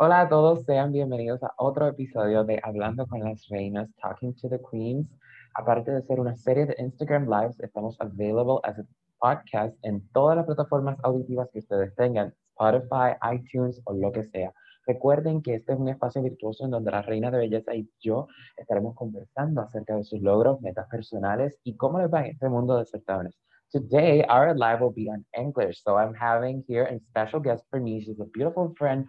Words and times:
Hola 0.00 0.20
a 0.20 0.28
todos, 0.28 0.64
sean 0.64 0.92
bienvenidos 0.92 1.42
a 1.42 1.52
otro 1.56 1.88
episodio 1.88 2.44
de 2.44 2.60
Hablando 2.62 3.04
con 3.08 3.18
las 3.18 3.48
Reinas, 3.48 3.90
Talking 4.00 4.32
to 4.36 4.48
the 4.48 4.60
Queens. 4.70 5.08
Aparte 5.54 5.90
de 5.90 6.02
ser 6.02 6.20
una 6.20 6.36
serie 6.36 6.66
de 6.66 6.76
Instagram 6.78 7.28
Lives, 7.28 7.58
estamos 7.58 7.96
available 7.98 8.60
as 8.62 8.78
a 8.78 8.84
podcast 9.18 9.76
en 9.82 10.08
todas 10.12 10.36
las 10.36 10.46
plataformas 10.46 10.98
auditivas 11.02 11.48
que 11.52 11.58
ustedes 11.58 11.96
tengan, 11.96 12.32
Spotify, 12.50 13.16
iTunes 13.34 13.82
o 13.86 13.92
lo 13.92 14.12
que 14.12 14.22
sea. 14.22 14.52
Recuerden 14.86 15.42
que 15.42 15.56
este 15.56 15.72
es 15.72 15.78
un 15.80 15.88
espacio 15.88 16.22
virtuoso 16.22 16.64
en 16.64 16.70
donde 16.70 16.92
la 16.92 17.02
reina 17.02 17.32
de 17.32 17.38
belleza 17.38 17.74
y 17.74 17.90
yo 17.98 18.28
estaremos 18.56 18.94
conversando 18.94 19.62
acerca 19.62 19.96
de 19.96 20.04
sus 20.04 20.22
logros, 20.22 20.60
metas 20.60 20.86
personales 20.88 21.58
y 21.64 21.76
cómo 21.76 21.98
les 21.98 22.08
va 22.08 22.20
en 22.20 22.34
este 22.34 22.48
mundo 22.48 22.78
de 22.78 22.84
certámenes. 22.84 23.36
Today, 23.70 24.24
our 24.30 24.56
live 24.56 24.80
will 24.80 24.94
be 24.94 25.10
on 25.10 25.26
English. 25.34 25.82
So 25.82 25.98
I'm 25.98 26.14
having 26.14 26.64
here 26.66 26.84
a 26.84 26.98
special 27.00 27.38
guest 27.38 27.66
for 27.68 27.80
me. 27.80 28.00
She's 28.00 28.18
a 28.18 28.24
beautiful 28.24 28.72
friend 28.78 29.06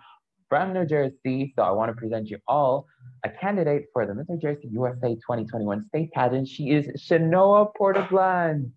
from 0.49 0.73
New 0.73 0.85
Jersey. 0.85 1.53
So 1.55 1.61
I 1.61 1.71
want 1.71 1.89
to 1.89 1.95
present 1.95 2.27
you 2.27 2.39
all 2.47 2.87
a 3.23 3.29
candidate 3.29 3.85
for 3.93 4.05
the 4.05 4.13
Miss 4.13 4.27
New 4.27 4.39
Jersey 4.39 4.67
USA 4.71 5.13
2021 5.15 5.85
state 5.87 6.11
pageant. 6.11 6.47
She 6.47 6.71
is 6.71 6.87
Shanoa 6.97 7.71
Portablan. 7.79 8.71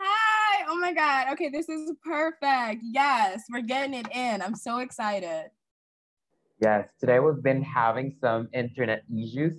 Hi. 0.00 0.64
Oh 0.68 0.76
my 0.78 0.92
God. 0.92 1.28
Okay, 1.32 1.48
this 1.48 1.68
is 1.68 1.92
perfect. 2.04 2.82
Yes, 2.82 3.44
we're 3.50 3.62
getting 3.62 3.94
it 3.94 4.08
in. 4.12 4.42
I'm 4.42 4.56
so 4.56 4.78
excited. 4.78 5.50
Yes, 6.60 6.88
today 7.00 7.18
we've 7.18 7.42
been 7.42 7.62
having 7.62 8.16
some 8.20 8.48
internet 8.52 9.02
issues, 9.12 9.54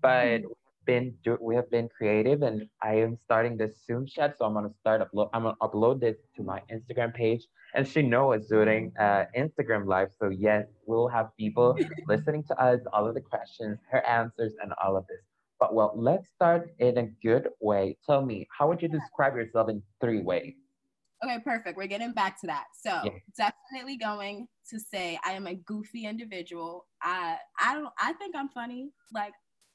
but 0.00 0.42
mm-hmm. 0.42 0.48
been 0.84 1.14
do, 1.24 1.38
we 1.40 1.54
have 1.54 1.70
been 1.70 1.88
creative 1.88 2.42
and 2.42 2.68
I 2.82 2.96
am 2.96 3.18
starting 3.24 3.56
this 3.56 3.72
Zoom 3.86 4.06
chat. 4.06 4.36
So 4.38 4.44
I'm 4.44 4.54
gonna 4.54 4.70
start 4.80 5.00
upload 5.00 5.30
I'm 5.32 5.44
gonna 5.44 5.56
upload 5.62 6.00
this 6.00 6.16
to 6.36 6.42
my 6.42 6.60
Instagram 6.70 7.14
page. 7.14 7.46
And 7.74 7.86
she 7.86 8.02
knows 8.02 8.48
doing 8.48 8.92
uh, 8.98 9.24
Instagram 9.36 9.86
live. 9.86 10.08
So 10.20 10.28
yes, 10.28 10.66
we'll 10.86 11.08
have 11.08 11.28
people 11.38 11.76
listening 12.06 12.44
to 12.48 12.60
us, 12.60 12.80
all 12.92 13.06
of 13.06 13.14
the 13.14 13.20
questions, 13.20 13.78
her 13.90 14.04
answers, 14.06 14.52
and 14.62 14.72
all 14.82 14.96
of 14.96 15.06
this. 15.06 15.20
But 15.58 15.74
well, 15.74 15.92
let's 15.94 16.28
start 16.34 16.74
in 16.80 16.98
a 16.98 17.06
good 17.22 17.48
way. 17.60 17.96
Tell 18.04 18.24
me, 18.24 18.48
how 18.56 18.68
would 18.68 18.82
you 18.82 18.88
describe 18.88 19.36
yourself 19.36 19.68
in 19.70 19.82
three 20.00 20.20
ways? 20.20 20.54
Okay, 21.24 21.38
perfect. 21.38 21.76
We're 21.76 21.86
getting 21.86 22.12
back 22.12 22.40
to 22.40 22.48
that. 22.48 22.64
So 22.82 23.00
yeah. 23.04 23.10
definitely 23.36 23.96
going 23.96 24.48
to 24.70 24.80
say 24.80 25.18
I 25.24 25.32
am 25.32 25.46
a 25.46 25.54
goofy 25.54 26.06
individual. 26.06 26.86
I 27.00 27.36
I 27.60 27.74
don't 27.74 27.88
I 28.00 28.12
think 28.14 28.34
I'm 28.34 28.48
funny. 28.48 28.90
Like 29.12 29.32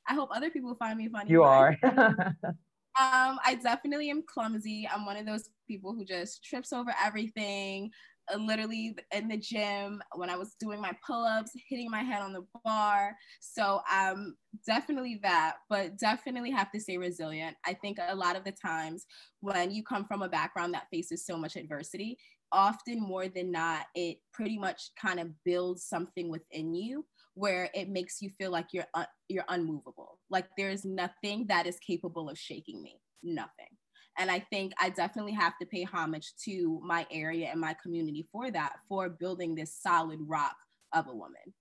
I 0.07 0.13
hope 0.13 0.29
other 0.33 0.49
people 0.49 0.75
find 0.75 0.97
me 0.97 1.07
funny. 1.07 1.31
You 1.31 1.43
are. 1.43 1.75
um, 2.99 3.39
I 3.45 3.55
definitely 3.61 4.09
am 4.09 4.23
clumsy. 4.23 4.87
I'm 4.91 5.05
one 5.05 5.17
of 5.17 5.25
those 5.25 5.49
people 5.67 5.93
who 5.93 6.05
just 6.05 6.43
trips 6.43 6.73
over 6.73 6.93
everything. 7.03 7.91
Uh, 8.33 8.37
literally 8.37 8.93
in 9.13 9.29
the 9.29 9.37
gym 9.37 10.01
when 10.15 10.29
I 10.29 10.35
was 10.35 10.55
doing 10.59 10.81
my 10.81 10.91
pull-ups, 11.05 11.51
hitting 11.69 11.89
my 11.89 12.03
head 12.03 12.21
on 12.21 12.33
the 12.33 12.45
bar. 12.65 13.15
So 13.39 13.79
um, 13.89 14.35
definitely 14.65 15.19
that, 15.23 15.57
but 15.69 15.97
definitely 15.97 16.51
have 16.51 16.69
to 16.71 16.79
stay 16.79 16.97
resilient. 16.97 17.55
I 17.65 17.73
think 17.73 17.99
a 18.05 18.13
lot 18.15 18.35
of 18.35 18.43
the 18.43 18.51
times 18.51 19.05
when 19.39 19.71
you 19.71 19.81
come 19.81 20.03
from 20.05 20.23
a 20.23 20.27
background 20.29 20.73
that 20.73 20.87
faces 20.91 21.25
so 21.25 21.37
much 21.37 21.55
adversity, 21.55 22.17
often 22.51 22.99
more 22.99 23.29
than 23.29 23.49
not, 23.51 23.85
it 23.95 24.17
pretty 24.33 24.57
much 24.57 24.91
kind 25.01 25.19
of 25.21 25.29
builds 25.45 25.85
something 25.85 26.29
within 26.29 26.73
you 26.73 27.05
where 27.37 27.69
it 27.75 27.87
makes 27.87 28.21
you 28.21 28.31
feel 28.37 28.51
like 28.51 28.67
you're 28.73 28.87
un- 28.95 29.05
you're 29.29 29.45
unmovable. 29.47 30.19
Like 30.29 30.47
there's 30.57 30.83
nothing 30.83 31.45
that 31.49 31.67
is 31.67 31.77
capable 31.79 32.29
of 32.29 32.37
shaking 32.37 32.81
me. 32.81 32.99
Nothing. 33.23 33.69
And 34.17 34.31
I 34.31 34.39
think 34.39 34.73
I 34.81 34.89
definitely 34.89 35.33
have 35.33 35.53
to 35.59 35.67
pay 35.67 35.83
homage 35.83 36.33
to 36.45 36.81
my 36.83 37.05
area 37.11 37.49
and 37.51 37.61
my 37.61 37.75
community 37.81 38.27
for 38.31 38.49
that, 38.49 38.77
for 38.89 39.09
building 39.09 39.53
this 39.53 39.75
solid 39.79 40.19
rock 40.21 40.55
of 40.93 41.07
a 41.07 41.13
woman. 41.13 41.53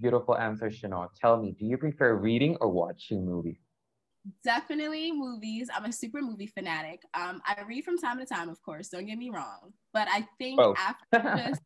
Beautiful 0.00 0.36
answer, 0.36 0.70
Chanel. 0.70 1.10
Tell 1.20 1.36
me, 1.36 1.56
do 1.58 1.66
you 1.66 1.76
prefer 1.76 2.14
reading 2.14 2.56
or 2.60 2.68
watching 2.68 3.24
movies? 3.26 3.58
Definitely 4.44 5.10
movies. 5.10 5.68
I'm 5.74 5.84
a 5.86 5.92
super 5.92 6.22
movie 6.22 6.46
fanatic. 6.46 7.02
Um, 7.14 7.42
I 7.44 7.60
read 7.66 7.84
from 7.84 7.98
time 7.98 8.18
to 8.18 8.24
time, 8.24 8.48
of 8.48 8.62
course. 8.62 8.88
Don't 8.88 9.06
get 9.06 9.18
me 9.18 9.30
wrong, 9.30 9.72
but 9.92 10.06
I 10.08 10.26
think 10.38 10.60
oh. 10.60 10.74
after 10.78 11.36
just 11.48 11.60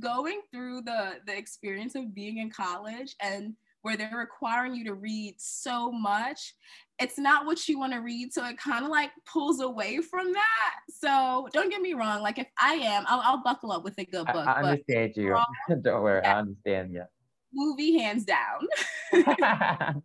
going 0.00 0.40
through 0.52 0.82
the 0.82 1.14
the 1.26 1.36
experience 1.36 1.94
of 1.94 2.14
being 2.14 2.38
in 2.38 2.50
college 2.50 3.14
and 3.20 3.54
where 3.82 3.96
they're 3.96 4.16
requiring 4.16 4.74
you 4.74 4.84
to 4.84 4.94
read 4.94 5.34
so 5.38 5.92
much 5.92 6.54
it's 7.00 7.18
not 7.18 7.44
what 7.44 7.68
you 7.68 7.78
want 7.78 7.92
to 7.92 7.98
read. 7.98 8.32
So 8.32 8.44
it 8.46 8.56
kind 8.56 8.84
of 8.84 8.90
like 8.90 9.10
pulls 9.26 9.60
away 9.60 9.98
from 10.00 10.32
that. 10.32 10.74
So 10.88 11.48
don't 11.52 11.68
get 11.68 11.80
me 11.80 11.94
wrong 11.94 12.22
like 12.22 12.38
if 12.38 12.46
i 12.58 12.74
am 12.74 13.04
i'll, 13.06 13.20
I'll 13.20 13.42
buckle 13.42 13.72
up 13.72 13.84
with 13.84 13.98
a 13.98 14.04
good 14.04 14.26
book 14.26 14.46
i, 14.46 14.52
I 14.52 14.62
understand 14.62 15.12
you. 15.16 15.36
don't 15.82 16.02
worry 16.02 16.20
yeah. 16.22 16.36
i 16.36 16.38
understand 16.38 16.92
yeah 16.92 17.04
movie 17.52 17.98
hands 17.98 18.24
down. 18.24 18.66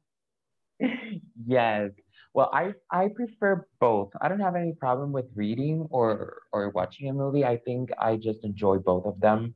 Yes 1.46 1.92
well 2.34 2.50
i 2.54 2.72
i 2.92 3.08
prefer 3.16 3.66
both 3.80 4.10
i 4.22 4.28
don't 4.28 4.40
have 4.40 4.56
any 4.56 4.74
problem 4.80 5.12
with 5.12 5.26
reading 5.36 5.88
or 5.90 6.42
or 6.54 6.70
watching 6.70 7.10
a 7.10 7.14
movie 7.14 7.46
i 7.46 7.58
think 7.58 7.90
i 8.00 8.16
just 8.16 8.44
enjoy 8.44 8.78
both 8.78 9.06
of 9.06 9.20
them 9.20 9.54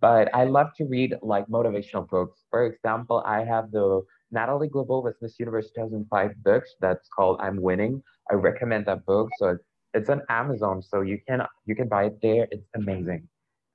but 0.00 0.28
I 0.34 0.44
love 0.44 0.68
to 0.76 0.84
read 0.84 1.14
like 1.22 1.46
motivational 1.46 2.08
books. 2.08 2.44
For 2.50 2.66
example, 2.66 3.22
I 3.26 3.44
have 3.44 3.70
the 3.70 4.02
Natalie 4.30 4.68
Glebova 4.68 5.12
Miss 5.22 5.38
Universe 5.38 5.70
2005 5.74 6.42
books 6.42 6.74
that's 6.80 7.08
called 7.08 7.40
I'm 7.40 7.60
Winning. 7.60 8.02
I 8.30 8.34
recommend 8.34 8.86
that 8.86 9.06
book. 9.06 9.30
So 9.38 9.48
it's, 9.50 9.64
it's 9.94 10.10
on 10.10 10.22
Amazon, 10.28 10.82
so 10.82 11.00
you 11.00 11.18
can 11.26 11.42
you 11.64 11.74
can 11.74 11.88
buy 11.88 12.04
it 12.04 12.18
there. 12.20 12.46
It's 12.50 12.68
amazing, 12.74 13.28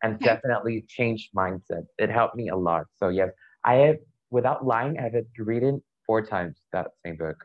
and 0.03 0.19
definitely 0.19 0.85
changed 0.87 1.29
mindset. 1.35 1.85
It 1.97 2.09
helped 2.09 2.35
me 2.35 2.49
a 2.49 2.55
lot. 2.55 2.85
So 2.97 3.09
yes, 3.09 3.29
I 3.63 3.75
have 3.75 3.97
without 4.29 4.65
lying, 4.65 4.99
I 4.99 5.03
have 5.03 5.13
read 5.39 5.63
it 5.63 5.75
four 6.05 6.21
times 6.21 6.61
that 6.73 6.87
same 7.03 7.17
book, 7.17 7.37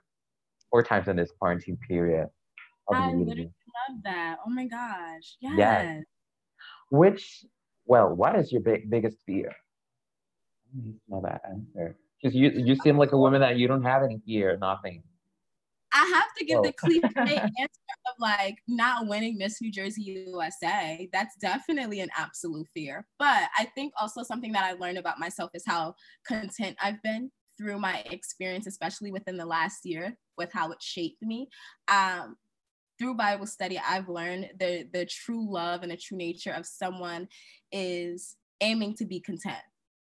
four 0.71 0.83
times 0.83 1.09
in 1.09 1.17
this 1.17 1.33
quarantine 1.39 1.79
period. 1.89 2.29
I 2.93 3.13
literally 3.13 3.51
love 3.89 3.99
that. 4.05 4.37
Oh 4.47 4.51
my 4.51 4.67
gosh. 4.67 5.37
Yes. 5.41 5.55
yes. 5.57 6.05
Which 6.91 7.45
well, 7.87 8.09
what 8.15 8.37
is 8.37 8.53
your 8.53 8.61
big, 8.61 8.91
biggest 8.91 9.19
fear? 9.27 9.49
I 10.75 10.85
need 10.85 10.93
to 10.93 11.01
know 11.09 11.23
that 11.25 11.43
answer. 11.49 11.97
Because 12.21 12.35
you, 12.35 12.51
you 12.51 12.77
seem 12.83 12.99
like 12.99 13.13
a 13.13 13.19
woman 13.19 13.41
that 13.41 13.57
you 13.57 13.69
don't 13.69 13.85
have 13.85 14.03
any 14.03 14.21
fear, 14.27 14.57
nothing. 14.61 15.03
I 15.93 16.05
have 16.15 16.35
to 16.37 16.45
give 16.45 16.59
oh. 16.59 16.63
the 16.63 16.73
cliche 16.79 17.01
answer 17.37 17.81
of 18.07 18.15
like 18.19 18.57
not 18.69 19.07
winning 19.07 19.39
Miss 19.39 19.63
New 19.63 19.71
Jersey 19.71 20.03
USA. 20.27 21.09
That's 21.13 21.37
definitely 21.37 22.01
an 22.01 22.11
absolute 22.17 22.67
fear. 22.75 23.07
But 23.19 23.49
I 23.57 23.67
think 23.75 23.93
also 23.99 24.23
something 24.23 24.53
that 24.53 24.65
I 24.65 24.73
learned 24.73 24.99
about 24.99 25.19
myself 25.19 25.51
is 25.55 25.65
how 25.67 25.95
content 26.27 26.77
I've 26.83 27.03
been 27.03 27.31
through 27.57 27.79
my 27.79 28.05
experience, 28.11 28.67
especially 28.67 29.13
within 29.13 29.37
the 29.37 29.47
last 29.47 29.87
year, 29.87 30.19
with 30.37 30.53
how 30.53 30.73
it 30.73 30.83
shaped 30.83 31.23
me. 31.23 31.49
Um, 31.89 32.37
through 32.99 33.15
Bible 33.15 33.47
study, 33.47 33.79
I've 33.79 34.09
learned 34.09 34.51
the 34.59 34.89
the 34.93 35.05
true 35.07 35.51
love 35.51 35.83
and 35.83 35.93
the 35.93 35.97
true 35.97 36.17
nature 36.17 36.53
of 36.53 36.67
someone 36.67 37.29
is 37.71 38.37
aiming 38.61 38.95
to 38.95 39.05
be 39.05 39.21
content. 39.21 39.63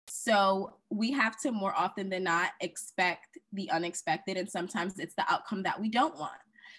So 0.08 0.74
we 0.90 1.10
have 1.12 1.36
to 1.40 1.50
more 1.50 1.74
often 1.76 2.08
than 2.08 2.24
not 2.24 2.50
expect 2.60 3.38
the 3.52 3.70
unexpected, 3.70 4.36
and 4.36 4.48
sometimes 4.48 4.98
it's 4.98 5.14
the 5.16 5.24
outcome 5.28 5.64
that 5.64 5.80
we 5.80 5.88
don't 5.88 6.16
want. 6.16 6.32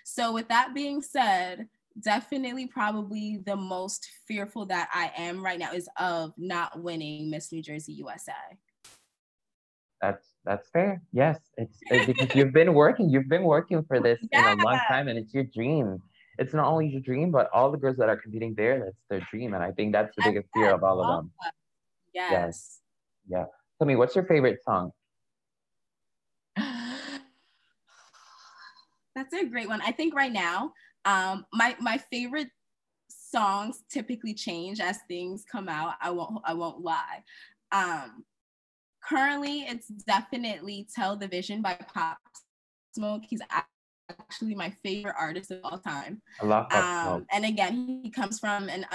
So, 0.05 0.31
with 0.31 0.47
that 0.47 0.73
being 0.73 1.01
said, 1.01 1.67
definitely 1.99 2.67
probably 2.67 3.41
the 3.45 3.55
most 3.55 4.07
fearful 4.27 4.65
that 4.67 4.89
I 4.93 5.11
am 5.17 5.43
right 5.43 5.59
now 5.59 5.73
is 5.73 5.89
of 5.99 6.33
not 6.37 6.81
winning 6.81 7.29
Miss 7.29 7.51
New 7.51 7.61
Jersey 7.61 7.93
USA. 7.93 8.31
That's 10.01 10.26
that's 10.47 10.69
fair. 10.69 11.01
Yes, 11.11 11.37
it's, 11.57 11.77
it's 11.87 12.05
because 12.05 12.33
you've 12.35 12.53
been 12.53 12.73
working. 12.73 13.09
You've 13.09 13.27
been 13.27 13.43
working 13.43 13.83
for 13.83 13.99
this 13.99 14.17
yeah. 14.31 14.53
in 14.53 14.59
a 14.59 14.63
long 14.63 14.79
time, 14.87 15.09
and 15.09 15.19
it's 15.19 15.33
your 15.33 15.43
dream. 15.43 16.01
It's 16.39 16.53
not 16.53 16.67
only 16.67 16.87
your 16.87 17.01
dream, 17.01 17.31
but 17.31 17.49
all 17.51 17.71
the 17.71 17.77
girls 17.77 17.97
that 17.97 18.09
are 18.09 18.15
competing 18.15 18.53
there, 18.55 18.79
that's 18.79 18.95
their 19.09 19.27
dream, 19.29 19.53
and 19.53 19.63
I 19.63 19.71
think 19.71 19.91
that's 19.91 20.15
the 20.15 20.23
biggest 20.23 20.47
fear 20.53 20.73
of 20.73 20.83
all 20.83 21.01
of 21.03 21.07
them. 21.07 21.31
Yes. 22.13 22.31
yes. 22.31 22.79
Yeah. 23.27 23.45
Tell 23.77 23.87
me, 23.87 23.95
what's 23.95 24.15
your 24.15 24.25
favorite 24.25 24.63
song? 24.63 24.91
That's 29.15 29.33
a 29.33 29.45
great 29.45 29.67
one. 29.67 29.81
I 29.81 29.91
think 29.91 30.15
right 30.15 30.31
now, 30.31 30.73
um, 31.05 31.45
my 31.53 31.75
my 31.79 31.97
favorite 31.97 32.49
songs 33.09 33.83
typically 33.89 34.33
change 34.33 34.79
as 34.79 34.99
things 35.07 35.43
come 35.51 35.69
out. 35.69 35.95
I 36.01 36.11
won't 36.11 36.41
I 36.43 36.53
won't 36.53 36.81
lie. 36.81 37.23
Um, 37.71 38.23
currently 39.07 39.61
it's 39.61 39.87
definitely 39.87 40.87
Tell 40.93 41.15
the 41.15 41.27
Vision 41.27 41.61
by 41.61 41.77
Pop 41.93 42.17
Smoke. 42.93 43.23
He's 43.27 43.41
actually 44.09 44.55
my 44.55 44.71
favorite 44.83 45.15
artist 45.19 45.51
of 45.51 45.59
all 45.63 45.79
time. 45.79 46.21
I 46.41 46.45
love 46.45 46.69
Pop 46.69 47.07
um, 47.07 47.25
And 47.31 47.45
again, 47.45 48.01
he 48.03 48.09
comes 48.09 48.39
from 48.39 48.69
an 48.69 48.85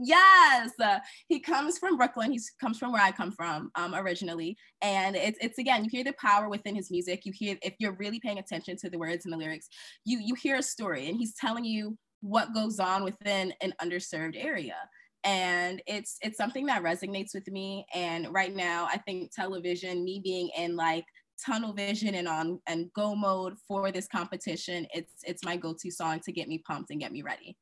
Yes, 0.00 0.70
uh, 0.80 1.00
he 1.26 1.40
comes 1.40 1.76
from 1.76 1.96
Brooklyn. 1.96 2.30
He 2.30 2.40
comes 2.60 2.78
from 2.78 2.92
where 2.92 3.02
I 3.02 3.10
come 3.10 3.32
from 3.32 3.72
um, 3.74 3.96
originally, 3.96 4.56
and 4.80 5.16
it's 5.16 5.38
it's 5.40 5.58
again 5.58 5.82
you 5.82 5.90
hear 5.90 6.04
the 6.04 6.12
power 6.12 6.48
within 6.48 6.76
his 6.76 6.88
music. 6.88 7.26
You 7.26 7.32
hear 7.34 7.58
if 7.62 7.74
you're 7.80 7.96
really 7.96 8.20
paying 8.20 8.38
attention 8.38 8.76
to 8.76 8.90
the 8.90 8.98
words 8.98 9.24
and 9.24 9.32
the 9.32 9.36
lyrics, 9.36 9.66
you 10.04 10.20
you 10.20 10.36
hear 10.36 10.54
a 10.54 10.62
story, 10.62 11.08
and 11.08 11.16
he's 11.16 11.34
telling 11.34 11.64
you 11.64 11.98
what 12.20 12.54
goes 12.54 12.78
on 12.78 13.02
within 13.02 13.52
an 13.60 13.74
underserved 13.82 14.36
area. 14.36 14.76
And 15.24 15.82
it's 15.86 16.16
it's 16.22 16.36
something 16.36 16.66
that 16.66 16.82
resonates 16.82 17.34
with 17.34 17.48
me 17.48 17.84
and 17.94 18.32
right 18.32 18.54
now 18.54 18.86
i 18.90 18.96
think 18.98 19.32
Tell 19.32 19.50
the 19.50 19.60
Vision 19.60 20.04
me 20.04 20.20
being 20.22 20.48
in 20.56 20.76
like 20.76 21.04
tunnel 21.44 21.72
vision 21.72 22.14
and 22.14 22.28
on 22.28 22.60
and 22.66 22.92
go 22.94 23.14
mode 23.14 23.54
for 23.66 23.92
this 23.92 24.08
competition 24.08 24.86
it's 24.92 25.12
it's 25.24 25.44
my 25.44 25.56
go-to 25.56 25.90
song 25.90 26.20
to 26.20 26.32
get 26.32 26.48
me 26.48 26.58
pumped 26.58 26.90
and 26.90 27.00
get 27.00 27.12
me 27.12 27.22
ready. 27.22 27.56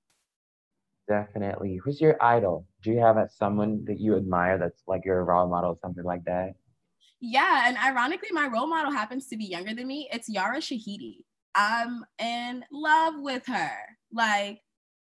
Definitely. 1.09 1.79
Who's 1.85 2.01
your 2.01 2.17
idol? 2.21 2.67
Do 2.83 2.91
you 2.91 2.99
have 2.99 3.17
a, 3.17 3.29
someone 3.29 3.85
that 3.85 4.01
you 4.01 4.17
admire 4.17 4.59
that's 4.59 4.83
like 4.89 5.05
your 5.05 5.25
role 5.25 5.49
model 5.49 5.79
something 5.81 6.05
like 6.05 6.25
that? 6.25 6.55
Yeah 7.21 7.65
and 7.67 7.77
ironically 7.79 8.31
my 8.33 8.47
role 8.47 8.67
model 8.67 8.93
happens 8.93 9.29
to 9.29 9.37
be 9.37 9.45
younger 9.45 9.75
than 9.75 9.87
me. 9.87 10.09
It's 10.13 10.29
yara 10.29 10.59
shahidi. 10.59 11.19
I'm 11.55 12.05
in 12.19 12.65
love 12.71 13.15
with 13.19 13.47
her. 13.47 13.73
Like 14.13 14.61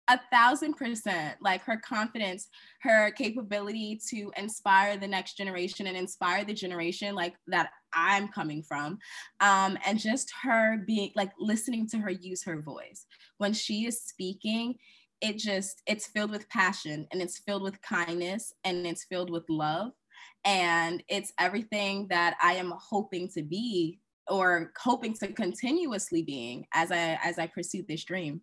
a 0.08 0.19
thousand 0.32 0.75
percent 0.75 1.37
like 1.40 1.62
her 1.62 1.81
confidence 1.84 2.49
her 2.81 3.10
capability 3.12 4.00
to 4.08 4.32
inspire 4.37 4.96
the 4.96 5.06
next 5.06 5.37
generation 5.37 5.87
and 5.87 5.96
inspire 5.96 6.44
the 6.44 6.52
generation 6.52 7.14
like 7.14 7.34
that 7.46 7.70
i'm 7.94 8.26
coming 8.28 8.62
from 8.62 8.99
um, 9.40 9.78
and 9.87 9.99
just 9.99 10.32
her 10.43 10.78
being 10.87 11.12
like 11.14 11.31
listening 11.38 11.88
to 11.88 11.99
her 11.99 12.10
use 12.10 12.43
her 12.44 12.60
voice. 12.62 13.06
When 13.38 13.52
she 13.52 13.87
is 13.87 14.02
speaking 14.02 14.76
it 15.20 15.38
just 15.38 15.82
it's 15.87 16.08
filled 16.08 16.31
with 16.31 16.49
passion 16.49 17.06
and 17.12 17.22
it's 17.22 17.38
filled 17.38 17.62
with 17.62 17.81
kindness 17.81 18.52
and 18.64 18.87
it's 18.87 19.04
filled 19.04 19.31
with 19.31 19.44
love 19.49 19.93
and 20.44 21.02
it's 21.08 21.32
everything 21.38 22.08
that 22.08 22.34
i 22.43 22.54
am 22.54 22.75
hoping 22.76 23.28
to 23.28 23.43
be 23.43 24.00
or 24.28 24.72
hoping 24.78 25.14
to 25.14 25.28
continuously 25.32 26.22
being 26.22 26.66
as 26.75 26.90
i 26.90 27.19
as 27.22 27.38
i 27.38 27.46
pursue 27.46 27.84
this 27.88 28.04
dream 28.04 28.40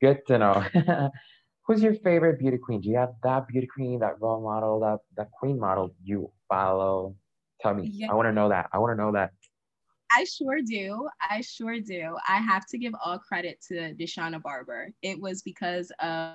Good 0.00 0.26
to 0.28 0.38
know. 0.38 0.64
Who's 1.66 1.82
your 1.82 1.94
favorite 1.94 2.38
beauty 2.38 2.58
queen? 2.58 2.80
Do 2.80 2.88
you 2.88 2.96
have 2.96 3.12
that 3.22 3.46
beauty 3.46 3.66
queen, 3.66 4.00
that 4.00 4.20
role 4.20 4.42
model, 4.42 4.80
that 4.80 4.98
that 5.16 5.30
queen 5.38 5.58
model 5.58 5.94
you 6.02 6.32
follow? 6.48 7.14
Tell 7.60 7.74
me. 7.74 7.90
Yeah. 7.92 8.10
I 8.10 8.14
want 8.14 8.26
to 8.26 8.32
know 8.32 8.48
that. 8.48 8.68
I 8.72 8.78
want 8.78 8.96
to 8.96 9.02
know 9.02 9.12
that. 9.12 9.30
I 10.12 10.24
sure 10.24 10.60
do. 10.66 11.08
I 11.20 11.40
sure 11.42 11.78
do. 11.80 12.16
I 12.28 12.38
have 12.38 12.66
to 12.66 12.78
give 12.78 12.94
all 13.04 13.18
credit 13.18 13.64
to 13.68 13.94
Deshauna 13.94 14.42
Barber. 14.42 14.90
It 15.02 15.20
was 15.20 15.42
because 15.42 15.92
of 16.00 16.34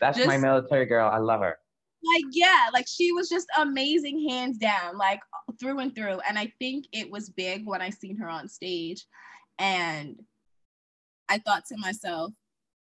That's 0.00 0.16
just, 0.16 0.26
my 0.26 0.38
military 0.38 0.86
girl. 0.86 1.08
I 1.08 1.18
love 1.18 1.40
her. 1.40 1.58
Like, 2.02 2.24
yeah, 2.32 2.66
like 2.72 2.86
she 2.88 3.12
was 3.12 3.28
just 3.28 3.46
amazing, 3.58 4.28
hands 4.28 4.58
down, 4.58 4.96
like 4.96 5.20
through 5.60 5.78
and 5.80 5.94
through. 5.94 6.18
And 6.28 6.38
I 6.38 6.52
think 6.58 6.86
it 6.92 7.10
was 7.10 7.30
big 7.30 7.66
when 7.66 7.82
I 7.82 7.90
seen 7.90 8.16
her 8.16 8.28
on 8.28 8.48
stage. 8.48 9.04
And 9.58 10.20
I 11.28 11.38
thought 11.38 11.66
to 11.66 11.76
myself, 11.78 12.32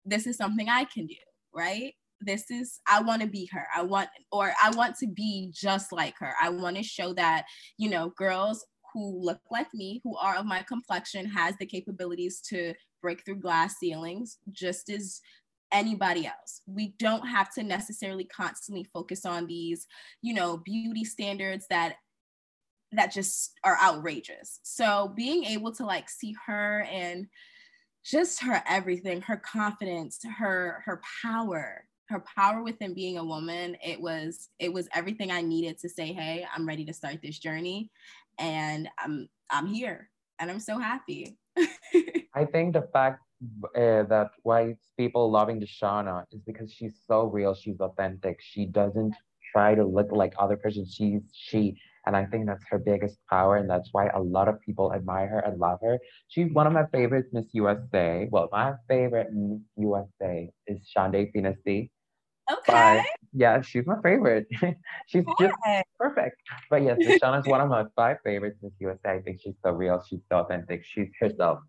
this 0.09 0.27
is 0.27 0.37
something 0.37 0.69
I 0.69 0.85
can 0.85 1.05
do, 1.05 1.15
right? 1.53 1.93
This 2.21 2.51
is, 2.51 2.79
I 2.87 3.01
want 3.01 3.21
to 3.21 3.27
be 3.27 3.49
her. 3.53 3.65
I 3.75 3.83
want, 3.83 4.09
or 4.31 4.53
I 4.61 4.71
want 4.71 4.97
to 4.97 5.07
be 5.07 5.51
just 5.53 5.91
like 5.91 6.15
her. 6.19 6.33
I 6.41 6.49
want 6.49 6.75
to 6.77 6.83
show 6.83 7.13
that, 7.13 7.45
you 7.77 7.89
know, 7.89 8.11
girls 8.17 8.65
who 8.93 9.23
look 9.23 9.39
like 9.51 9.67
me, 9.73 10.01
who 10.03 10.17
are 10.17 10.35
of 10.35 10.45
my 10.45 10.63
complexion, 10.63 11.25
has 11.27 11.55
the 11.59 11.65
capabilities 11.65 12.41
to 12.49 12.73
break 13.01 13.23
through 13.23 13.39
glass 13.39 13.75
ceilings 13.79 14.37
just 14.51 14.89
as 14.89 15.21
anybody 15.71 16.25
else. 16.25 16.61
We 16.65 16.95
don't 16.99 17.27
have 17.27 17.53
to 17.53 17.63
necessarily 17.63 18.25
constantly 18.25 18.85
focus 18.91 19.25
on 19.25 19.45
these, 19.47 19.87
you 20.21 20.33
know, 20.33 20.57
beauty 20.57 21.05
standards 21.05 21.65
that 21.69 21.95
that 22.91 23.11
just 23.13 23.51
are 23.63 23.77
outrageous. 23.81 24.59
So 24.63 25.13
being 25.15 25.43
able 25.45 25.71
to 25.73 25.85
like 25.85 26.09
see 26.09 26.35
her 26.47 26.87
and 26.91 27.27
just 28.09 28.41
her 28.43 28.63
everything, 28.67 29.21
her 29.21 29.37
confidence, 29.37 30.19
her 30.37 30.81
her 30.85 31.01
power, 31.21 31.85
her 32.07 32.23
power 32.35 32.63
within 32.63 32.93
being 32.93 33.17
a 33.17 33.23
woman. 33.23 33.77
It 33.85 34.01
was 34.01 34.49
it 34.59 34.73
was 34.73 34.87
everything 34.93 35.31
I 35.31 35.41
needed 35.41 35.77
to 35.79 35.89
say, 35.89 36.11
"Hey, 36.13 36.45
I'm 36.53 36.67
ready 36.67 36.85
to 36.85 36.93
start 36.93 37.19
this 37.21 37.39
journey." 37.39 37.91
And 38.39 38.89
I'm 38.97 39.29
I'm 39.49 39.67
here 39.67 40.09
and 40.39 40.49
I'm 40.49 40.59
so 40.59 40.79
happy. 40.79 41.37
I 42.33 42.45
think 42.45 42.73
the 42.73 42.87
fact 42.93 43.21
uh, 43.75 44.03
that 44.03 44.31
why 44.43 44.75
people 44.97 45.29
loving 45.29 45.61
Deshauna 45.61 46.25
is 46.31 46.41
because 46.45 46.71
she's 46.71 46.99
so 47.07 47.25
real, 47.25 47.53
she's 47.53 47.79
authentic. 47.79 48.39
She 48.41 48.65
doesn't 48.65 49.13
try 49.51 49.75
to 49.75 49.85
look 49.85 50.11
like 50.11 50.33
other 50.39 50.57
person. 50.57 50.85
She's 50.89 51.21
she 51.33 51.77
and 52.09 52.17
I 52.17 52.25
think 52.25 52.47
that's 52.47 52.63
her 52.71 52.79
biggest 52.79 53.19
power. 53.29 53.57
And 53.57 53.69
that's 53.69 53.89
why 53.91 54.07
a 54.07 54.19
lot 54.19 54.47
of 54.47 54.59
people 54.61 54.91
admire 54.95 55.27
her 55.27 55.39
and 55.41 55.59
love 55.59 55.77
her. 55.83 55.99
She's 56.27 56.51
one 56.51 56.65
of 56.65 56.73
my 56.73 56.87
favorites, 56.87 57.29
Miss 57.31 57.45
USA. 57.51 58.27
Well, 58.31 58.49
my 58.51 58.73
favorite 58.87 59.31
Miss 59.31 59.61
USA 59.75 60.49
is 60.65 60.79
Shandi 60.91 61.31
Finnessey. 61.31 61.91
Okay. 62.51 62.63
But 62.65 63.05
yeah, 63.31 63.61
she's 63.61 63.85
my 63.85 64.01
favorite. 64.01 64.47
she's 65.05 65.23
okay. 65.23 65.49
just 65.49 65.85
perfect. 65.99 66.37
But 66.71 66.81
yes, 66.81 66.97
Shauna's 67.21 67.45
one 67.45 67.61
of 67.61 67.69
my 67.69 67.83
five 67.95 68.17
favorites 68.23 68.57
Miss 68.63 68.73
USA. 68.79 69.11
I 69.11 69.19
think 69.21 69.39
she's 69.43 69.53
so 69.63 69.69
real. 69.69 70.03
She's 70.09 70.21
so 70.31 70.39
authentic. 70.39 70.83
She's 70.83 71.09
herself 71.19 71.59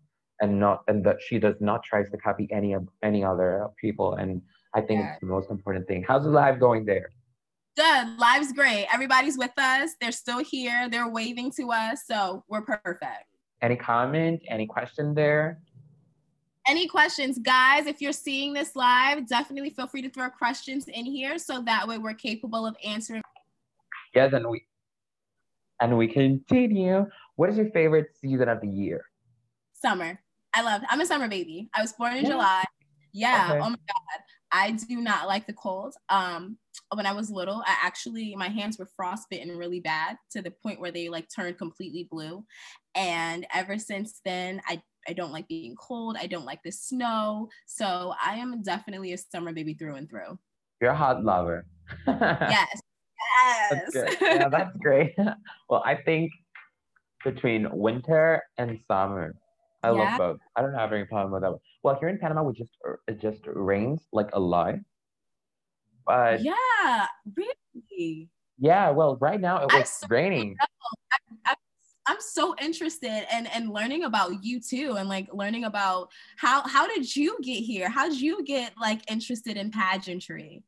and 0.41 0.59
not 0.59 0.81
and 0.87 1.05
that 1.05 1.17
she 1.21 1.37
does 1.37 1.57
not 1.59 1.83
try 1.83 2.01
to 2.01 2.17
copy 2.17 2.49
any 2.51 2.73
of 2.73 2.87
any 3.03 3.23
other 3.23 3.67
people. 3.79 4.15
And 4.15 4.41
I 4.73 4.81
think 4.81 5.01
yeah. 5.01 5.11
it's 5.11 5.19
the 5.21 5.27
most 5.27 5.51
important 5.51 5.87
thing. 5.87 6.03
How's 6.07 6.23
the 6.23 6.31
live 6.31 6.59
going 6.59 6.85
there? 6.85 7.11
Good. 7.77 8.19
Live's 8.19 8.51
great. 8.51 8.87
Everybody's 8.93 9.37
with 9.37 9.51
us. 9.57 9.91
They're 10.01 10.11
still 10.11 10.39
here. 10.39 10.89
They're 10.89 11.09
waving 11.09 11.51
to 11.57 11.71
us. 11.71 12.03
So 12.05 12.43
we're 12.49 12.61
perfect. 12.61 13.25
Any 13.61 13.75
comment? 13.75 14.41
Any 14.49 14.67
question 14.67 15.13
there? 15.13 15.59
Any 16.67 16.87
questions, 16.87 17.39
guys? 17.39 17.87
If 17.87 18.01
you're 18.01 18.11
seeing 18.11 18.53
this 18.53 18.75
live, 18.75 19.27
definitely 19.27 19.71
feel 19.71 19.87
free 19.87 20.01
to 20.01 20.09
throw 20.09 20.29
questions 20.29 20.87
in 20.87 21.05
here 21.05 21.37
so 21.39 21.61
that 21.63 21.87
way 21.87 21.97
we're 21.97 22.13
capable 22.13 22.67
of 22.67 22.75
answering. 22.83 23.21
Yes, 24.13 24.33
and 24.33 24.47
we 24.47 24.63
and 25.79 25.97
we 25.97 26.07
continue. 26.07 27.07
What 27.35 27.49
is 27.49 27.57
your 27.57 27.71
favorite 27.71 28.07
season 28.21 28.49
of 28.49 28.61
the 28.61 28.67
year? 28.67 29.05
Summer. 29.73 30.21
I 30.53 30.61
love. 30.61 30.81
I'm 30.89 31.01
a 31.01 31.05
summer 31.05 31.27
baby. 31.27 31.69
I 31.73 31.81
was 31.81 31.93
born 31.93 32.17
in 32.17 32.25
yeah. 32.25 32.29
July. 32.29 32.63
Yeah. 33.13 33.47
Okay. 33.51 33.59
Oh 33.59 33.69
my 33.69 33.75
god. 33.75 34.21
I 34.51 34.71
do 34.71 34.97
not 35.01 35.27
like 35.27 35.47
the 35.47 35.53
cold. 35.53 35.95
Um, 36.09 36.57
when 36.93 37.05
I 37.05 37.13
was 37.13 37.29
little, 37.29 37.63
I 37.65 37.75
actually 37.83 38.35
my 38.35 38.49
hands 38.49 38.77
were 38.77 38.89
frostbitten 38.95 39.57
really 39.57 39.79
bad 39.79 40.17
to 40.31 40.41
the 40.41 40.51
point 40.51 40.79
where 40.79 40.91
they 40.91 41.09
like 41.09 41.27
turned 41.33 41.57
completely 41.57 42.07
blue. 42.09 42.43
And 42.95 43.47
ever 43.53 43.77
since 43.77 44.21
then, 44.25 44.61
I 44.67 44.81
I 45.07 45.13
don't 45.13 45.31
like 45.31 45.47
being 45.47 45.75
cold. 45.75 46.17
I 46.19 46.27
don't 46.27 46.45
like 46.45 46.61
the 46.63 46.71
snow. 46.71 47.49
So 47.65 48.13
I 48.23 48.35
am 48.35 48.61
definitely 48.61 49.13
a 49.13 49.17
summer 49.17 49.53
baby 49.53 49.73
through 49.73 49.95
and 49.95 50.09
through. 50.09 50.37
You're 50.79 50.91
a 50.91 50.95
hot 50.95 51.23
lover. 51.23 51.65
yes. 52.07 52.81
Yes. 53.71 53.93
That's 53.93 54.21
yeah, 54.21 54.49
that's 54.49 54.75
great. 54.77 55.13
well, 55.69 55.83
I 55.85 55.95
think 55.95 56.31
between 57.23 57.67
winter 57.71 58.41
and 58.57 58.79
summer, 58.87 59.35
I 59.83 59.91
yeah. 59.91 59.93
love 59.93 60.17
both. 60.17 60.39
I 60.55 60.61
don't 60.61 60.73
have 60.73 60.93
any 60.93 61.05
problem 61.05 61.31
with 61.33 61.41
that. 61.41 61.57
Well, 61.83 61.97
here 61.99 62.09
in 62.09 62.19
Panama, 62.19 62.43
we 62.43 62.53
just 62.53 62.71
uh, 62.87 62.93
it 63.07 63.19
just 63.19 63.41
rains 63.45 64.07
like 64.11 64.29
a 64.33 64.39
lot. 64.39 64.75
But 66.05 66.41
yeah, 66.41 67.07
really. 67.35 68.29
Yeah, 68.59 68.91
well, 68.91 69.17
right 69.19 69.41
now 69.41 69.63
it 69.63 69.73
was 69.73 69.89
so 69.89 70.07
raining. 70.09 70.55
I, 71.45 71.55
am 72.07 72.17
so 72.19 72.55
interested 72.61 73.25
in 73.33 73.47
in 73.55 73.71
learning 73.71 74.03
about 74.03 74.43
you 74.43 74.59
too, 74.59 74.95
and 74.97 75.09
like 75.09 75.27
learning 75.33 75.63
about 75.63 76.09
how 76.37 76.67
how 76.67 76.87
did 76.87 77.15
you 77.15 77.37
get 77.41 77.61
here? 77.61 77.89
How 77.89 78.07
did 78.07 78.21
you 78.21 78.43
get 78.43 78.73
like 78.79 79.09
interested 79.09 79.57
in 79.57 79.71
pageantry? 79.71 80.63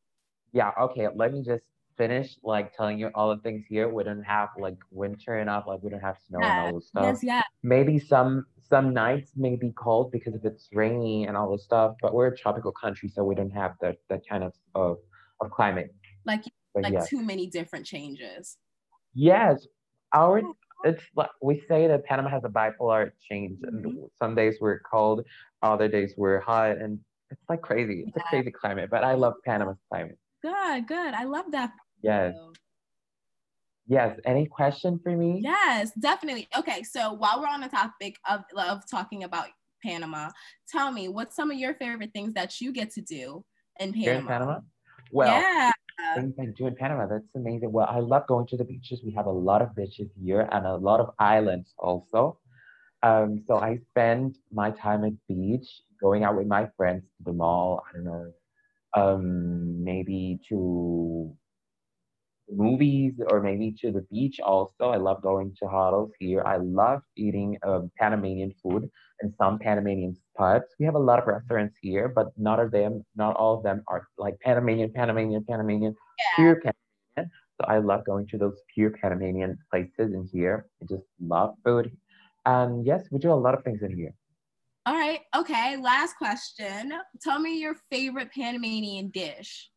Yeah. 0.54 0.72
Okay. 0.80 1.08
Let 1.14 1.34
me 1.34 1.44
just 1.44 1.64
finish 1.98 2.38
like 2.44 2.76
telling 2.76 3.00
you 3.00 3.12
all 3.14 3.36
the 3.36 3.42
things 3.42 3.66
here. 3.68 3.90
We 3.90 4.04
don't 4.04 4.24
have 4.24 4.50
like 4.58 4.78
winter 4.92 5.40
enough, 5.40 5.66
like 5.68 5.82
we 5.84 5.90
don't 5.90 6.00
have 6.00 6.18
snow 6.28 6.40
yeah. 6.42 6.66
and 6.66 6.68
all 6.74 6.80
this 6.80 6.88
stuff. 6.88 7.04
Yes, 7.04 7.20
yeah. 7.24 7.44
Maybe 7.62 8.00
some 8.00 8.46
some 8.70 8.94
nights 8.94 9.32
may 9.36 9.56
be 9.56 9.72
cold 9.72 10.12
because 10.12 10.36
if 10.36 10.46
it's 10.46 10.70
rainy 10.74 11.26
and 11.26 11.38
all 11.38 11.52
this 11.52 11.64
stuff, 11.64 11.96
but 12.02 12.14
we're 12.14 12.28
a 12.28 12.38
tropical 12.38 12.72
country, 12.72 13.10
so 13.10 13.24
we 13.24 13.36
don't 13.36 13.52
have 13.52 13.74
that 13.82 13.98
that 14.10 14.22
kind 14.28 14.44
of 14.44 14.54
of, 14.76 14.98
of 15.42 15.52
climate. 15.52 15.94
Like 16.26 16.44
but 16.74 16.84
like 16.84 16.94
yes. 16.94 17.10
too 17.10 17.22
many 17.22 17.48
different 17.48 17.86
changes. 17.86 18.58
Yes. 19.14 19.68
Our 20.14 20.42
it's 20.84 21.04
like 21.16 21.30
we 21.42 21.64
say 21.68 21.88
that 21.88 22.06
Panama 22.06 22.30
has 22.30 22.44
a 22.44 22.50
bipolar 22.50 23.12
change. 23.30 23.60
Mm-hmm. 23.62 24.06
Some 24.22 24.36
days 24.36 24.58
we're 24.60 24.80
cold, 24.80 25.26
other 25.62 25.88
days 25.88 26.14
we're 26.18 26.40
hot, 26.42 26.78
and 26.78 27.00
it's 27.32 27.42
like 27.50 27.62
crazy. 27.62 28.04
It's 28.08 28.18
yeah. 28.18 28.24
a 28.24 28.30
crazy 28.30 28.52
climate, 28.52 28.90
but 28.92 29.04
I 29.04 29.14
love 29.14 29.36
Panama's 29.46 29.78
climate. 29.90 30.18
Good, 30.42 30.88
good. 30.88 31.14
I 31.14 31.24
love 31.24 31.46
that. 31.52 31.72
Yes. 32.02 32.36
Yes. 33.88 34.18
Any 34.26 34.46
question 34.46 35.00
for 35.04 35.16
me? 35.16 35.42
Yes, 35.44 35.92
definitely. 36.00 36.48
Okay. 36.58 36.84
So 36.84 37.14
while 37.14 37.42
we're 37.42 37.48
on 37.48 37.62
the 37.62 37.68
topic 37.68 38.18
of, 38.30 38.42
of 38.58 38.90
talking 38.90 39.24
about 39.24 39.48
Panama, 39.84 40.30
tell 40.70 40.92
me 40.92 41.10
what's 41.10 41.36
some 41.36 41.52
of 41.52 41.58
your 41.58 41.74
favorite 41.76 42.12
things 42.14 42.34
that 42.34 42.62
you 42.62 42.72
get 42.72 42.92
to 42.92 43.02
do 43.02 43.44
in 43.80 43.94
Panama? 43.94 44.20
in 44.20 44.28
Panama? 44.28 44.60
Well, 45.12 45.42
yeah. 45.42 45.72
Things 46.16 46.34
I 46.40 46.46
do 46.58 46.68
in 46.68 46.76
Panama. 46.76 47.08
That's 47.08 47.24
amazing. 47.36 47.72
Well, 47.72 47.88
I 47.90 48.00
love 48.00 48.26
going 48.28 48.48
to 48.48 48.58
the 48.58 48.64
beaches. 48.64 49.02
We 49.06 49.12
have 49.14 49.26
a 49.26 49.32
lot 49.32 49.62
of 49.62 49.76
beaches 49.76 50.10
here 50.20 50.48
and 50.52 50.66
a 50.66 50.76
lot 50.76 51.00
of 51.00 51.12
islands 51.20 51.74
also. 51.78 52.40
Um, 53.04 53.44
so 53.46 53.58
I 53.58 53.80
spend 53.90 54.38
my 54.52 54.72
time 54.72 55.04
at 55.04 55.14
beach, 55.28 55.68
going 56.02 56.24
out 56.24 56.38
with 56.38 56.48
my 56.48 56.70
friends 56.78 57.04
to 57.18 57.24
the 57.26 57.34
mall. 57.34 57.84
I 57.88 57.98
don't 57.98 58.06
know, 58.06 58.32
um, 58.96 59.84
maybe 59.84 60.40
to 60.50 61.36
movies 62.50 63.14
or 63.30 63.42
maybe 63.42 63.76
to 63.82 63.92
the 63.92 64.06
beach 64.12 64.40
also. 64.40 64.90
I 64.90 64.98
love 64.98 65.22
going 65.22 65.56
to 65.62 65.68
hotels 65.68 66.12
here. 66.20 66.44
I 66.46 66.58
love 66.58 67.02
eating 67.16 67.58
um, 67.64 67.92
Panamanian 67.98 68.54
food 68.62 68.90
and 69.22 69.34
some 69.38 69.60
Panamanian 69.60 70.16
spots. 70.16 70.76
We 70.80 70.86
have 70.86 70.96
a 70.96 71.00
lot 71.00 71.20
of 71.20 71.28
restaurants 71.28 71.76
here, 71.82 72.08
but 72.08 72.28
not 72.38 72.60
of 72.60 72.72
them, 72.72 73.04
not 73.16 73.36
all 73.36 73.58
of 73.58 73.64
them 73.64 73.84
are 73.88 74.08
like 74.18 74.40
Panamanian, 74.42 74.92
Panamanian, 74.92 75.46
Panamanian, 75.46 75.96
yeah. 76.20 76.36
pure 76.36 76.56
Panamanian. 76.56 77.32
So 77.62 77.68
I 77.68 77.78
love 77.78 78.06
going 78.06 78.28
to 78.28 78.38
those 78.38 78.60
pure 78.74 78.92
Panamanian 78.92 79.58
places 79.72 80.14
in 80.14 80.28
here. 80.32 80.66
I 80.82 80.86
just 80.86 81.04
love 81.22 81.56
food. 81.64 81.96
And 82.46 82.86
yes, 82.86 83.04
we 83.12 83.20
do 83.20 83.32
a 83.32 83.36
lot 83.36 83.54
of 83.54 83.64
things 83.64 83.82
in 83.84 83.96
here. 83.96 84.14
All 84.86 84.96
right. 84.96 85.22
Okay. 85.36 85.78
Last 85.78 86.18
question. 86.18 86.92
Tell 87.22 87.40
me 87.40 87.60
your 87.60 87.76
favorite 87.90 88.32
Panamanian 88.34 89.12
dish. 89.12 89.70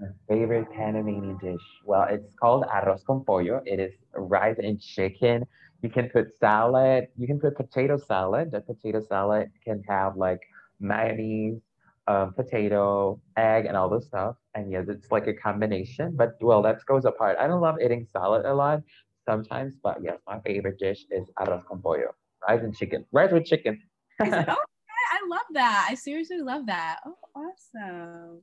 My 0.00 0.08
favorite 0.28 0.70
Panamanian 0.72 1.38
dish. 1.38 1.60
Well, 1.84 2.06
it's 2.10 2.34
called 2.34 2.64
arroz 2.64 3.04
con 3.04 3.24
pollo. 3.24 3.62
It 3.64 3.78
is 3.78 3.92
rice 4.14 4.56
and 4.58 4.80
chicken. 4.80 5.46
You 5.82 5.90
can 5.90 6.08
put 6.08 6.36
salad. 6.38 7.08
You 7.16 7.26
can 7.26 7.38
put 7.38 7.56
potato 7.56 7.96
salad. 7.96 8.50
The 8.50 8.60
potato 8.60 9.00
salad 9.08 9.50
can 9.64 9.82
have 9.88 10.16
like 10.16 10.40
mayonnaise, 10.80 11.60
um, 12.08 12.32
potato, 12.34 13.20
egg, 13.36 13.66
and 13.66 13.76
all 13.76 13.88
this 13.88 14.06
stuff. 14.06 14.36
And 14.54 14.72
yes, 14.72 14.86
it's 14.88 15.12
like 15.12 15.28
a 15.28 15.34
combination. 15.34 16.16
But 16.16 16.38
well, 16.40 16.62
that 16.62 16.84
goes 16.86 17.04
apart. 17.04 17.36
I 17.38 17.46
don't 17.46 17.60
love 17.60 17.76
eating 17.84 18.06
salad 18.12 18.46
a 18.46 18.54
lot 18.54 18.82
sometimes, 19.24 19.76
but 19.82 19.98
yes, 20.02 20.18
my 20.26 20.40
favorite 20.40 20.78
dish 20.78 21.04
is 21.10 21.28
arroz 21.38 21.64
con 21.66 21.80
pollo. 21.80 22.14
Rice 22.48 22.62
and 22.62 22.76
chicken. 22.76 23.04
Rice 23.12 23.32
with 23.32 23.44
chicken. 23.44 23.80
oh, 24.20 24.26
I 24.26 25.20
love 25.28 25.46
that. 25.52 25.86
I 25.88 25.94
seriously 25.94 26.40
love 26.40 26.66
that. 26.66 26.98
Oh, 27.06 27.16
awesome. 27.36 28.42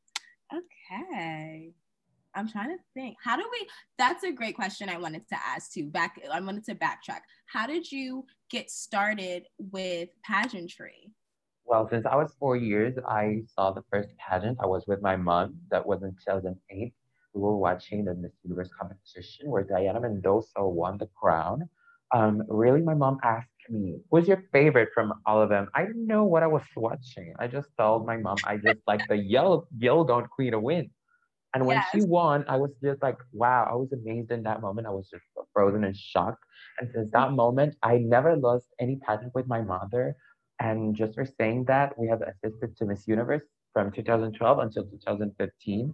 Okay. 0.53 1.73
I'm 2.33 2.47
trying 2.47 2.69
to 2.69 2.77
think. 2.93 3.17
How 3.23 3.35
do 3.35 3.43
we? 3.51 3.67
That's 3.97 4.23
a 4.23 4.31
great 4.31 4.55
question. 4.55 4.89
I 4.89 4.97
wanted 4.97 5.27
to 5.29 5.35
ask 5.35 5.73
too. 5.73 5.87
Back, 5.87 6.19
I 6.31 6.39
wanted 6.39 6.63
to 6.65 6.75
backtrack. 6.75 7.21
How 7.47 7.67
did 7.67 7.91
you 7.91 8.25
get 8.49 8.69
started 8.69 9.47
with 9.57 10.09
pageantry? 10.23 11.11
Well, 11.65 11.87
since 11.89 12.05
I 12.05 12.15
was 12.15 12.33
four 12.39 12.55
years, 12.55 12.95
I 13.07 13.43
saw 13.53 13.71
the 13.71 13.83
first 13.91 14.09
pageant. 14.17 14.57
I 14.61 14.65
was 14.65 14.85
with 14.87 15.01
my 15.01 15.15
mom. 15.15 15.55
That 15.69 15.85
was 15.85 16.03
in 16.03 16.15
2008. 16.25 16.93
We 17.33 17.41
were 17.41 17.57
watching 17.57 18.05
the 18.05 18.15
Miss 18.15 18.31
Universe 18.43 18.69
competition 18.77 19.49
where 19.49 19.63
Dayana 19.63 20.01
Mendoza 20.01 20.67
won 20.67 20.97
the 20.97 21.07
crown. 21.19 21.69
Um, 22.13 22.43
really, 22.49 22.81
my 22.81 22.93
mom 22.93 23.19
asked 23.23 23.50
me, 23.69 23.99
who's 24.09 24.27
your 24.27 24.43
favorite 24.51 24.89
from 24.93 25.13
all 25.25 25.41
of 25.41 25.49
them? 25.49 25.67
I 25.73 25.85
didn't 25.85 26.07
know 26.07 26.23
what 26.23 26.43
I 26.43 26.47
was 26.47 26.63
watching. 26.75 27.33
I 27.39 27.47
just 27.47 27.69
told 27.77 28.05
my 28.05 28.17
mom 28.17 28.37
I 28.45 28.57
just 28.57 28.79
like 28.87 29.07
the 29.07 29.17
yellow 29.17 29.67
yellow 29.77 30.03
gown 30.03 30.27
queen 30.27 30.51
to 30.51 30.59
win. 30.59 30.89
And 31.53 31.65
when 31.65 31.77
yes. 31.77 31.87
she 31.91 32.01
won, 32.03 32.45
I 32.47 32.55
was 32.55 32.71
just 32.81 33.03
like, 33.03 33.17
wow, 33.33 33.67
I 33.69 33.75
was 33.75 33.91
amazed 33.91 34.31
in 34.31 34.43
that 34.43 34.61
moment. 34.61 34.87
I 34.87 34.91
was 34.91 35.09
just 35.09 35.23
frozen 35.53 35.83
and 35.83 35.95
shocked. 35.95 36.43
And 36.79 36.89
since 36.93 37.11
that 37.11 37.27
mm-hmm. 37.27 37.35
moment, 37.35 37.75
I 37.83 37.97
never 37.97 38.37
lost 38.37 38.67
any 38.79 38.97
pageant 39.05 39.35
with 39.35 39.47
my 39.47 39.61
mother. 39.61 40.15
And 40.59 40.95
just 40.95 41.15
for 41.15 41.25
saying 41.25 41.65
that, 41.65 41.97
we 41.99 42.07
have 42.07 42.21
assisted 42.21 42.77
to 42.77 42.85
Miss 42.85 43.05
Universe 43.05 43.43
from 43.73 43.91
2012 43.91 44.59
until 44.59 44.83
2015, 44.85 45.93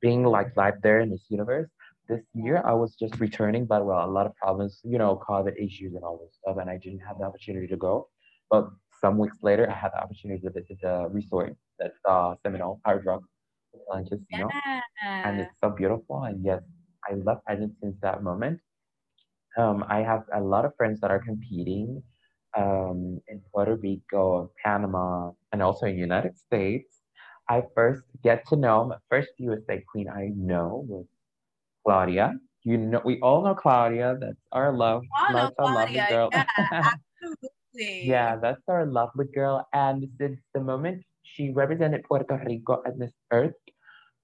being 0.00 0.24
like 0.24 0.56
live 0.56 0.82
there 0.82 1.00
in 1.00 1.10
Miss 1.10 1.26
Universe 1.28 1.68
this 2.08 2.24
year 2.34 2.62
I 2.64 2.72
was 2.72 2.94
just 2.94 3.20
returning, 3.20 3.66
but 3.66 3.84
well, 3.84 4.04
a 4.04 4.10
lot 4.10 4.26
of 4.26 4.34
problems, 4.36 4.80
you 4.84 4.98
know, 4.98 5.20
COVID 5.28 5.54
issues 5.56 5.94
and 5.94 6.04
all 6.04 6.18
this 6.18 6.36
stuff, 6.40 6.56
and 6.60 6.70
I 6.70 6.78
didn't 6.78 7.00
have 7.00 7.18
the 7.18 7.24
opportunity 7.24 7.66
to 7.68 7.76
go. 7.76 8.08
But 8.50 8.68
some 9.00 9.18
weeks 9.18 9.38
later, 9.42 9.70
I 9.70 9.74
had 9.74 9.92
the 9.92 10.02
opportunity 10.02 10.40
to 10.42 10.50
visit 10.50 10.78
the 10.82 11.08
resort 11.10 11.54
that's 11.78 11.98
uh, 12.08 12.34
Seminole 12.42 12.80
Hard 12.84 13.04
Rock 13.04 13.22
Casino, 14.08 14.48
yeah. 14.52 14.80
and 15.28 15.40
it's 15.40 15.54
so 15.62 15.70
beautiful. 15.70 16.24
And 16.24 16.44
yes, 16.44 16.62
I 17.08 17.14
love 17.14 17.38
pageants 17.46 17.76
since 17.80 17.96
that 18.02 18.22
moment. 18.22 18.60
Um, 19.56 19.84
I 19.88 20.00
have 20.00 20.24
a 20.34 20.40
lot 20.40 20.64
of 20.64 20.72
friends 20.76 21.00
that 21.00 21.10
are 21.10 21.20
competing 21.20 22.02
um, 22.56 23.20
in 23.28 23.40
Puerto 23.52 23.76
Rico, 23.76 24.50
Panama, 24.64 25.32
and 25.52 25.62
also 25.62 25.86
in 25.86 25.98
United 25.98 26.38
States. 26.38 27.00
I 27.48 27.62
first 27.74 28.02
get 28.22 28.46
to 28.48 28.56
know 28.56 28.84
my 28.84 28.96
first 29.08 29.30
USA 29.38 29.82
queen 29.90 30.08
I 30.08 30.30
know 30.34 30.84
was 30.86 31.06
Claudia. 31.88 32.34
You 32.64 32.76
know, 32.76 33.00
we 33.02 33.18
all 33.20 33.42
know 33.42 33.54
Claudia. 33.54 34.18
That's 34.20 34.44
our 34.52 34.76
love. 34.76 35.02
That's 35.32 35.54
our 35.58 35.74
lovely 35.74 36.02
girl. 36.10 36.28
Yeah, 36.32 36.44
absolutely. 37.22 38.06
yeah, 38.06 38.36
that's 38.36 38.60
our 38.68 38.84
lovely 38.84 39.24
girl. 39.34 39.66
And 39.72 40.06
since 40.18 40.38
the 40.52 40.60
moment 40.60 41.02
she 41.22 41.50
represented 41.50 42.04
Puerto 42.04 42.38
Rico 42.44 42.82
at 42.84 42.98
Miss 42.98 43.12
Earth, 43.32 43.54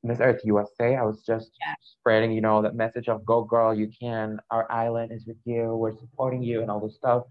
Miss 0.03 0.21
Earth 0.21 0.43
USA, 0.45 0.97
I 0.97 1.05
was 1.05 1.23
just 1.25 1.53
yeah. 1.59 1.75
spreading, 1.81 2.33
you 2.33 2.43
know, 2.43 2.61
that 2.61 2.75
message 2.75 3.09
of 3.09 3.25
go 3.25 3.45
girl, 3.45 3.73
you 3.73 3.89
can. 3.99 4.39
Our 4.51 4.71
island 4.71 5.11
is 5.13 5.25
with 5.27 5.41
you. 5.47 5.75
We're 5.75 5.97
supporting 5.97 6.43
you 6.43 6.61
and 6.61 6.71
all 6.71 6.81
this 6.81 6.97
stuff. 6.97 7.23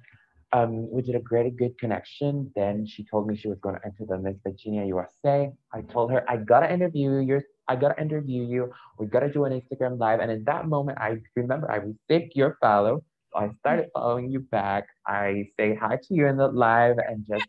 Um, 0.52 0.90
we 0.92 1.04
did 1.04 1.16
a 1.16 1.20
great 1.20 1.56
good 1.58 1.78
connection. 1.78 2.52
Then 2.56 2.88
she 2.88 3.04
told 3.04 3.28
me 3.28 3.36
she 3.36 3.50
was 3.50 3.60
going 3.60 3.75
to 3.75 3.86
enter 3.86 4.06
the 4.08 4.18
Miss 4.18 4.38
Virginia 4.44 4.84
USA. 4.86 5.52
I 5.72 5.82
told 5.82 6.12
her 6.12 6.24
I 6.28 6.38
gotta 6.38 6.74
interview 6.74 7.20
your 7.20 7.44
I 7.67 7.75
gotta 7.75 8.00
interview 8.01 8.43
you. 8.43 8.72
We 9.00 9.08
gotta 9.08 9.32
do 9.32 9.46
an 9.46 9.53
Instagram 9.60 10.00
live. 10.00 10.20
And 10.20 10.32
in 10.32 10.43
that 10.46 10.67
moment, 10.67 10.98
I 11.00 11.17
remember 11.36 11.72
I 11.72 11.77
received 11.77 12.34
your 12.36 12.58
follow. 12.62 13.03
So 13.32 13.39
I 13.39 13.50
started 13.60 13.88
following 13.93 14.29
you 14.29 14.41
back. 14.41 14.86
I 15.08 15.48
say 15.58 15.75
hi 15.75 15.96
to 15.96 16.13
you 16.13 16.27
in 16.27 16.38
the 16.38 16.48
live 16.48 16.98
and 16.98 17.25
just 17.27 17.46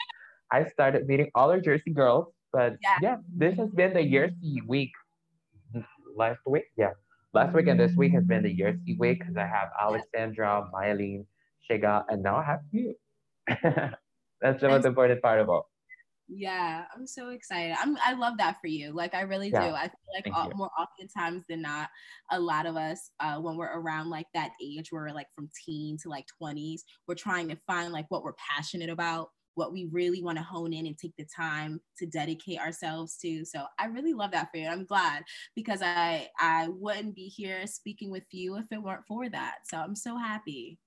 I 0.50 0.64
started 0.70 1.06
meeting 1.06 1.30
all 1.34 1.50
our 1.50 1.60
Jersey 1.60 1.92
girls. 1.92 2.26
But 2.52 2.76
yeah, 2.82 2.98
yeah 3.02 3.16
this 3.36 3.56
has 3.58 3.70
been 3.70 3.94
the 3.94 4.04
Jersey 4.04 4.62
week. 4.66 4.92
Last 6.16 6.38
week, 6.46 6.64
yeah. 6.76 6.92
Last 7.32 7.52
week 7.52 7.66
and 7.66 7.80
this 7.80 7.96
week 7.96 8.12
has 8.12 8.22
been 8.22 8.44
the 8.44 8.54
Jersey 8.54 8.96
week 8.96 9.18
because 9.18 9.36
I 9.36 9.46
have 9.46 9.68
Alexandra, 9.80 10.70
Mylene, 10.72 11.26
Shiga, 11.68 12.04
and 12.08 12.22
now 12.22 12.36
I 12.36 12.44
have 12.44 12.60
you. 12.70 12.94
That's 14.40 14.60
the 14.60 14.68
most 14.68 14.86
important 14.86 15.20
part 15.20 15.40
of 15.40 15.50
all. 15.50 15.68
Yeah, 16.28 16.84
I'm 16.94 17.06
so 17.06 17.30
excited. 17.30 17.76
I'm 17.78 17.98
I 18.04 18.14
love 18.14 18.38
that 18.38 18.56
for 18.60 18.68
you. 18.68 18.92
Like 18.92 19.14
I 19.14 19.22
really 19.22 19.50
yeah. 19.50 19.68
do. 19.68 19.74
I 19.74 19.82
feel 19.82 20.14
like 20.14 20.28
all, 20.34 20.50
more 20.54 20.70
oftentimes 20.78 21.44
than 21.48 21.60
not, 21.60 21.90
a 22.30 22.40
lot 22.40 22.64
of 22.66 22.76
us 22.76 23.10
uh, 23.20 23.38
when 23.38 23.56
we're 23.56 23.78
around 23.78 24.08
like 24.08 24.26
that 24.32 24.52
age, 24.62 24.90
we're 24.90 25.10
like 25.10 25.26
from 25.34 25.50
teen 25.64 25.98
to 26.02 26.08
like 26.08 26.26
20s, 26.42 26.80
we're 27.06 27.14
trying 27.14 27.48
to 27.48 27.56
find 27.66 27.92
like 27.92 28.06
what 28.08 28.24
we're 28.24 28.34
passionate 28.34 28.88
about, 28.88 29.28
what 29.54 29.72
we 29.72 29.88
really 29.92 30.22
want 30.22 30.38
to 30.38 30.44
hone 30.44 30.72
in 30.72 30.86
and 30.86 30.96
take 30.96 31.14
the 31.18 31.26
time 31.36 31.78
to 31.98 32.06
dedicate 32.06 32.58
ourselves 32.58 33.18
to. 33.18 33.44
So 33.44 33.64
I 33.78 33.86
really 33.86 34.14
love 34.14 34.30
that 34.30 34.50
for 34.50 34.56
you. 34.56 34.68
I'm 34.68 34.86
glad 34.86 35.24
because 35.54 35.82
I 35.82 36.28
I 36.38 36.68
wouldn't 36.68 37.14
be 37.14 37.26
here 37.26 37.66
speaking 37.66 38.10
with 38.10 38.24
you 38.30 38.56
if 38.56 38.64
it 38.70 38.82
weren't 38.82 39.06
for 39.06 39.28
that. 39.28 39.56
So 39.66 39.76
I'm 39.76 39.94
so 39.94 40.16
happy. 40.16 40.78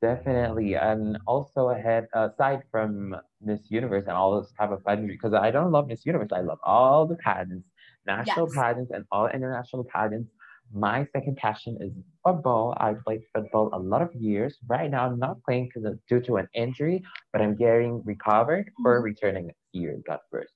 Definitely, 0.00 0.74
and 0.74 1.18
also 1.26 1.70
ahead 1.70 2.06
aside 2.12 2.62
from 2.70 3.16
Miss 3.42 3.60
Universe 3.68 4.04
and 4.06 4.16
all 4.16 4.30
those 4.32 4.52
type 4.52 4.70
of 4.70 4.84
pageantry, 4.84 5.16
because 5.16 5.34
I 5.34 5.50
don't 5.50 5.72
love 5.72 5.88
Miss 5.88 6.06
Universe, 6.06 6.28
I 6.32 6.40
love 6.40 6.58
all 6.62 7.04
the 7.04 7.16
pageants, 7.16 7.66
national 8.06 8.46
yes. 8.46 8.56
pageants 8.56 8.92
and 8.94 9.04
all 9.10 9.26
international 9.26 9.82
pageants. 9.84 10.30
My 10.72 11.06
second 11.12 11.36
passion 11.36 11.78
is 11.80 11.90
football. 12.24 12.76
I 12.78 12.94
played 13.04 13.22
football 13.34 13.70
a 13.72 13.78
lot 13.78 14.02
of 14.02 14.14
years. 14.14 14.58
Right 14.68 14.90
now, 14.90 15.06
I'm 15.06 15.18
not 15.18 15.42
playing 15.42 15.70
because 15.74 15.96
due 16.08 16.20
to 16.20 16.36
an 16.36 16.46
injury, 16.54 17.02
but 17.32 17.40
I'm 17.42 17.56
getting 17.56 18.02
recovered 18.04 18.70
for 18.82 18.96
mm-hmm. 18.96 19.04
returning 19.04 19.46
next 19.46 19.58
year. 19.72 19.98
God 20.06 20.18
first. 20.30 20.52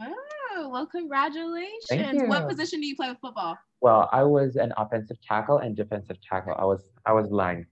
Oh, 0.00 0.63
well, 0.74 0.86
congratulations. 0.86 2.22
What 2.26 2.48
position 2.48 2.80
do 2.80 2.86
you 2.86 2.96
play 2.96 3.08
with 3.08 3.18
football? 3.20 3.56
Well, 3.80 4.08
I 4.12 4.24
was 4.24 4.56
an 4.56 4.72
offensive 4.76 5.16
tackle 5.22 5.58
and 5.58 5.76
defensive 5.76 6.16
tackle. 6.20 6.56
I 6.58 6.64
was 6.64 6.82
I 7.06 7.12
was 7.12 7.30
line. 7.30 7.66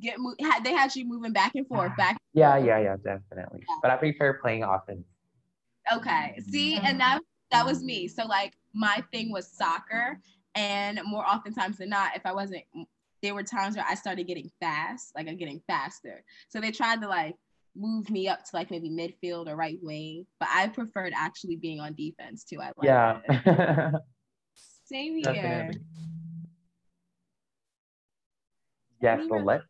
Get 0.00 0.20
mo- 0.20 0.36
they 0.62 0.72
had 0.72 0.94
you 0.94 1.04
moving 1.04 1.32
back 1.32 1.56
and 1.56 1.66
forth, 1.66 1.90
back. 1.96 2.16
yeah, 2.32 2.56
yeah, 2.56 2.78
yeah, 2.78 2.96
definitely. 2.96 3.64
Yeah. 3.68 3.76
But 3.82 3.90
I 3.90 3.96
prefer 3.96 4.34
playing 4.34 4.62
offense. 4.62 5.04
Okay. 5.92 6.38
See, 6.48 6.76
mm-hmm. 6.76 6.86
and 6.86 7.00
that 7.00 7.20
that 7.50 7.66
was 7.66 7.82
me. 7.82 8.06
So 8.06 8.24
like 8.24 8.52
my 8.72 9.02
thing 9.10 9.32
was 9.32 9.50
soccer, 9.50 10.20
and 10.54 11.00
more 11.04 11.26
oftentimes 11.26 11.78
than 11.78 11.88
not, 11.88 12.14
if 12.14 12.24
I 12.24 12.32
wasn't, 12.32 12.62
there 13.20 13.34
were 13.34 13.42
times 13.42 13.74
where 13.74 13.84
I 13.88 13.96
started 13.96 14.28
getting 14.28 14.48
fast, 14.60 15.10
like 15.16 15.26
I'm 15.26 15.36
getting 15.36 15.60
faster. 15.66 16.22
So 16.48 16.60
they 16.60 16.70
tried 16.70 17.00
to 17.02 17.08
like 17.08 17.34
move 17.76 18.10
me 18.10 18.28
up 18.28 18.44
to 18.44 18.50
like 18.54 18.70
maybe 18.70 18.90
midfield 18.90 19.48
or 19.48 19.56
right 19.56 19.78
wing, 19.82 20.26
but 20.38 20.48
I 20.52 20.68
preferred 20.68 21.12
actually 21.16 21.56
being 21.56 21.80
on 21.80 21.94
defense 21.94 22.44
too. 22.44 22.60
I 22.60 22.72
like 22.76 22.84
yeah. 22.84 23.92
Same 24.84 25.16
here. 25.16 25.72
Definitely. 29.00 29.00
Yeah, 29.00 29.18
so 29.28 29.44
let's. 29.44 29.64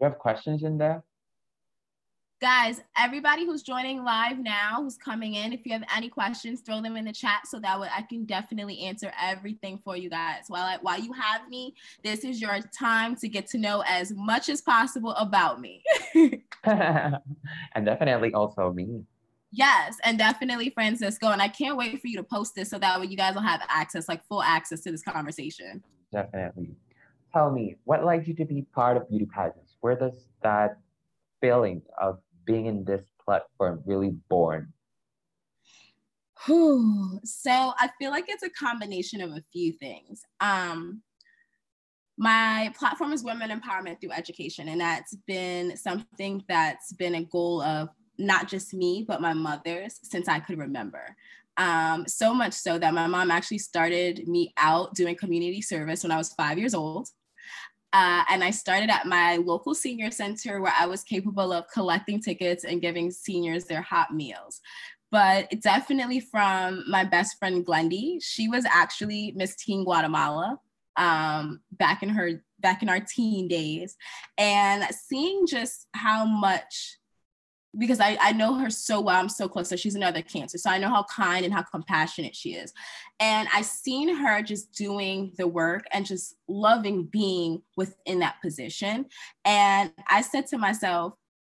you 0.00 0.04
have 0.04 0.18
questions 0.18 0.62
in 0.62 0.78
there? 0.78 1.02
Guys, 2.42 2.80
everybody 2.98 3.46
who's 3.46 3.62
joining 3.62 4.02
live 4.02 4.36
now, 4.36 4.82
who's 4.82 4.96
coming 4.96 5.34
in, 5.34 5.52
if 5.52 5.64
you 5.64 5.70
have 5.70 5.84
any 5.96 6.08
questions, 6.08 6.60
throw 6.60 6.82
them 6.82 6.96
in 6.96 7.04
the 7.04 7.12
chat 7.12 7.46
so 7.46 7.60
that 7.60 7.78
way 7.78 7.86
I 7.96 8.02
can 8.02 8.24
definitely 8.24 8.80
answer 8.80 9.12
everything 9.22 9.80
for 9.84 9.96
you 9.96 10.10
guys. 10.10 10.46
While 10.48 10.64
I, 10.64 10.78
while 10.82 10.98
you 10.98 11.12
have 11.12 11.48
me, 11.48 11.76
this 12.02 12.24
is 12.24 12.40
your 12.40 12.58
time 12.76 13.14
to 13.18 13.28
get 13.28 13.46
to 13.50 13.58
know 13.58 13.84
as 13.86 14.12
much 14.16 14.48
as 14.48 14.60
possible 14.60 15.12
about 15.12 15.60
me. 15.60 15.84
and 16.64 17.20
definitely 17.84 18.34
also 18.34 18.72
me. 18.72 19.04
Yes, 19.52 19.98
and 20.02 20.18
definitely 20.18 20.70
Francisco. 20.70 21.28
And 21.28 21.40
I 21.40 21.46
can't 21.46 21.76
wait 21.76 22.00
for 22.00 22.08
you 22.08 22.16
to 22.16 22.24
post 22.24 22.56
this 22.56 22.70
so 22.70 22.78
that 22.80 22.98
way 22.98 23.06
you 23.06 23.16
guys 23.16 23.36
will 23.36 23.42
have 23.42 23.62
access, 23.68 24.08
like 24.08 24.26
full 24.26 24.42
access 24.42 24.80
to 24.80 24.90
this 24.90 25.04
conversation. 25.04 25.80
Definitely. 26.10 26.74
Tell 27.32 27.52
me, 27.52 27.76
what 27.84 28.04
led 28.04 28.26
you 28.26 28.34
to 28.34 28.44
be 28.44 28.62
part 28.74 28.96
of 28.96 29.08
beauty 29.08 29.26
pageants? 29.32 29.76
Where 29.80 29.94
does 29.94 30.26
that 30.42 30.78
feeling 31.40 31.82
of 32.00 32.18
being 32.44 32.66
in 32.66 32.84
this 32.84 33.02
platform 33.24 33.82
really 33.86 34.10
born? 34.28 34.72
so 37.24 37.72
I 37.78 37.88
feel 37.98 38.10
like 38.10 38.24
it's 38.28 38.42
a 38.42 38.50
combination 38.50 39.20
of 39.20 39.30
a 39.30 39.44
few 39.52 39.72
things. 39.72 40.22
Um, 40.40 41.02
my 42.18 42.72
platform 42.76 43.12
is 43.12 43.24
women 43.24 43.50
empowerment 43.50 44.00
through 44.00 44.12
education, 44.12 44.68
and 44.68 44.80
that's 44.80 45.16
been 45.26 45.76
something 45.76 46.42
that's 46.48 46.92
been 46.92 47.14
a 47.14 47.24
goal 47.24 47.62
of 47.62 47.88
not 48.18 48.48
just 48.48 48.74
me, 48.74 49.04
but 49.06 49.20
my 49.20 49.32
mother's 49.32 49.98
since 50.02 50.28
I 50.28 50.40
could 50.40 50.58
remember. 50.58 51.16
Um, 51.56 52.06
so 52.06 52.34
much 52.34 52.54
so 52.54 52.78
that 52.78 52.94
my 52.94 53.06
mom 53.06 53.30
actually 53.30 53.58
started 53.58 54.26
me 54.26 54.52
out 54.56 54.94
doing 54.94 55.16
community 55.16 55.60
service 55.60 56.02
when 56.02 56.12
I 56.12 56.16
was 56.16 56.32
five 56.34 56.58
years 56.58 56.74
old. 56.74 57.08
Uh, 57.92 58.24
and 58.30 58.42
I 58.42 58.50
started 58.50 58.90
at 58.90 59.06
my 59.06 59.36
local 59.36 59.74
senior 59.74 60.10
center 60.10 60.60
where 60.60 60.72
I 60.78 60.86
was 60.86 61.02
capable 61.02 61.52
of 61.52 61.68
collecting 61.72 62.20
tickets 62.20 62.64
and 62.64 62.80
giving 62.80 63.10
seniors 63.10 63.66
their 63.66 63.82
hot 63.82 64.14
meals. 64.14 64.60
But 65.10 65.60
definitely 65.60 66.20
from 66.20 66.84
my 66.88 67.04
best 67.04 67.38
friend 67.38 67.66
Glendy, 67.66 68.18
she 68.22 68.48
was 68.48 68.64
actually 68.64 69.32
Miss 69.36 69.54
Teen 69.56 69.84
Guatemala 69.84 70.58
um, 70.96 71.60
back 71.72 72.02
in 72.02 72.08
her 72.10 72.42
back 72.60 72.82
in 72.82 72.88
our 72.88 73.00
teen 73.00 73.48
days, 73.48 73.96
and 74.38 74.84
seeing 74.94 75.46
just 75.46 75.86
how 75.94 76.24
much 76.24 76.98
because 77.78 78.00
I, 78.00 78.18
I 78.20 78.32
know 78.32 78.54
her 78.54 78.70
so 78.70 79.00
well. 79.00 79.18
I'm 79.18 79.28
so 79.28 79.48
close. 79.48 79.68
So 79.68 79.76
she's 79.76 79.94
another 79.94 80.22
cancer. 80.22 80.58
So 80.58 80.70
I 80.70 80.78
know 80.78 80.88
how 80.88 81.04
kind 81.04 81.44
and 81.44 81.54
how 81.54 81.62
compassionate 81.62 82.36
she 82.36 82.54
is. 82.54 82.72
And 83.18 83.48
I 83.54 83.62
seen 83.62 84.14
her 84.14 84.42
just 84.42 84.72
doing 84.72 85.32
the 85.38 85.46
work 85.46 85.84
and 85.92 86.04
just 86.04 86.36
loving 86.48 87.04
being 87.04 87.62
within 87.76 88.18
that 88.18 88.40
position. 88.42 89.06
And 89.44 89.92
I 90.08 90.20
said 90.22 90.46
to 90.48 90.58
myself, 90.58 91.14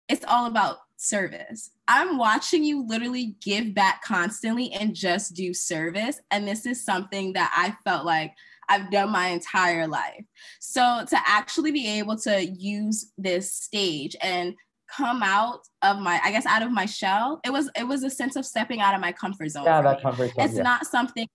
it's 0.09 0.25
all 0.28 0.47
about 0.47 0.78
service. 0.97 1.71
I'm 1.88 2.16
watching 2.18 2.64
you 2.64 2.87
literally 2.87 3.37
give 3.42 3.75
back 3.75 4.02
constantly 4.02 4.73
and 4.73 4.94
just 4.94 5.35
do 5.35 5.52
service. 5.52 6.21
And 6.30 6.47
this 6.47 6.66
is 6.66 6.85
something 6.85 7.33
that 7.33 7.52
I 7.56 7.76
felt 7.88 8.06
like 8.06 8.33
I've 8.68 8.90
done 8.90 9.11
my 9.11 9.28
entire 9.28 9.87
life. 9.87 10.25
So 10.61 11.04
to 11.09 11.18
actually 11.26 11.73
be 11.73 11.99
able 11.99 12.16
to 12.18 12.44
use 12.44 13.12
this 13.18 13.52
stage 13.52 14.16
and 14.23 14.54
come 14.96 15.22
out 15.22 15.60
of 15.82 15.98
my 15.98 16.20
i 16.24 16.30
guess 16.30 16.46
out 16.46 16.62
of 16.62 16.70
my 16.70 16.86
shell 16.86 17.40
it 17.44 17.52
was 17.52 17.70
it 17.76 17.84
was 17.84 18.02
a 18.04 18.10
sense 18.10 18.36
of 18.36 18.44
stepping 18.44 18.80
out 18.80 18.94
of 18.94 19.00
my 19.00 19.12
comfort 19.12 19.48
zone 19.48 19.64
yeah 19.64 19.80
that 19.80 20.00
comfort 20.02 20.28
zone 20.34 20.44
it's 20.44 20.56
yeah. 20.56 20.62
not 20.62 20.86
something 20.86 21.26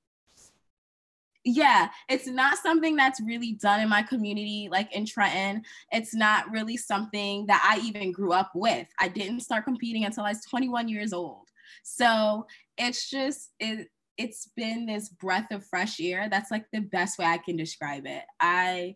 yeah 1.45 1.89
it's 2.09 2.27
not 2.27 2.57
something 2.57 2.95
that's 2.95 3.21
really 3.21 3.53
done 3.53 3.81
in 3.81 3.89
my 3.89 4.01
community 4.01 4.67
like 4.71 4.93
in 4.93 5.05
trenton. 5.05 5.63
It's 5.91 6.13
not 6.13 6.49
really 6.51 6.77
something 6.77 7.45
that 7.47 7.63
i 7.63 7.83
even 7.85 8.11
grew 8.11 8.33
up 8.33 8.51
with. 8.53 8.87
I 8.99 9.07
didn't 9.07 9.41
start 9.41 9.63
competing 9.63 10.05
until 10.05 10.25
i 10.25 10.29
was 10.29 10.43
21 10.45 10.89
years 10.89 11.13
old. 11.13 11.47
So 11.83 12.45
it's 12.77 13.09
just 13.09 13.51
it 13.59 13.87
it's 14.17 14.49
been 14.57 14.85
this 14.85 15.07
breath 15.09 15.49
of 15.51 15.65
fresh 15.65 15.99
air. 16.01 16.27
That's 16.29 16.51
like 16.51 16.65
the 16.73 16.81
best 16.81 17.17
way 17.17 17.25
i 17.25 17.37
can 17.37 17.55
describe 17.55 18.05
it. 18.05 18.23
I 18.39 18.95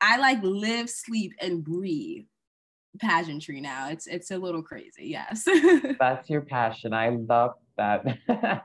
i 0.00 0.16
like 0.16 0.42
live 0.42 0.88
sleep 0.88 1.32
and 1.40 1.62
breathe 1.62 2.24
pageantry 3.00 3.60
now. 3.60 3.88
It's 3.90 4.06
it's 4.06 4.30
a 4.30 4.38
little 4.38 4.62
crazy, 4.62 5.06
yes. 5.06 5.44
That's 5.98 6.28
your 6.28 6.42
passion. 6.42 6.92
I 6.92 7.10
love 7.10 7.52
that. 7.76 8.04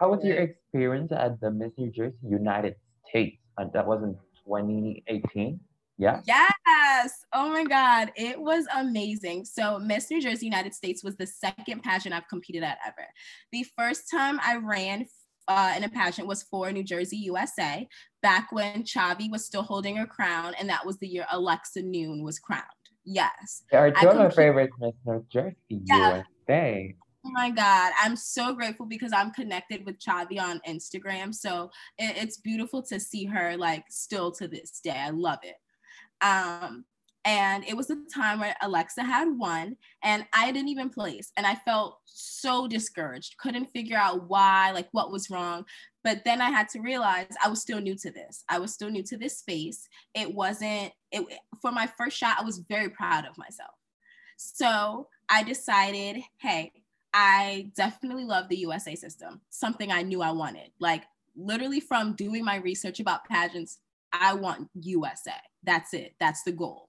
How 0.00 0.08
was 0.10 0.24
your 0.24 0.38
experience 0.38 1.12
at 1.12 1.40
the 1.40 1.50
Miss 1.50 1.72
New 1.76 1.90
Jersey 1.90 2.16
United 2.22 2.76
States? 3.08 3.38
And 3.58 3.72
that 3.72 3.86
was 3.86 4.02
in 4.02 4.14
2018. 4.46 5.60
Yeah. 5.98 6.20
Yes. 6.26 7.24
Oh 7.32 7.50
my 7.50 7.64
God. 7.64 8.12
It 8.16 8.38
was 8.38 8.66
amazing. 8.74 9.46
So, 9.46 9.78
Miss 9.78 10.10
New 10.10 10.20
Jersey 10.20 10.44
United 10.44 10.74
States 10.74 11.02
was 11.02 11.16
the 11.16 11.26
second 11.26 11.82
pageant 11.82 12.14
I've 12.14 12.28
competed 12.28 12.62
at 12.62 12.78
ever. 12.86 13.06
The 13.52 13.64
first 13.76 14.10
time 14.10 14.38
I 14.44 14.56
ran 14.56 15.06
uh, 15.48 15.74
in 15.76 15.84
a 15.84 15.88
pageant 15.88 16.28
was 16.28 16.42
for 16.42 16.70
New 16.70 16.82
Jersey, 16.82 17.16
USA, 17.18 17.88
back 18.20 18.50
when 18.52 18.82
Chhavi 18.82 19.30
was 19.30 19.44
still 19.44 19.62
holding 19.62 19.96
her 19.96 20.06
crown. 20.06 20.54
And 20.58 20.68
that 20.68 20.84
was 20.84 20.98
the 20.98 21.08
year 21.08 21.26
Alexa 21.30 21.82
Noone 21.82 22.22
was 22.22 22.38
crowned. 22.38 22.64
Yes. 23.06 23.62
They 23.70 23.78
are 23.78 23.90
two 23.92 24.08
of 24.08 24.16
my 24.16 24.30
favorites, 24.30 24.74
Miss 24.80 24.92
New 25.06 25.24
Jersey, 25.30 25.54
yeah. 25.68 26.24
USA. 26.48 26.94
Oh 27.24 27.30
my 27.30 27.50
God. 27.50 27.92
I'm 28.02 28.16
so 28.16 28.54
grateful 28.54 28.86
because 28.86 29.12
I'm 29.14 29.32
connected 29.32 29.86
with 29.86 29.98
Chhavi 29.98 30.40
on 30.40 30.60
Instagram. 30.68 31.34
So 31.34 31.70
it, 31.98 32.16
it's 32.16 32.38
beautiful 32.38 32.82
to 32.82 33.00
see 33.00 33.24
her 33.24 33.56
like 33.56 33.84
still 33.88 34.32
to 34.32 34.48
this 34.48 34.80
day. 34.82 34.90
I 34.90 35.10
love 35.10 35.38
it. 35.42 35.56
Um, 36.24 36.84
and 37.26 37.64
it 37.64 37.76
was 37.76 37.90
a 37.90 37.96
time 38.14 38.38
where 38.38 38.54
Alexa 38.62 39.02
had 39.02 39.26
won 39.36 39.76
and 40.04 40.24
I 40.32 40.52
didn't 40.52 40.68
even 40.68 40.88
place. 40.88 41.32
And 41.36 41.44
I 41.44 41.56
felt 41.56 41.98
so 42.04 42.68
discouraged, 42.68 43.36
couldn't 43.38 43.66
figure 43.66 43.98
out 43.98 44.28
why, 44.28 44.70
like 44.70 44.86
what 44.92 45.10
was 45.10 45.28
wrong. 45.28 45.64
But 46.04 46.22
then 46.24 46.40
I 46.40 46.50
had 46.50 46.68
to 46.70 46.80
realize 46.80 47.26
I 47.44 47.48
was 47.48 47.60
still 47.60 47.80
new 47.80 47.96
to 47.96 48.12
this. 48.12 48.44
I 48.48 48.60
was 48.60 48.72
still 48.72 48.90
new 48.90 49.02
to 49.02 49.18
this 49.18 49.38
space. 49.38 49.88
It 50.14 50.32
wasn't, 50.32 50.92
it, 51.10 51.26
for 51.60 51.72
my 51.72 51.88
first 51.98 52.16
shot, 52.16 52.36
I 52.38 52.44
was 52.44 52.58
very 52.58 52.90
proud 52.90 53.26
of 53.26 53.36
myself. 53.36 53.74
So 54.36 55.08
I 55.28 55.42
decided, 55.42 56.22
hey, 56.38 56.70
I 57.12 57.72
definitely 57.74 58.24
love 58.24 58.48
the 58.48 58.58
USA 58.58 58.94
system, 58.94 59.40
something 59.50 59.90
I 59.90 60.02
knew 60.02 60.22
I 60.22 60.30
wanted. 60.30 60.70
Like 60.78 61.02
literally 61.34 61.80
from 61.80 62.14
doing 62.14 62.44
my 62.44 62.58
research 62.58 63.00
about 63.00 63.24
pageants, 63.24 63.78
I 64.12 64.34
want 64.34 64.68
USA. 64.74 65.32
That's 65.64 65.92
it. 65.92 66.14
That's 66.20 66.44
the 66.44 66.52
goal. 66.52 66.88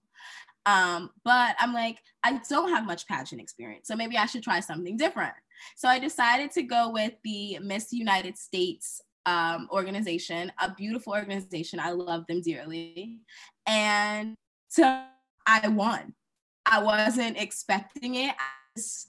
Um, 0.67 1.11
but 1.23 1.55
I'm 1.59 1.73
like, 1.73 1.97
I 2.23 2.41
don't 2.49 2.69
have 2.69 2.85
much 2.85 3.07
pageant 3.07 3.41
experience, 3.41 3.87
so 3.87 3.95
maybe 3.95 4.17
I 4.17 4.25
should 4.25 4.43
try 4.43 4.59
something 4.59 4.97
different. 4.97 5.33
So 5.75 5.87
I 5.87 5.97
decided 5.97 6.51
to 6.51 6.63
go 6.63 6.91
with 6.91 7.13
the 7.23 7.57
Miss 7.59 7.91
United 7.91 8.37
States 8.37 9.01
um, 9.25 9.67
organization, 9.71 10.51
a 10.61 10.73
beautiful 10.73 11.13
organization. 11.13 11.79
I 11.79 11.91
love 11.91 12.25
them 12.27 12.41
dearly. 12.41 13.17
And 13.65 14.35
so 14.69 15.03
I 15.45 15.67
won. 15.67 16.13
I 16.65 16.83
wasn't 16.83 17.37
expecting 17.37 18.15
it. 18.15 18.35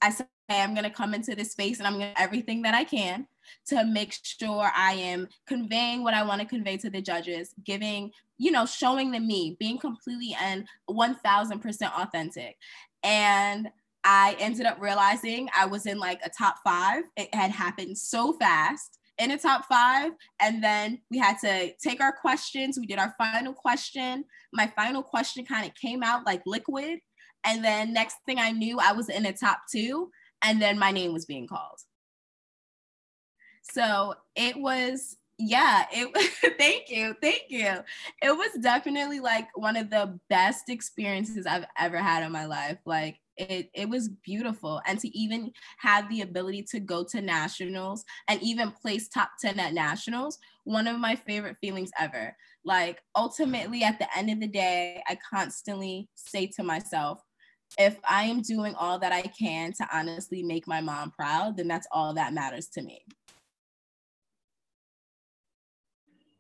I 0.03 0.11
said, 0.11 0.27
hey, 0.49 0.63
I'm 0.63 0.75
going 0.75 0.85
to 0.85 0.91
come 0.91 1.13
into 1.13 1.35
this 1.35 1.53
space 1.53 1.79
and 1.79 1.87
I'm 1.87 1.99
going 1.99 2.15
to 2.15 2.21
everything 2.21 2.63
that 2.63 2.75
I 2.75 2.85
can 2.85 3.27
to 3.69 3.85
make 3.85 4.15
sure 4.23 4.71
I 4.75 4.93
am 4.93 5.29
conveying 5.47 6.03
what 6.03 6.15
I 6.15 6.23
want 6.23 6.41
to 6.41 6.47
convey 6.47 6.77
to 6.79 6.91
the 6.91 7.03
judges, 7.03 7.55
giving, 7.65 8.11
you 8.39 8.51
know, 8.51 8.67
showing 8.67 9.11
them 9.11 9.27
me, 9.27 9.57
being 9.59 9.79
completely 9.79 10.37
and 10.41 10.67
1000% 10.91 11.93
authentic. 11.93 12.57
And 13.03 13.69
I 14.05 14.37
ended 14.39 14.67
up 14.67 14.81
realizing 14.81 15.49
I 15.57 15.67
was 15.67 15.87
in 15.87 15.99
like 15.99 16.21
a 16.25 16.31
top 16.31 16.57
five. 16.65 17.05
It 17.17 17.35
had 17.35 17.51
happened 17.51 17.99
so 17.99 18.33
fast 18.35 18.99
in 19.19 19.33
a 19.33 19.39
top 19.39 19.67
five. 19.67 20.13
And 20.41 20.63
then 20.63 21.01
we 21.11 21.19
had 21.19 21.39
to 21.41 21.73
take 21.83 22.01
our 22.01 22.13
questions. 22.13 22.79
We 22.79 22.87
did 22.87 22.99
our 22.99 23.15
final 23.19 23.53
question. 23.53 24.25
My 24.53 24.73
final 24.77 25.03
question 25.03 25.45
kind 25.45 25.67
of 25.67 25.75
came 25.75 26.03
out 26.03 26.25
like 26.25 26.43
liquid. 26.47 27.01
And 27.45 27.65
then 27.65 27.93
next 27.93 28.17
thing 28.27 28.39
I 28.39 28.53
knew, 28.53 28.79
I 28.81 28.93
was 28.93 29.09
in 29.09 29.27
a 29.27 29.33
top 29.33 29.61
two. 29.71 30.11
And 30.43 30.63
then 30.63 30.79
my 30.79 30.93
name 30.93 31.13
was 31.13 31.27
being 31.27 31.47
called. 31.47 31.81
So 33.73 34.15
it 34.35 34.57
was, 34.57 35.17
yeah, 35.39 35.85
it 35.93 36.57
thank 36.59 36.91
you, 36.91 37.15
thank 37.21 37.45
you. 37.49 37.77
It 38.23 38.31
was 38.31 38.51
definitely 38.61 39.21
like 39.21 39.49
one 39.57 39.77
of 39.77 39.91
the 39.91 40.19
best 40.29 40.69
experiences 40.69 41.47
I've 41.47 41.67
ever 41.79 41.99
had 41.99 42.25
in 42.25 42.33
my 42.33 42.47
life. 42.47 42.79
Like 42.87 43.19
it, 43.37 43.71
it 43.73 43.89
was 43.89 44.09
beautiful. 44.09 44.81
And 44.87 44.99
to 45.01 45.17
even 45.17 45.53
have 45.79 46.09
the 46.09 46.23
ability 46.23 46.67
to 46.71 46.81
go 46.81 47.05
to 47.05 47.21
nationals 47.21 48.05
and 48.27 48.43
even 48.43 48.73
place 48.73 49.09
top 49.09 49.31
10 49.41 49.61
at 49.61 49.75
nationals, 49.75 50.39
one 50.65 50.89
of 50.89 50.99
my 50.99 51.15
favorite 51.15 51.57
feelings 51.61 51.91
ever. 51.99 52.37
Like 52.65 53.01
ultimately 53.17 53.85
at 53.85 53.99
the 53.99 54.09
end 54.17 54.31
of 54.31 54.41
the 54.41 54.49
day, 54.49 55.03
I 55.09 55.19
constantly 55.33 56.09
say 56.15 56.49
to 56.57 56.63
myself, 56.63 57.23
if 57.79 57.97
I 58.09 58.25
am 58.25 58.41
doing 58.41 58.75
all 58.75 58.99
that 58.99 59.13
I 59.13 59.23
can 59.23 59.73
to 59.75 59.87
honestly 59.93 60.43
make 60.43 60.67
my 60.67 60.81
mom 60.81 61.13
proud, 61.13 61.57
then 61.57 61.69
that's 61.69 61.87
all 61.93 62.15
that 62.15 62.33
matters 62.33 62.69
to 62.69 62.83
me. 62.83 63.05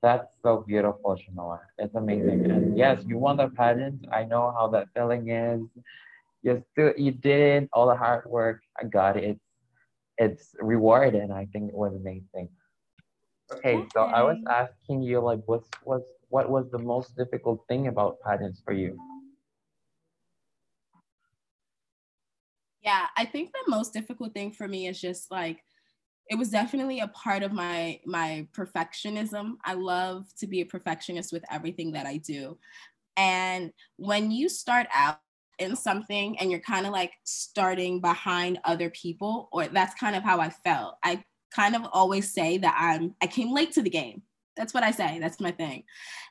That's 0.00 0.28
so 0.42 0.64
beautiful, 0.66 1.16
Shanoa. 1.16 1.58
It's 1.78 1.94
amazing. 1.94 2.50
And 2.50 2.78
yes, 2.78 3.02
you 3.06 3.18
won 3.18 3.36
the 3.36 3.48
pageant. 3.48 4.06
I 4.12 4.24
know 4.24 4.54
how 4.56 4.68
that 4.68 4.86
feeling 4.94 5.28
is. 5.30 5.62
You 6.42 6.62
still 6.70 6.92
you 6.96 7.10
did 7.10 7.68
all 7.72 7.88
the 7.88 7.96
hard 7.96 8.24
work. 8.26 8.62
I 8.80 8.84
got 8.84 9.16
it. 9.16 9.24
It's 9.24 9.40
it's 10.18 10.54
rewarding. 10.60 11.32
I 11.32 11.46
think 11.46 11.70
it 11.70 11.74
was 11.74 11.94
amazing. 11.94 12.48
Okay, 13.50 13.84
so 13.92 14.02
I 14.02 14.22
was 14.22 14.38
asking 14.48 15.02
you 15.02 15.20
like 15.20 15.40
what's 15.46 15.68
what's 15.82 16.08
what 16.28 16.48
was 16.48 16.70
the 16.70 16.78
most 16.78 17.16
difficult 17.16 17.64
thing 17.66 17.88
about 17.88 18.18
pageants 18.24 18.60
for 18.64 18.72
you? 18.72 18.96
Yeah, 22.82 23.06
I 23.16 23.24
think 23.24 23.50
the 23.52 23.70
most 23.70 23.92
difficult 23.92 24.32
thing 24.32 24.52
for 24.52 24.68
me 24.68 24.86
is 24.86 25.00
just 25.00 25.30
like 25.30 25.58
it 26.28 26.36
was 26.36 26.50
definitely 26.50 27.00
a 27.00 27.08
part 27.08 27.42
of 27.42 27.52
my 27.52 28.00
my 28.06 28.46
perfectionism. 28.52 29.54
I 29.64 29.74
love 29.74 30.26
to 30.38 30.46
be 30.46 30.60
a 30.60 30.66
perfectionist 30.66 31.32
with 31.32 31.44
everything 31.50 31.92
that 31.92 32.06
I 32.06 32.18
do. 32.18 32.58
And 33.16 33.72
when 33.96 34.30
you 34.30 34.48
start 34.48 34.86
out 34.94 35.18
in 35.58 35.76
something 35.76 36.38
and 36.38 36.50
you're 36.50 36.60
kind 36.60 36.86
of 36.86 36.92
like 36.92 37.12
starting 37.24 38.00
behind 38.00 38.58
other 38.64 38.90
people 38.90 39.48
or 39.52 39.66
that's 39.66 39.94
kind 39.94 40.16
of 40.16 40.22
how 40.22 40.40
I 40.40 40.50
felt. 40.50 40.96
I 41.02 41.22
kind 41.54 41.74
of 41.74 41.82
always 41.92 42.32
say 42.32 42.58
that 42.58 42.76
I'm 42.78 43.14
I 43.20 43.26
came 43.26 43.52
late 43.52 43.72
to 43.72 43.82
the 43.82 43.90
game. 43.90 44.22
That's 44.56 44.74
what 44.74 44.82
I 44.82 44.90
say. 44.90 45.18
That's 45.20 45.40
my 45.40 45.50
thing. 45.50 45.84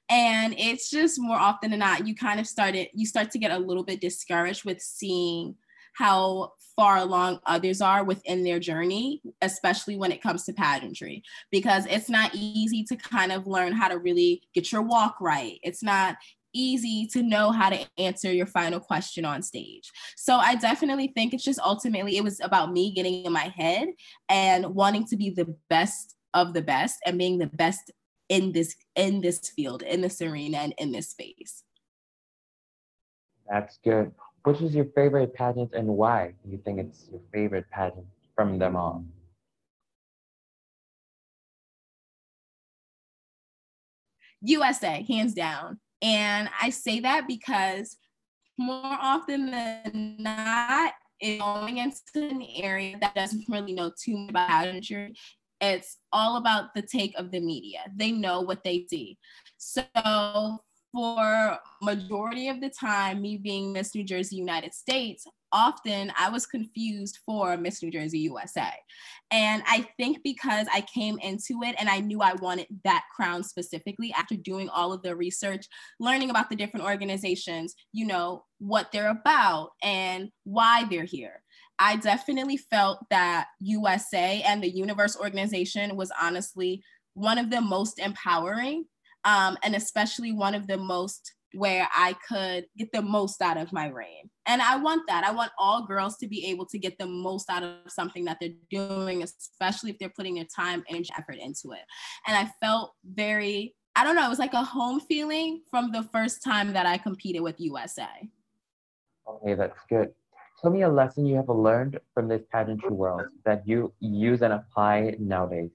And 0.10 0.56
it's 0.58 0.90
just 0.90 1.20
more 1.20 1.38
often 1.38 1.72
than 1.72 1.80
not 1.80 2.08
you 2.08 2.16
kind 2.16 2.40
of 2.40 2.48
started 2.48 2.88
you 2.94 3.06
start 3.06 3.32
to 3.32 3.40
get 3.40 3.52
a 3.52 3.58
little 3.58 3.84
bit 3.84 4.02
discouraged 4.02 4.64
with 4.66 4.82
seeing 4.82 5.56
how 5.98 6.52
far 6.76 6.98
along 6.98 7.40
others 7.48 7.82
are 7.82 8.04
within 8.04 8.44
their 8.44 8.60
journey, 8.60 9.20
especially 9.42 9.98
when 9.98 10.12
it 10.12 10.22
comes 10.22 10.44
to 10.44 10.54
pageantry, 10.54 11.24
because 11.52 11.88
it's 11.88 12.08
not 12.08 12.30
easy 12.36 12.84
to 12.84 12.96
kind 12.96 13.32
of 13.32 13.48
learn 13.48 13.74
how 13.74 13.88
to 13.88 13.98
really 13.98 14.44
get 14.54 14.72
your 14.72 14.84
walk 14.84 15.20
right. 15.20 15.58
It's 15.64 15.82
not 15.82 16.18
easy 16.54 17.08
to 17.08 17.24
know 17.24 17.52
how 17.52 17.72
to 17.72 17.84
answer 17.98 18.32
your 18.32 18.46
final 18.46 18.80
question 18.80 19.26
on 19.26 19.42
stage. 19.42 19.92
So 20.16 20.36
I 20.36 20.54
definitely 20.54 21.08
think 21.08 21.34
it's 21.34 21.44
just 21.44 21.60
ultimately 21.60 22.16
it 22.16 22.24
was 22.24 22.40
about 22.42 22.72
me 22.72 22.94
getting 22.94 23.26
in 23.26 23.34
my 23.34 23.52
head 23.56 23.88
and 24.30 24.76
wanting 24.76 25.08
to 25.08 25.18
be 25.18 25.32
the 25.32 25.56
best 25.70 26.16
of 26.36 26.54
the 26.54 26.62
best 26.62 27.00
and 27.08 27.18
being 27.18 27.40
the 27.40 27.48
best 27.48 27.92
in 28.30 28.52
this 28.52 28.76
in 28.96 29.22
this 29.22 29.50
field, 29.50 29.82
in 29.82 30.02
this 30.02 30.22
arena 30.22 30.58
and 30.58 30.76
in 30.78 30.92
this 30.92 31.10
space. 31.10 31.64
That's 33.50 33.80
good. 33.84 34.12
Which 34.48 34.62
is 34.62 34.74
your 34.74 34.86
favorite 34.96 35.34
pageant 35.34 35.74
and 35.74 35.90
why 35.90 36.34
do 36.42 36.50
you 36.50 36.58
think 36.64 36.80
it's 36.80 37.10
your 37.12 37.20
favorite 37.34 37.70
pageant 37.70 38.08
from 38.34 38.58
them 38.58 38.78
all? 38.78 39.04
USA, 44.40 45.04
hands 45.06 45.34
down. 45.34 45.82
And 46.02 46.50
I 46.62 46.70
say 46.70 47.02
that 47.02 47.28
because 47.28 47.98
more 48.58 48.98
often 49.02 49.52
than 49.52 50.16
not, 50.18 50.94
going 51.22 51.80
into 51.80 52.00
an 52.16 52.42
area 52.56 52.96
that 53.02 53.16
doesn't 53.16 53.50
really 53.50 53.74
know 53.74 53.92
too 54.02 54.18
much 54.18 54.30
about 54.30 54.48
pageantry, 54.48 55.14
it's 55.60 55.98
all 56.14 56.38
about 56.38 56.74
the 56.74 56.84
take 56.84 57.14
of 57.20 57.32
the 57.32 57.42
media. 57.42 57.80
They 57.94 58.14
know 58.14 58.40
what 58.40 58.64
they 58.64 58.86
see. 58.90 59.18
So 59.58 59.84
for 60.94 61.60
majority 61.82 62.50
of 62.50 62.62
the 62.62 62.70
time, 62.70 63.22
me 63.22 63.38
being 63.38 63.74
Miss 63.74 63.94
New 63.94 64.04
Jersey 64.04 64.36
United 64.36 64.74
States, 64.74 65.26
often 65.52 66.12
I 66.18 66.30
was 66.30 66.46
confused 66.46 67.20
for 67.26 67.58
Miss 67.58 67.82
New 67.82 67.92
Jersey 67.92 68.20
USA. 68.20 68.70
And 69.32 69.64
I 69.66 69.88
think 69.98 70.20
because 70.24 70.68
I 70.74 70.82
came 70.82 71.20
into 71.20 71.62
it 71.64 71.76
and 71.80 71.90
I 71.90 72.00
knew 72.00 72.22
I 72.22 72.34
wanted 72.34 72.68
that 72.84 73.04
crown 73.16 73.44
specifically 73.44 74.14
after 74.18 74.36
doing 74.36 74.70
all 74.70 74.94
of 74.94 75.02
the 75.02 75.16
research, 75.16 75.66
learning 76.00 76.30
about 76.30 76.50
the 76.50 76.56
different 76.56 76.86
organizations, 76.86 77.76
you 77.94 78.06
know, 78.06 78.44
what 78.60 78.92
they're 78.92 79.10
about 79.10 79.72
and 79.84 80.30
why 80.44 80.86
they're 80.90 81.06
here. 81.06 81.44
I 81.80 81.98
definitely 81.98 82.58
felt 82.58 83.06
that 83.12 83.48
USA 83.60 84.42
and 84.42 84.64
the 84.64 84.70
Universe 84.70 85.16
organization 85.16 85.96
was 85.96 86.12
honestly 86.20 86.82
one 87.14 87.38
of 87.38 87.50
the 87.50 87.62
most 87.62 88.00
empowering 88.00 88.86
um, 89.28 89.58
and 89.62 89.76
especially 89.76 90.32
one 90.32 90.56
of 90.56 90.68
the 90.68 90.78
most 90.78 91.34
where 91.54 91.88
I 91.94 92.16
could 92.28 92.66
get 92.78 92.92
the 92.94 93.02
most 93.02 93.42
out 93.42 93.58
of 93.58 93.74
my 93.74 93.88
reign. 93.88 94.30
And 94.46 94.62
I 94.62 94.78
want 94.78 95.04
that. 95.08 95.24
I 95.26 95.32
want 95.32 95.52
all 95.60 95.86
girls 95.86 96.18
to 96.18 96.28
be 96.28 96.46
able 96.48 96.66
to 96.68 96.80
get 96.80 96.98
the 96.98 97.06
most 97.06 97.50
out 97.50 97.64
of 97.64 97.76
something 97.88 98.26
that 98.26 98.38
they're 98.40 98.50
doing, 98.70 99.24
especially 99.24 99.92
if 99.92 100.00
they're 100.00 100.14
putting 100.16 100.36
their 100.36 100.48
time, 100.56 100.84
energy, 100.90 101.10
effort 101.18 101.38
into 101.38 101.72
it. 101.72 101.84
And 102.26 102.38
I 102.38 102.50
felt 102.62 102.94
very, 103.04 103.76
I 103.96 104.04
don't 104.04 104.16
know, 104.16 104.26
it 104.26 104.30
was 104.30 104.40
like 104.40 104.54
a 104.54 104.64
home 104.64 105.02
feeling 105.02 105.62
from 105.70 105.92
the 105.92 106.04
first 106.14 106.42
time 106.44 106.72
that 106.74 106.86
I 106.86 106.98
competed 106.98 107.42
with 107.42 107.60
USA. 107.60 108.08
Okay, 109.28 109.56
that's 109.56 109.80
good. 109.90 110.14
Tell 110.62 110.72
me 110.72 110.84
a 110.84 110.90
lesson 110.90 111.26
you 111.26 111.36
have 111.36 111.50
learned 111.50 112.00
from 112.14 112.28
this 112.28 112.42
pageantry 112.52 112.92
world 112.92 113.24
that 113.46 113.68
you 113.68 113.94
use 114.00 114.42
and 114.42 114.54
apply 114.54 115.16
nowadays. 115.20 115.70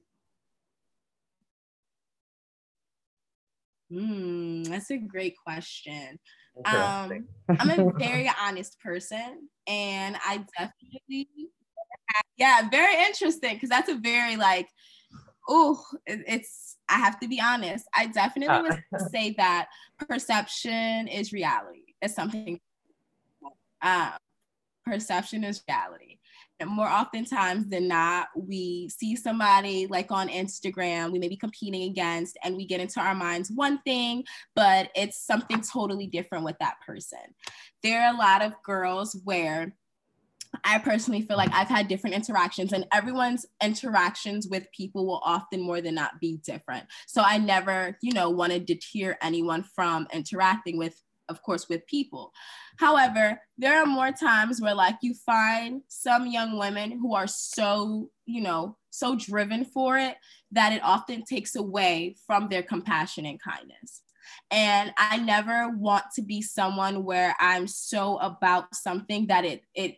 Hmm, 3.92 4.62
that's 4.62 4.90
a 4.90 4.96
great 4.96 5.35
question. 5.44 6.18
Um, 6.64 7.26
I'm 7.48 7.70
a 7.70 7.92
very 7.98 8.31
honest 8.40 8.81
person, 8.81 9.48
and 9.66 10.16
I 10.24 10.44
definitely, 10.59 11.28
yeah, 12.38 12.68
very 12.70 13.05
interesting 13.05 13.55
because 13.55 13.68
that's 13.68 13.90
a 13.90 13.96
very 13.96 14.37
like, 14.37 14.68
oh, 15.48 15.83
it, 16.07 16.20
it's. 16.26 16.76
I 16.88 16.98
have 16.98 17.20
to 17.20 17.28
be 17.28 17.40
honest. 17.40 17.85
I 17.94 18.07
definitely 18.07 18.62
would 18.62 18.83
say 19.12 19.35
that 19.38 19.68
perception 19.98 21.09
is 21.09 21.33
reality. 21.33 21.94
It's 22.00 22.14
something. 22.14 22.61
Um, 23.83 24.12
perception 24.87 25.44
is 25.44 25.62
reality 25.68 26.18
more 26.68 26.88
oftentimes 26.88 27.66
than 27.68 27.88
not, 27.88 28.29
we 28.37 28.88
see 28.88 29.16
somebody 29.16 29.87
like 29.87 30.11
on 30.11 30.29
Instagram, 30.29 31.12
we 31.12 31.18
may 31.18 31.29
be 31.29 31.37
competing 31.37 31.90
against, 31.90 32.38
and 32.42 32.57
we 32.57 32.66
get 32.66 32.81
into 32.81 33.01
our 33.01 33.14
minds 33.14 33.51
one 33.51 33.79
thing, 33.83 34.25
but 34.55 34.90
it's 34.94 35.25
something 35.25 35.61
totally 35.61 36.07
different 36.07 36.44
with 36.44 36.57
that 36.61 36.77
person. 36.87 37.18
There 37.83 38.03
are 38.03 38.14
a 38.14 38.18
lot 38.18 38.42
of 38.42 38.55
girls 38.62 39.20
where 39.25 39.75
I 40.64 40.79
personally 40.79 41.22
feel 41.22 41.38
like 41.38 41.53
I've 41.55 41.68
had 41.68 41.88
different 41.88 42.14
interactions, 42.14 42.72
and 42.72 42.87
everyone's 42.92 43.46
interactions 43.62 44.48
with 44.48 44.70
people 44.70 45.07
will 45.07 45.22
often 45.25 45.62
more 45.62 45.81
than 45.81 45.94
not 45.94 46.20
be 46.20 46.40
different. 46.44 46.85
So 47.07 47.22
I 47.25 47.38
never, 47.38 47.96
you 48.03 48.12
know, 48.12 48.29
want 48.29 48.53
to 48.53 48.59
deter 48.59 49.16
anyone 49.22 49.62
from 49.62 50.07
interacting 50.12 50.77
with 50.77 51.01
of 51.28 51.42
course, 51.42 51.68
with 51.68 51.87
people. 51.87 52.32
However, 52.78 53.40
there 53.58 53.80
are 53.80 53.87
more 53.87 54.12
times 54.12 54.61
where, 54.61 54.74
like, 54.74 54.96
you 55.02 55.14
find 55.14 55.82
some 55.88 56.26
young 56.26 56.58
women 56.58 56.92
who 56.92 57.14
are 57.14 57.26
so, 57.26 58.11
you 58.26 58.40
know, 58.40 58.76
so 58.90 59.16
driven 59.16 59.64
for 59.64 59.98
it 59.98 60.16
that 60.50 60.72
it 60.72 60.82
often 60.82 61.24
takes 61.24 61.56
away 61.56 62.16
from 62.26 62.48
their 62.48 62.62
compassion 62.62 63.26
and 63.26 63.40
kindness. 63.40 64.02
And 64.50 64.92
I 64.98 65.16
never 65.16 65.70
want 65.70 66.04
to 66.14 66.22
be 66.22 66.42
someone 66.42 67.04
where 67.04 67.35
I'm 67.40 67.66
so 67.66 68.18
about 68.18 68.74
something 68.74 69.26
that 69.28 69.44
it, 69.44 69.62
it, 69.74 69.96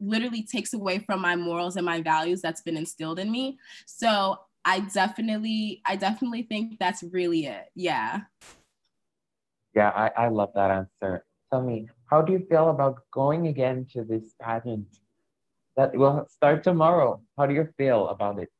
literally 0.00 0.42
takes 0.42 0.72
away 0.72 0.98
from 0.98 1.20
my 1.20 1.36
morals 1.36 1.76
and 1.76 1.84
my 1.84 2.00
values 2.00 2.40
that's 2.40 2.62
been 2.62 2.76
instilled 2.76 3.18
in 3.18 3.30
me. 3.30 3.58
So 3.86 4.38
I 4.64 4.80
definitely, 4.80 5.82
I 5.84 5.96
definitely 5.96 6.42
think 6.42 6.78
that's 6.78 7.02
really 7.02 7.46
it. 7.46 7.66
Yeah. 7.74 8.20
Yeah, 9.74 9.90
I, 9.90 10.24
I 10.24 10.28
love 10.28 10.50
that 10.54 10.70
answer. 10.70 11.24
Tell 11.50 11.62
me, 11.62 11.88
how 12.10 12.22
do 12.22 12.32
you 12.32 12.46
feel 12.48 12.70
about 12.70 13.02
going 13.12 13.46
again 13.46 13.86
to 13.92 14.04
this 14.04 14.34
pageant 14.40 14.86
that 15.76 15.94
will 15.94 16.26
start 16.28 16.64
tomorrow? 16.64 17.20
How 17.38 17.46
do 17.46 17.54
you 17.54 17.68
feel 17.76 18.08
about 18.08 18.38
it? 18.38 18.50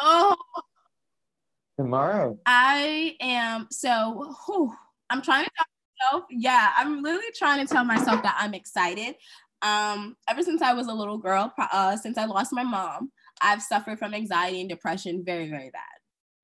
Oh, 0.00 0.36
tomorrow. 1.78 2.38
I 2.46 3.16
am 3.20 3.68
so. 3.70 4.34
Whew, 4.46 4.72
I'm 5.10 5.22
trying 5.22 5.44
to 5.44 5.50
tell 5.56 5.66
myself. 6.18 6.28
Yeah, 6.30 6.72
I'm 6.76 7.02
literally 7.02 7.32
trying 7.36 7.66
to 7.66 7.72
tell 7.72 7.84
myself 7.84 8.22
that 8.22 8.36
I'm 8.38 8.54
excited. 8.54 9.16
Um, 9.62 10.16
ever 10.28 10.42
since 10.42 10.62
I 10.62 10.74
was 10.74 10.86
a 10.86 10.92
little 10.92 11.18
girl, 11.18 11.52
uh, 11.58 11.96
since 11.96 12.18
I 12.18 12.26
lost 12.26 12.52
my 12.52 12.62
mom, 12.62 13.10
I've 13.40 13.62
suffered 13.62 13.98
from 13.98 14.14
anxiety 14.14 14.60
and 14.60 14.68
depression 14.68 15.22
very, 15.24 15.48
very 15.50 15.70
bad. 15.70 15.82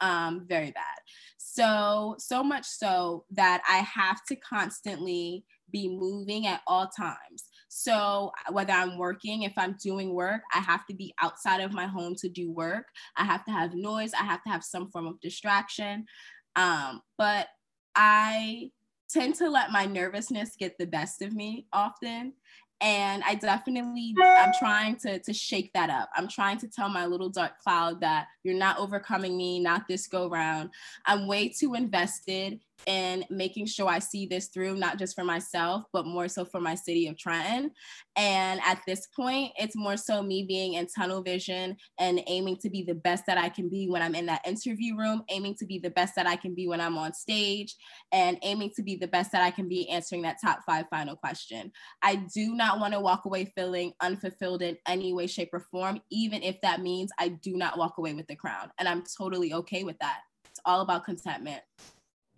Um, 0.00 0.46
very 0.48 0.72
bad. 0.72 0.98
So, 1.44 2.14
so 2.18 2.42
much 2.42 2.64
so 2.64 3.24
that 3.33 3.62
I 3.68 3.78
have 3.78 4.24
to 4.28 4.37
constantly 4.37 5.44
be 5.70 5.88
moving 5.88 6.46
at 6.46 6.61
all 6.66 6.88
times. 6.88 7.44
So, 7.68 8.31
whether 8.50 8.72
I'm 8.72 8.96
working, 8.96 9.42
if 9.42 9.52
I'm 9.57 9.76
doing 9.83 10.14
work, 10.14 10.42
I 10.55 10.61
have 10.61 10.87
to 10.87 10.94
be 10.94 11.12
outside 11.20 11.61
of 11.61 11.72
my 11.72 11.87
home 11.87 12.14
to 12.16 12.28
do 12.28 12.50
work. 12.52 12.87
I 13.16 13.24
have 13.24 13.44
to 13.46 13.50
have 13.50 13.74
noise, 13.74 14.12
I 14.14 14.24
have 14.24 14.42
to 14.44 14.50
have 14.50 14.62
some 14.62 14.90
form 14.90 15.07
of 15.07 15.20
distraction. 15.20 16.07
Um, 16.55 17.00
but 17.18 17.48
I 17.96 18.70
tend 19.11 19.35
to 19.37 19.50
let 19.50 19.72
my 19.72 19.85
nervousness 19.85 20.57
get 20.59 20.78
the 20.78 20.87
best 20.87 21.22
of 21.22 21.35
me 21.35 21.66
often 21.72 22.35
and 22.83 23.23
i 23.25 23.35
definitely 23.35 24.14
i'm 24.21 24.53
trying 24.59 24.97
to 24.97 25.18
to 25.21 25.33
shake 25.33 25.73
that 25.73 25.90
up. 25.90 26.11
I'm 26.16 26.29
trying 26.29 26.59
to 26.59 26.68
tell 26.68 26.88
my 26.88 27.07
little 27.07 27.29
dark 27.29 27.59
cloud 27.61 28.01
that 28.01 28.27
you're 28.42 28.55
not 28.55 28.79
overcoming 28.79 29.37
me 29.37 29.61
not 29.61 29.87
this 29.88 30.07
go 30.07 30.29
round. 30.29 30.71
I'm 31.07 31.27
way 31.27 31.49
too 31.49 31.75
invested 31.75 32.61
in 32.87 33.24
making 33.30 33.66
sure 33.66 33.88
I 33.88 33.98
see 34.00 34.26
this 34.26 34.48
through, 34.48 34.76
not 34.76 34.98
just 34.98 35.14
for 35.14 35.24
myself, 35.24 35.85
but 35.92 36.06
more 36.06 36.28
so 36.28 36.44
for 36.44 36.61
my 36.61 36.74
city 36.74 37.06
of 37.06 37.16
Trenton. 37.16 37.70
And 38.16 38.61
at 38.64 38.82
this 38.87 39.06
point, 39.14 39.52
it's 39.56 39.76
more 39.76 39.96
so 39.96 40.22
me 40.22 40.44
being 40.46 40.74
in 40.74 40.87
tunnel 40.87 41.22
vision 41.22 41.76
and 41.98 42.20
aiming 42.26 42.56
to 42.58 42.70
be 42.70 42.82
the 42.82 42.94
best 42.94 43.24
that 43.26 43.38
I 43.38 43.48
can 43.48 43.68
be 43.68 43.88
when 43.88 44.02
I'm 44.02 44.14
in 44.14 44.26
that 44.26 44.46
interview 44.46 44.96
room, 44.96 45.22
aiming 45.30 45.54
to 45.61 45.66
be 45.66 45.78
the 45.78 45.90
best 45.90 46.14
that 46.16 46.26
I 46.26 46.37
can 46.37 46.54
be 46.54 46.66
when 46.66 46.80
I'm 46.80 46.98
on 46.98 47.14
stage, 47.14 47.76
and 48.11 48.38
aiming 48.42 48.70
to 48.76 48.82
be 48.82 48.96
the 48.96 49.08
best 49.08 49.32
that 49.32 49.42
I 49.42 49.50
can 49.50 49.68
be 49.68 49.88
answering 49.88 50.22
that 50.22 50.38
top 50.44 50.61
five 50.66 50.87
final 50.90 51.16
question. 51.16 51.72
I 52.02 52.16
do 52.35 52.54
not 52.54 52.80
want 52.80 52.94
to 52.94 53.00
walk 53.00 53.24
away 53.24 53.52
feeling 53.56 53.92
unfulfilled 54.00 54.62
in 54.62 54.76
any 54.87 55.12
way, 55.12 55.26
shape, 55.26 55.50
or 55.52 55.61
form, 55.70 56.00
even 56.11 56.42
if 56.42 56.61
that 56.62 56.80
means 56.80 57.11
I 57.18 57.28
do 57.28 57.56
not 57.56 57.78
walk 57.78 57.98
away 57.98 58.14
with 58.14 58.26
the 58.26 58.37
crown. 58.37 58.70
And 58.78 58.88
I'm 58.88 59.04
totally 59.16 59.52
okay 59.54 59.85
with 59.85 59.98
that. 60.00 60.20
It's 60.50 60.61
all 60.66 60.80
about 60.80 61.04
contentment. 61.04 61.62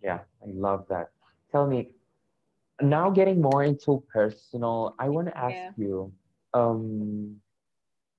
Yeah, 0.04 0.20
I 0.42 0.46
love 0.52 0.84
that. 0.90 1.08
Tell 1.50 1.66
me, 1.66 1.88
now 2.82 3.08
getting 3.10 3.40
more 3.40 3.64
into 3.64 4.04
personal, 4.12 4.94
I 4.98 5.08
want 5.08 5.28
to 5.28 5.36
ask 5.36 5.54
yeah. 5.54 5.70
you, 5.76 6.12
um, 6.52 7.36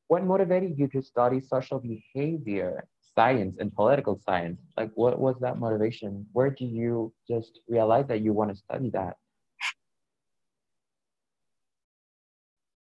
what 0.08 0.24
motivated 0.24 0.78
you 0.78 0.88
to 0.90 1.02
study 1.02 1.40
social 1.40 1.80
behavior 1.80 2.88
science 3.16 3.58
and 3.60 3.74
political 3.74 4.20
science? 4.26 4.60
Like, 4.78 4.92
what 4.96 5.20
was 5.20 5.36
that 5.42 5.60
motivation? 5.60 6.26
Where 6.34 6.50
do 6.50 6.66
you 6.66 7.14
just 7.28 7.60
realize 7.70 8.08
that 8.08 8.22
you 8.22 8.34
want 8.34 8.50
to 8.52 8.56
study 8.56 8.90
that? 8.92 9.18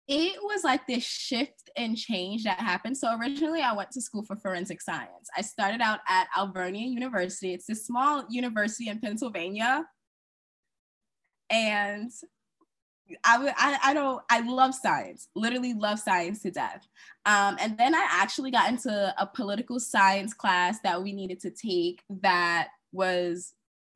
It 0.09 0.43
was 0.43 0.65
like 0.65 0.87
this 0.87 1.05
shift 1.05 1.69
and 1.77 1.97
change 1.97 2.45
that 2.45 2.59
happened. 2.59 2.97
So 2.97 3.15
originally 3.19 3.61
I 3.61 3.75
went 3.75 3.91
to 3.93 4.01
school 4.01 4.25
for 4.25 4.37
forensic 4.37 4.81
science. 4.81 5.29
I 5.37 5.43
started 5.43 5.83
out 5.83 6.01
at 6.09 6.29
Alvernia 6.35 6.89
University. 6.89 7.53
It's 7.53 7.69
a 7.69 7.75
small 7.75 8.25
university 8.31 8.89
in 8.89 9.01
Pennsylvania. 9.01 9.85
And 11.51 12.11
I, 13.25 13.53
I, 13.57 13.79
I 13.91 13.95
don't, 13.95 14.23
I 14.31 14.41
love 14.41 14.75
science, 14.75 15.29
literally 15.35 15.75
love 15.75 15.99
science 15.99 16.43
to 16.43 16.51
death. 16.51 16.87
Um, 17.27 17.59
and 17.61 17.77
then 17.77 17.95
I 17.95 18.07
actually 18.11 18.51
got 18.51 18.71
into 18.71 19.15
a 19.19 19.27
political 19.27 19.79
science 19.79 20.33
class 20.33 20.79
that 20.85 21.03
we 21.03 21.13
needed 21.13 21.41
to 21.41 21.51
take 21.51 22.03
that 22.23 22.69
was 22.93 23.53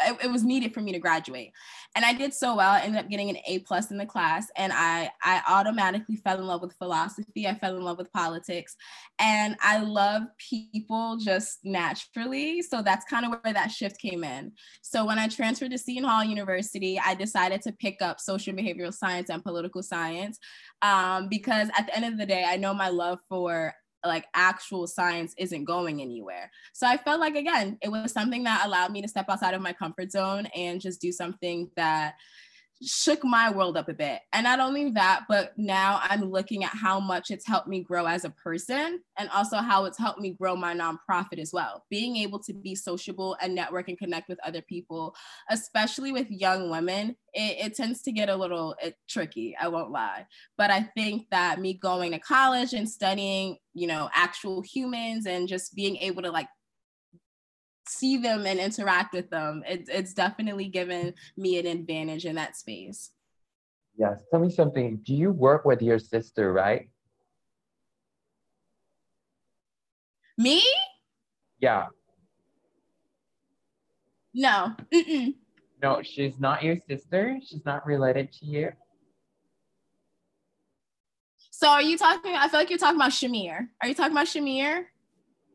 it, 0.07 0.25
it, 0.25 0.31
was 0.31 0.45
needed 0.45 0.75
for 0.75 0.81
me 0.81 0.93
to 0.93 0.99
graduate. 0.99 1.53
And 1.95 2.05
i 2.05 2.13
did 2.13 2.33
so 2.33 2.57
well 2.57 2.71
i 2.71 2.81
ended 2.81 3.01
up 3.01 3.11
getting 3.11 3.31
an 3.31 3.37
a 3.47 3.59
plus 3.61 3.91
in 3.91 3.99
the 3.99 4.07
class 4.07 4.47
and 4.57 4.73
i 4.75 5.11
i 5.23 5.43
automatically 5.47 6.17
fell 6.17 6.39
in 6.39 6.47
love 6.47 6.63
with 6.63 6.75
philosophy 6.79 7.47
i 7.47 7.55
fell 7.55 7.77
in 7.77 7.83
love 7.83 7.99
with 7.99 8.13
politics 8.13 8.77
and 9.19 9.57
i 9.61 9.79
love 9.79 10.23
people 10.39 11.19
just 11.19 11.59
naturally. 11.65 12.63
So 12.63 12.83
that's 12.83 13.05
kind 13.05 13.27
of 13.27 13.33
where 13.43 13.53
that 13.53 13.71
shift 13.71 14.01
came 14.01 14.25
in. 14.25 14.53
So 14.81 15.05
when 15.05 15.19
i 15.19 15.29
transferred 15.29 15.73
to 15.73 15.79
seton 15.79 16.05
hall 16.05 16.25
university 16.25 16.99
i 17.05 17.15
decided 17.15 17.63
to 17.63 17.73
pick 17.73 18.01
up 18.01 18.21
social 18.21 18.55
behavioral 18.55 18.95
science 18.95 19.29
and 19.31 19.43
political 19.43 19.83
science 19.83 20.39
um, 20.83 21.29
because 21.29 21.69
at 21.79 21.87
the 21.87 21.97
end 21.97 22.05
of 22.05 22.19
the 22.19 22.27
day 22.27 22.45
i 22.47 22.57
know 22.57 22.75
my 22.75 22.89
love 22.89 23.19
for 23.29 23.75
like 24.05 24.27
actual 24.35 24.87
science 24.87 25.35
isn't 25.39 25.65
going 25.65 26.01
anywhere. 26.01 26.51
So 26.73 26.87
I 26.87 26.97
felt 26.97 27.21
like 27.21 27.37
again, 27.37 27.79
it 27.83 27.91
was 27.91 28.13
something 28.13 28.45
that 28.45 28.67
allowed 28.67 28.93
me 28.93 29.03
to 29.03 29.09
step 29.09 29.27
outside 29.29 29.55
of 29.55 29.63
my 29.63 29.73
comfort 29.73 30.11
zone 30.11 30.47
and 30.57 30.81
just 30.81 31.01
do 31.01 31.13
something 31.13 31.71
that 31.77 32.15
shook 32.85 33.25
my 33.25 33.51
world 33.51 33.77
up 33.77 33.89
a 33.89 33.95
bit. 33.95 34.21
And 34.33 34.45
not 34.45 34.61
only 34.61 34.91
that, 34.91 35.25
but 35.29 35.53
now 35.57 36.01
I'm 36.03 36.31
looking 36.31 36.65
at 36.65 36.75
how 36.75 37.01
much 37.01 37.31
it's 37.31 37.47
helped 37.47 37.69
me 37.69 37.83
grow 37.83 38.07
as 38.07 38.25
a 38.25 38.31
person 38.31 39.01
and 39.19 39.29
also 39.31 39.59
how 39.59 39.85
it's 39.85 39.99
helped 39.99 40.21
me 40.21 40.31
grow 40.31 40.57
my 40.57 40.75
nonprofit 40.75 41.39
as 41.39 41.53
well. 41.53 41.85
Being 41.91 42.17
able 42.17 42.41
to 42.41 42.53
be 42.53 42.75
sociable 42.75 43.37
and 43.41 43.55
network 43.55 43.89
and 43.89 43.99
connect 43.99 44.29
with 44.29 44.39
other 44.45 44.63
people, 44.63 45.15
especially 45.51 46.13
with 46.13 46.31
young 46.31 46.71
women, 46.71 47.17
it, 47.33 47.67
it 47.67 47.75
tends 47.75 48.03
to 48.03 48.13
get 48.13 48.29
a 48.29 48.37
little 48.37 48.75
it, 48.83 48.97
tricky, 49.09 49.57
I 49.61 49.69
won't 49.69 49.91
lie. 49.91 50.27
But 50.59 50.71
I 50.71 50.83
think 50.97 51.27
that 51.31 51.61
me 51.61 51.75
going 51.75 52.13
to 52.13 52.19
college 52.19 52.73
and 52.73 52.89
studying, 52.89 53.59
you 53.75 53.87
know, 53.87 54.11
actual 54.15 54.63
humans 54.63 55.27
and 55.27 55.49
just 55.49 55.75
being 55.75 55.97
able 55.97 56.23
to 56.23 56.31
like 56.31 56.49
see 57.93 58.17
them 58.17 58.47
and 58.47 58.59
interact 58.59 59.13
with 59.13 59.31
them, 59.31 59.63
it, 59.69 59.89
it's 59.89 60.15
definitely 60.15 60.69
given 60.69 61.15
me 61.37 61.59
an 61.59 61.67
advantage 61.67 62.25
in 62.25 62.37
that 62.37 62.57
space. 62.57 63.11
Yes. 63.97 64.19
Tell 64.31 64.41
me 64.41 64.51
something. 64.51 65.01
Do 65.05 65.15
you 65.15 65.31
work 65.31 65.65
with 65.65 65.83
your 65.83 65.99
sister, 65.99 66.53
right? 66.53 66.89
Me? 70.39 70.63
Yeah. 71.61 71.87
No. 74.35 74.73
Mm-mm. 74.93 75.35
No, 75.83 76.01
she's 76.03 76.39
not 76.39 76.63
your 76.63 76.77
sister. 76.89 77.39
She's 77.45 77.65
not 77.65 77.85
related 77.87 78.33
to 78.33 78.47
you. 78.47 78.73
So 81.51 81.69
are 81.69 81.83
you 81.83 81.99
talking? 81.99 82.35
I 82.35 82.49
feel 82.49 82.61
like 82.61 82.71
you're 82.71 82.79
talking 82.79 82.97
about 82.97 83.13
Shamir. 83.13 83.69
Are 83.81 83.89
you 83.89 83.95
talking 83.95 84.13
about 84.13 84.27
Shamir? 84.27 84.87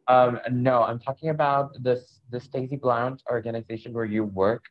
Um, 0.08 0.40
no, 0.52 0.84
I'm 0.84 1.00
talking 1.00 1.30
about 1.30 1.72
this 1.84 2.22
the 2.30 2.40
Stacey 2.40 2.76
Blount 2.76 3.24
organization 3.30 3.94
where 3.94 4.06
you 4.06 4.24
work. 4.24 4.64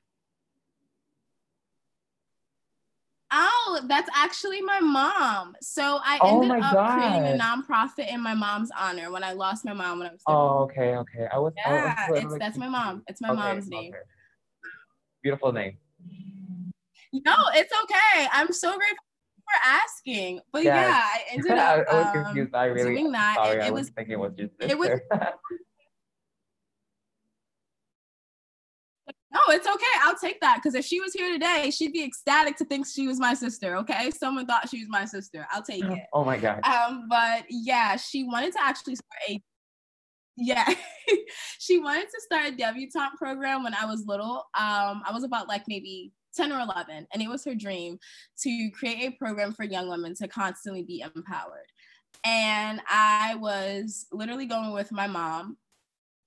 Oh, 3.32 3.80
that's 3.88 4.08
actually 4.14 4.62
my 4.62 4.80
mom. 4.80 5.56
So 5.60 5.98
I 6.04 6.18
oh 6.22 6.42
ended 6.42 6.50
up 6.62 6.72
God. 6.72 6.94
creating 6.94 7.40
a 7.40 7.44
nonprofit 7.44 8.12
in 8.12 8.20
my 8.20 8.34
mom's 8.34 8.70
honor 8.78 9.10
when 9.10 9.24
I 9.24 9.32
lost 9.32 9.64
my 9.64 9.72
mom 9.72 9.98
when 9.98 10.08
I 10.08 10.12
was. 10.12 10.22
Oh, 10.26 10.58
okay, 10.62 10.96
okay. 10.96 11.26
I 11.32 11.38
was. 11.38 11.52
Yeah, 11.56 11.94
I 11.98 12.10
was 12.10 12.22
it's, 12.22 12.38
that's 12.38 12.56
my 12.56 12.68
mom. 12.68 13.02
It's 13.08 13.20
my 13.20 13.30
okay, 13.30 13.36
mom's 13.36 13.68
name. 13.68 13.92
Okay. 13.92 14.02
Beautiful 15.22 15.52
name. 15.52 15.76
No, 17.12 17.34
it's 17.54 17.72
okay. 17.82 18.28
I'm 18.32 18.52
so 18.52 18.76
grateful 18.76 19.05
for 19.46 19.68
asking. 19.68 20.40
But 20.52 20.64
yeah, 20.64 20.80
yeah 20.80 21.02
I 21.02 21.20
ended 21.30 21.52
up 21.52 21.86
I 21.90 21.94
was 21.94 22.24
confused. 22.24 22.54
I 22.54 22.64
really, 22.66 22.94
doing 22.96 23.12
that. 23.12 23.36
Sorry, 23.36 23.60
it, 23.60 23.66
it 23.66 23.72
was, 23.72 23.82
was 23.82 23.90
thinking 23.90 24.12
it 24.12 24.20
was 24.20 24.32
just 24.36 24.52
it 24.60 24.78
was 24.78 25.00
No, 29.36 29.40
it's 29.50 29.66
okay. 29.66 29.84
I'll 30.02 30.16
take 30.16 30.40
that 30.40 30.56
because 30.56 30.74
if 30.74 30.86
she 30.86 30.98
was 30.98 31.12
here 31.12 31.30
today, 31.30 31.70
she'd 31.70 31.92
be 31.92 32.02
ecstatic 32.02 32.56
to 32.56 32.64
think 32.64 32.86
she 32.86 33.06
was 33.06 33.20
my 33.20 33.34
sister. 33.34 33.76
Okay, 33.76 34.10
someone 34.10 34.46
thought 34.46 34.70
she 34.70 34.78
was 34.78 34.88
my 34.88 35.04
sister. 35.04 35.46
I'll 35.50 35.62
take 35.62 35.84
it. 35.84 36.04
Oh 36.14 36.24
my 36.24 36.38
god. 36.38 36.64
Um, 36.64 37.06
but 37.10 37.44
yeah, 37.50 37.96
she 37.96 38.24
wanted 38.24 38.52
to 38.52 38.62
actually 38.62 38.94
start 38.94 39.20
a. 39.28 39.42
Yeah, 40.38 40.66
she 41.58 41.78
wanted 41.78 42.04
to 42.04 42.20
start 42.20 42.46
a 42.46 42.56
debutante 42.56 43.16
program 43.18 43.62
when 43.62 43.74
I 43.74 43.84
was 43.84 44.04
little. 44.06 44.44
Um, 44.54 45.02
I 45.04 45.10
was 45.12 45.22
about 45.22 45.48
like 45.48 45.64
maybe 45.68 46.12
10 46.36 46.52
or 46.52 46.60
11, 46.60 47.06
and 47.12 47.22
it 47.22 47.28
was 47.28 47.44
her 47.44 47.54
dream 47.54 47.98
to 48.42 48.70
create 48.70 49.08
a 49.08 49.16
program 49.16 49.52
for 49.52 49.64
young 49.64 49.88
women 49.88 50.14
to 50.16 50.28
constantly 50.28 50.82
be 50.82 51.00
empowered. 51.02 51.72
And 52.24 52.80
I 52.88 53.36
was 53.36 54.06
literally 54.12 54.46
going 54.46 54.72
with 54.72 54.92
my 54.92 55.06
mom 55.06 55.56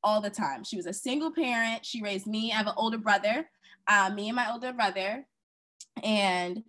all 0.04 0.22
the 0.22 0.30
time. 0.30 0.64
She 0.64 0.78
was 0.78 0.86
a 0.86 0.94
single 0.94 1.32
parent. 1.32 1.86
She 1.86 2.02
raised 2.02 2.28
me. 2.28 2.52
I 2.52 2.56
have 2.56 2.68
an 2.68 2.74
older 2.78 2.98
brother, 2.98 3.50
uh, 3.88 4.10
me 4.14 4.30
and 4.30 4.36
my 4.36 4.52
older 4.52 4.74
brother. 4.74 5.26
And 6.04 6.64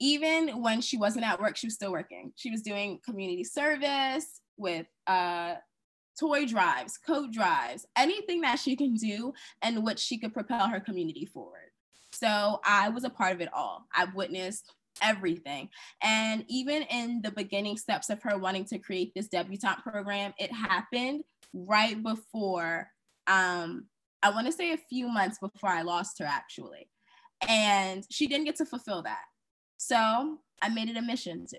even 0.00 0.62
when 0.62 0.80
she 0.80 0.96
wasn't 0.96 1.26
at 1.26 1.40
work, 1.40 1.56
she 1.56 1.66
was 1.66 1.74
still 1.74 1.92
working. 1.92 2.32
She 2.36 2.50
was 2.50 2.62
doing 2.62 3.00
community 3.04 3.44
service 3.44 4.40
with 4.56 4.86
uh, 5.06 5.54
toy 6.18 6.46
drives, 6.46 6.96
coat 6.98 7.32
drives, 7.32 7.86
anything 7.96 8.40
that 8.42 8.58
she 8.58 8.76
can 8.76 8.94
do 8.94 9.32
and 9.62 9.84
which 9.84 9.98
she 9.98 10.18
could 10.18 10.32
propel 10.32 10.68
her 10.68 10.80
community 10.80 11.26
forward. 11.26 11.70
So 12.12 12.60
I 12.64 12.88
was 12.88 13.04
a 13.04 13.10
part 13.10 13.32
of 13.32 13.40
it 13.40 13.52
all. 13.52 13.86
I've 13.94 14.14
witnessed 14.14 14.72
everything. 15.02 15.68
And 16.02 16.44
even 16.48 16.82
in 16.84 17.20
the 17.22 17.32
beginning 17.32 17.76
steps 17.76 18.10
of 18.10 18.22
her 18.22 18.38
wanting 18.38 18.64
to 18.66 18.78
create 18.78 19.12
this 19.14 19.28
debutante 19.28 19.82
program, 19.82 20.32
it 20.38 20.52
happened 20.52 21.24
right 21.52 22.00
before, 22.00 22.88
um, 23.26 23.86
I 24.22 24.30
want 24.30 24.46
to 24.46 24.52
say 24.52 24.72
a 24.72 24.78
few 24.78 25.08
months 25.08 25.38
before 25.38 25.70
I 25.70 25.82
lost 25.82 26.18
her, 26.20 26.24
actually. 26.24 26.88
And 27.48 28.06
she 28.10 28.26
didn't 28.26 28.44
get 28.46 28.56
to 28.56 28.64
fulfill 28.64 29.02
that. 29.02 29.24
So 29.76 30.38
I 30.62 30.68
made 30.68 30.88
it 30.88 30.96
a 30.96 31.02
mission 31.02 31.46
to. 31.48 31.58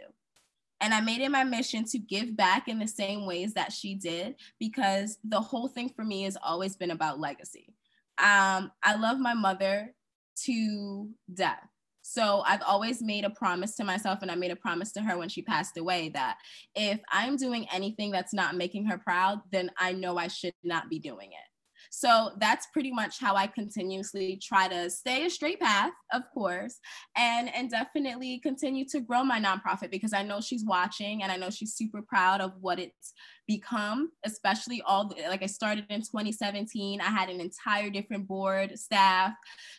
And 0.81 0.93
I 0.93 1.01
made 1.01 1.21
it 1.21 1.31
my 1.31 1.43
mission 1.43 1.85
to 1.85 1.97
give 1.97 2.35
back 2.35 2.67
in 2.67 2.79
the 2.79 2.87
same 2.87 3.25
ways 3.25 3.53
that 3.53 3.71
she 3.71 3.95
did, 3.95 4.35
because 4.59 5.17
the 5.23 5.41
whole 5.41 5.67
thing 5.67 5.89
for 5.89 6.03
me 6.03 6.23
has 6.23 6.37
always 6.43 6.75
been 6.75 6.91
about 6.91 7.19
legacy. 7.19 7.73
Um, 8.17 8.71
I 8.83 8.95
love 8.97 9.19
my 9.19 9.33
mother 9.33 9.93
to 10.45 11.09
death. 11.33 11.63
So 12.01 12.43
I've 12.45 12.61
always 12.61 13.01
made 13.01 13.25
a 13.25 13.31
promise 13.31 13.75
to 13.77 13.83
myself, 13.83 14.19
and 14.21 14.29
I 14.29 14.35
made 14.35 14.51
a 14.51 14.55
promise 14.55 14.91
to 14.91 15.01
her 15.01 15.17
when 15.17 15.29
she 15.29 15.41
passed 15.41 15.75
away 15.77 16.09
that 16.09 16.37
if 16.75 16.99
I'm 17.11 17.35
doing 17.35 17.65
anything 17.73 18.11
that's 18.11 18.33
not 18.33 18.55
making 18.55 18.85
her 18.85 18.97
proud, 18.97 19.41
then 19.51 19.71
I 19.77 19.93
know 19.93 20.17
I 20.17 20.27
should 20.27 20.53
not 20.63 20.87
be 20.89 20.99
doing 20.99 21.29
it. 21.31 21.54
So 21.97 22.31
that's 22.39 22.67
pretty 22.73 22.91
much 22.91 23.21
how 23.21 23.37
I 23.37 23.47
continuously 23.47 24.37
try 24.43 24.67
to 24.67 24.89
stay 24.89 25.25
a 25.25 25.29
straight 25.29 25.61
path, 25.61 25.93
of 26.11 26.23
course, 26.33 26.77
and 27.15 27.49
and 27.55 27.71
definitely 27.71 28.37
continue 28.39 28.83
to 28.89 28.99
grow 28.99 29.23
my 29.23 29.39
nonprofit 29.39 29.91
because 29.91 30.11
I 30.11 30.21
know 30.21 30.41
she's 30.41 30.65
watching 30.65 31.23
and 31.23 31.31
I 31.31 31.37
know 31.37 31.49
she's 31.49 31.73
super 31.73 32.01
proud 32.01 32.41
of 32.41 32.51
what 32.59 32.79
it's 32.79 33.13
become, 33.47 34.11
especially 34.25 34.81
all 34.81 35.07
the, 35.07 35.15
like 35.29 35.41
I 35.41 35.45
started 35.45 35.85
in 35.89 36.01
2017. 36.01 36.99
I 36.99 37.05
had 37.05 37.29
an 37.29 37.39
entire 37.39 37.89
different 37.89 38.27
board 38.27 38.77
staff. 38.77 39.31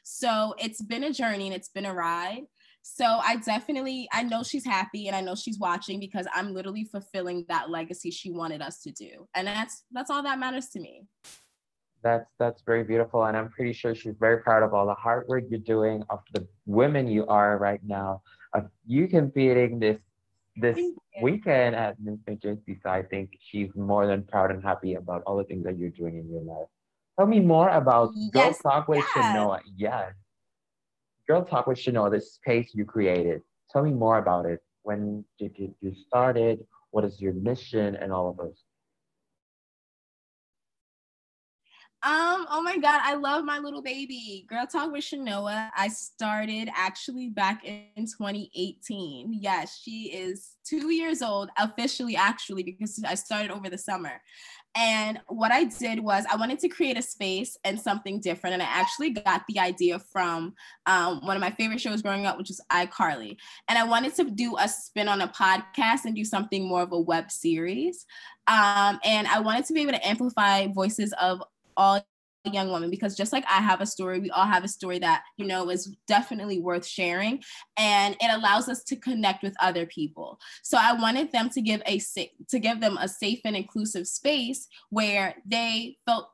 So 0.02 0.54
it's 0.58 0.80
been 0.80 1.04
a 1.04 1.12
journey 1.12 1.48
and 1.48 1.54
it's 1.54 1.68
been 1.68 1.84
a 1.84 1.92
ride. 1.92 2.44
So 2.80 3.04
I 3.04 3.36
definitely 3.44 4.08
I 4.10 4.22
know 4.22 4.42
she's 4.42 4.64
happy 4.64 5.06
and 5.06 5.14
I 5.14 5.20
know 5.20 5.34
she's 5.34 5.58
watching 5.58 6.00
because 6.00 6.26
I'm 6.34 6.54
literally 6.54 6.84
fulfilling 6.84 7.44
that 7.50 7.68
legacy 7.68 8.10
she 8.10 8.30
wanted 8.30 8.62
us 8.62 8.80
to 8.84 8.90
do. 8.90 9.28
And 9.34 9.46
that's 9.46 9.84
that's 9.92 10.10
all 10.10 10.22
that 10.22 10.38
matters 10.38 10.68
to 10.70 10.80
me. 10.80 11.02
That's 12.02 12.30
that's 12.38 12.62
very 12.62 12.84
beautiful 12.84 13.24
and 13.24 13.36
I'm 13.36 13.48
pretty 13.50 13.72
sure 13.72 13.94
she's 13.94 14.14
very 14.20 14.38
proud 14.42 14.62
of 14.62 14.72
all 14.74 14.86
the 14.86 14.94
hard 14.94 15.26
work 15.28 15.44
you're 15.50 15.58
doing 15.58 16.04
of 16.08 16.20
the 16.32 16.46
women 16.66 17.08
you 17.08 17.26
are 17.26 17.58
right 17.58 17.80
now 17.84 18.22
of 18.54 18.68
you 18.86 19.08
competing 19.08 19.78
this 19.78 19.98
this 20.56 20.78
weekend 21.20 21.76
at 21.76 21.96
Miss 22.00 22.18
New 22.26 22.36
Jersey. 22.36 22.78
So 22.82 22.90
I 22.90 23.02
think 23.02 23.30
she's 23.40 23.70
more 23.74 24.06
than 24.06 24.22
proud 24.22 24.50
and 24.50 24.62
happy 24.62 24.94
about 24.94 25.22
all 25.26 25.36
the 25.36 25.44
things 25.44 25.64
that 25.64 25.78
you're 25.78 25.90
doing 25.90 26.16
in 26.18 26.30
your 26.30 26.42
life. 26.42 26.68
Tell 27.18 27.26
me 27.26 27.40
more 27.40 27.68
about 27.68 28.10
yes, 28.14 28.32
Girl 28.32 28.54
Talk 28.54 28.88
with. 28.88 29.04
Shanoa. 29.04 29.60
Yes. 29.76 30.12
Girl 31.28 31.44
Talk 31.44 31.66
with 31.66 31.78
Shanoa, 31.78 32.10
this 32.10 32.34
space 32.34 32.70
you 32.74 32.84
created. 32.84 33.42
Tell 33.70 33.82
me 33.82 33.92
more 33.92 34.18
about 34.18 34.46
it. 34.46 34.60
When 34.82 35.24
did 35.38 35.52
you, 35.56 35.74
you 35.80 35.94
started? 36.06 36.64
What 36.90 37.04
is 37.04 37.20
your 37.20 37.32
mission 37.34 37.96
and 37.96 38.12
all 38.12 38.30
of 38.30 38.36
those? 38.36 38.62
Um, 42.06 42.46
oh 42.52 42.62
my 42.62 42.78
God, 42.78 43.00
I 43.02 43.16
love 43.16 43.44
my 43.44 43.58
little 43.58 43.82
baby. 43.82 44.46
Girl 44.48 44.64
Talk 44.64 44.92
with 44.92 45.02
Shanoa. 45.02 45.70
I 45.76 45.88
started 45.88 46.68
actually 46.72 47.30
back 47.30 47.64
in 47.64 48.06
2018. 48.06 49.32
Yes, 49.32 49.80
she 49.82 50.12
is 50.12 50.52
two 50.64 50.92
years 50.92 51.20
old 51.20 51.50
officially, 51.58 52.14
actually, 52.14 52.62
because 52.62 53.02
I 53.04 53.16
started 53.16 53.50
over 53.50 53.68
the 53.68 53.76
summer. 53.76 54.20
And 54.76 55.18
what 55.26 55.50
I 55.50 55.64
did 55.64 55.98
was 55.98 56.24
I 56.30 56.36
wanted 56.36 56.60
to 56.60 56.68
create 56.68 56.96
a 56.96 57.02
space 57.02 57.58
and 57.64 57.80
something 57.80 58.20
different. 58.20 58.54
And 58.54 58.62
I 58.62 58.66
actually 58.66 59.10
got 59.10 59.42
the 59.48 59.58
idea 59.58 59.98
from 59.98 60.54
um, 60.86 61.26
one 61.26 61.36
of 61.36 61.40
my 61.40 61.50
favorite 61.50 61.80
shows 61.80 62.02
growing 62.02 62.24
up, 62.24 62.38
which 62.38 62.50
is 62.50 62.60
iCarly. 62.70 63.36
And 63.68 63.76
I 63.76 63.82
wanted 63.82 64.14
to 64.14 64.30
do 64.30 64.56
a 64.58 64.68
spin 64.68 65.08
on 65.08 65.22
a 65.22 65.28
podcast 65.28 66.04
and 66.04 66.14
do 66.14 66.24
something 66.24 66.68
more 66.68 66.82
of 66.82 66.92
a 66.92 67.00
web 67.00 67.32
series. 67.32 68.06
Um, 68.46 69.00
and 69.02 69.26
I 69.26 69.40
wanted 69.40 69.64
to 69.64 69.72
be 69.72 69.82
able 69.82 69.94
to 69.94 70.06
amplify 70.06 70.68
voices 70.68 71.12
of 71.20 71.42
all 71.76 72.04
young 72.52 72.70
women 72.70 72.90
because 72.90 73.16
just 73.16 73.32
like 73.32 73.44
I 73.46 73.60
have 73.60 73.80
a 73.80 73.86
story, 73.86 74.20
we 74.20 74.30
all 74.30 74.46
have 74.46 74.64
a 74.64 74.68
story 74.68 74.98
that, 75.00 75.22
you 75.36 75.46
know, 75.46 75.68
is 75.70 75.94
definitely 76.06 76.60
worth 76.60 76.86
sharing 76.86 77.42
and 77.76 78.16
it 78.20 78.32
allows 78.32 78.68
us 78.68 78.84
to 78.84 78.96
connect 78.96 79.42
with 79.42 79.54
other 79.60 79.86
people. 79.86 80.38
So 80.62 80.78
I 80.80 80.92
wanted 80.92 81.32
them 81.32 81.50
to 81.50 81.60
give 81.60 81.82
a 81.86 82.00
to 82.48 82.58
give 82.58 82.80
them 82.80 82.98
a 82.98 83.08
safe 83.08 83.40
and 83.44 83.56
inclusive 83.56 84.06
space 84.06 84.68
where 84.90 85.34
they 85.44 85.96
felt 86.06 86.30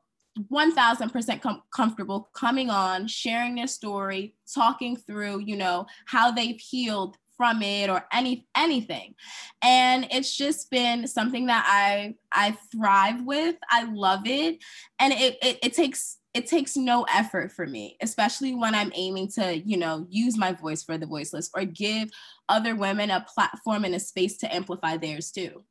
1000% 0.51 1.41
com- 1.41 1.61
comfortable 1.71 2.29
coming 2.33 2.69
on, 2.69 3.07
sharing 3.07 3.55
their 3.55 3.67
story, 3.67 4.35
talking 4.53 4.95
through, 4.95 5.39
you 5.39 5.55
know, 5.55 5.85
how 6.07 6.31
they've 6.31 6.59
healed 6.59 7.17
from 7.37 7.61
it 7.61 7.89
or 7.89 8.05
any 8.11 8.47
anything. 8.55 9.15
And 9.61 10.07
it's 10.11 10.35
just 10.35 10.69
been 10.69 11.07
something 11.07 11.47
that 11.47 11.65
i 11.67 12.15
i 12.31 12.57
thrive 12.71 13.23
with. 13.23 13.55
I 13.69 13.83
love 13.83 14.21
it. 14.25 14.63
And 14.99 15.13
it, 15.13 15.37
it, 15.41 15.59
it 15.63 15.73
takes 15.73 16.17
it 16.33 16.47
takes 16.47 16.75
no 16.75 17.05
effort 17.13 17.51
for 17.51 17.67
me 17.67 17.95
especially 18.01 18.55
when 18.55 18.73
i'm 18.73 18.91
aiming 18.95 19.27
to 19.27 19.55
you 19.55 19.77
know 19.77 20.07
use 20.09 20.35
my 20.35 20.51
voice 20.51 20.81
for 20.81 20.97
the 20.97 21.05
voiceless 21.05 21.51
or 21.53 21.63
give 21.63 22.09
other 22.49 22.75
women 22.75 23.09
a 23.09 23.25
platform 23.33 23.85
and 23.85 23.95
a 23.95 23.99
space 23.99 24.37
to 24.37 24.53
amplify 24.53 24.97
theirs 24.97 25.31
too. 25.31 25.63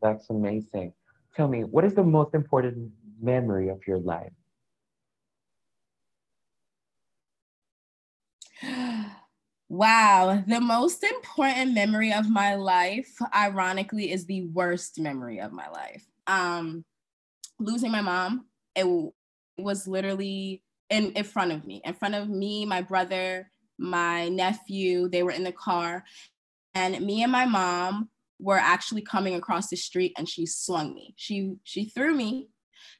That's 0.00 0.28
amazing. 0.30 0.92
Tell 1.34 1.48
me 1.48 1.64
what 1.64 1.84
is 1.84 1.94
the 1.94 2.04
most 2.04 2.34
important 2.34 2.92
memory 3.20 3.68
of 3.68 3.80
your 3.86 3.98
life 3.98 4.32
Wow, 9.72 10.44
the 10.46 10.60
most 10.60 11.02
important 11.02 11.72
memory 11.72 12.12
of 12.12 12.28
my 12.28 12.56
life, 12.56 13.10
ironically, 13.34 14.12
is 14.12 14.26
the 14.26 14.42
worst 14.48 15.00
memory 15.00 15.40
of 15.40 15.50
my 15.50 15.66
life. 15.70 16.04
Um, 16.26 16.84
losing 17.58 17.90
my 17.90 18.02
mom. 18.02 18.48
It 18.76 18.84
was 19.56 19.88
literally 19.88 20.62
in, 20.90 21.12
in 21.12 21.24
front 21.24 21.52
of 21.52 21.64
me, 21.64 21.80
in 21.86 21.94
front 21.94 22.14
of 22.14 22.28
me, 22.28 22.66
my 22.66 22.82
brother, 22.82 23.50
my 23.78 24.28
nephew. 24.28 25.08
They 25.08 25.22
were 25.22 25.30
in 25.30 25.42
the 25.42 25.52
car, 25.52 26.04
and 26.74 27.00
me 27.00 27.22
and 27.22 27.32
my 27.32 27.46
mom 27.46 28.10
were 28.38 28.58
actually 28.58 29.00
coming 29.00 29.36
across 29.36 29.68
the 29.68 29.76
street, 29.76 30.12
and 30.18 30.28
she 30.28 30.44
swung 30.44 30.94
me. 30.94 31.14
She 31.16 31.54
she 31.64 31.86
threw 31.86 32.14
me, 32.14 32.50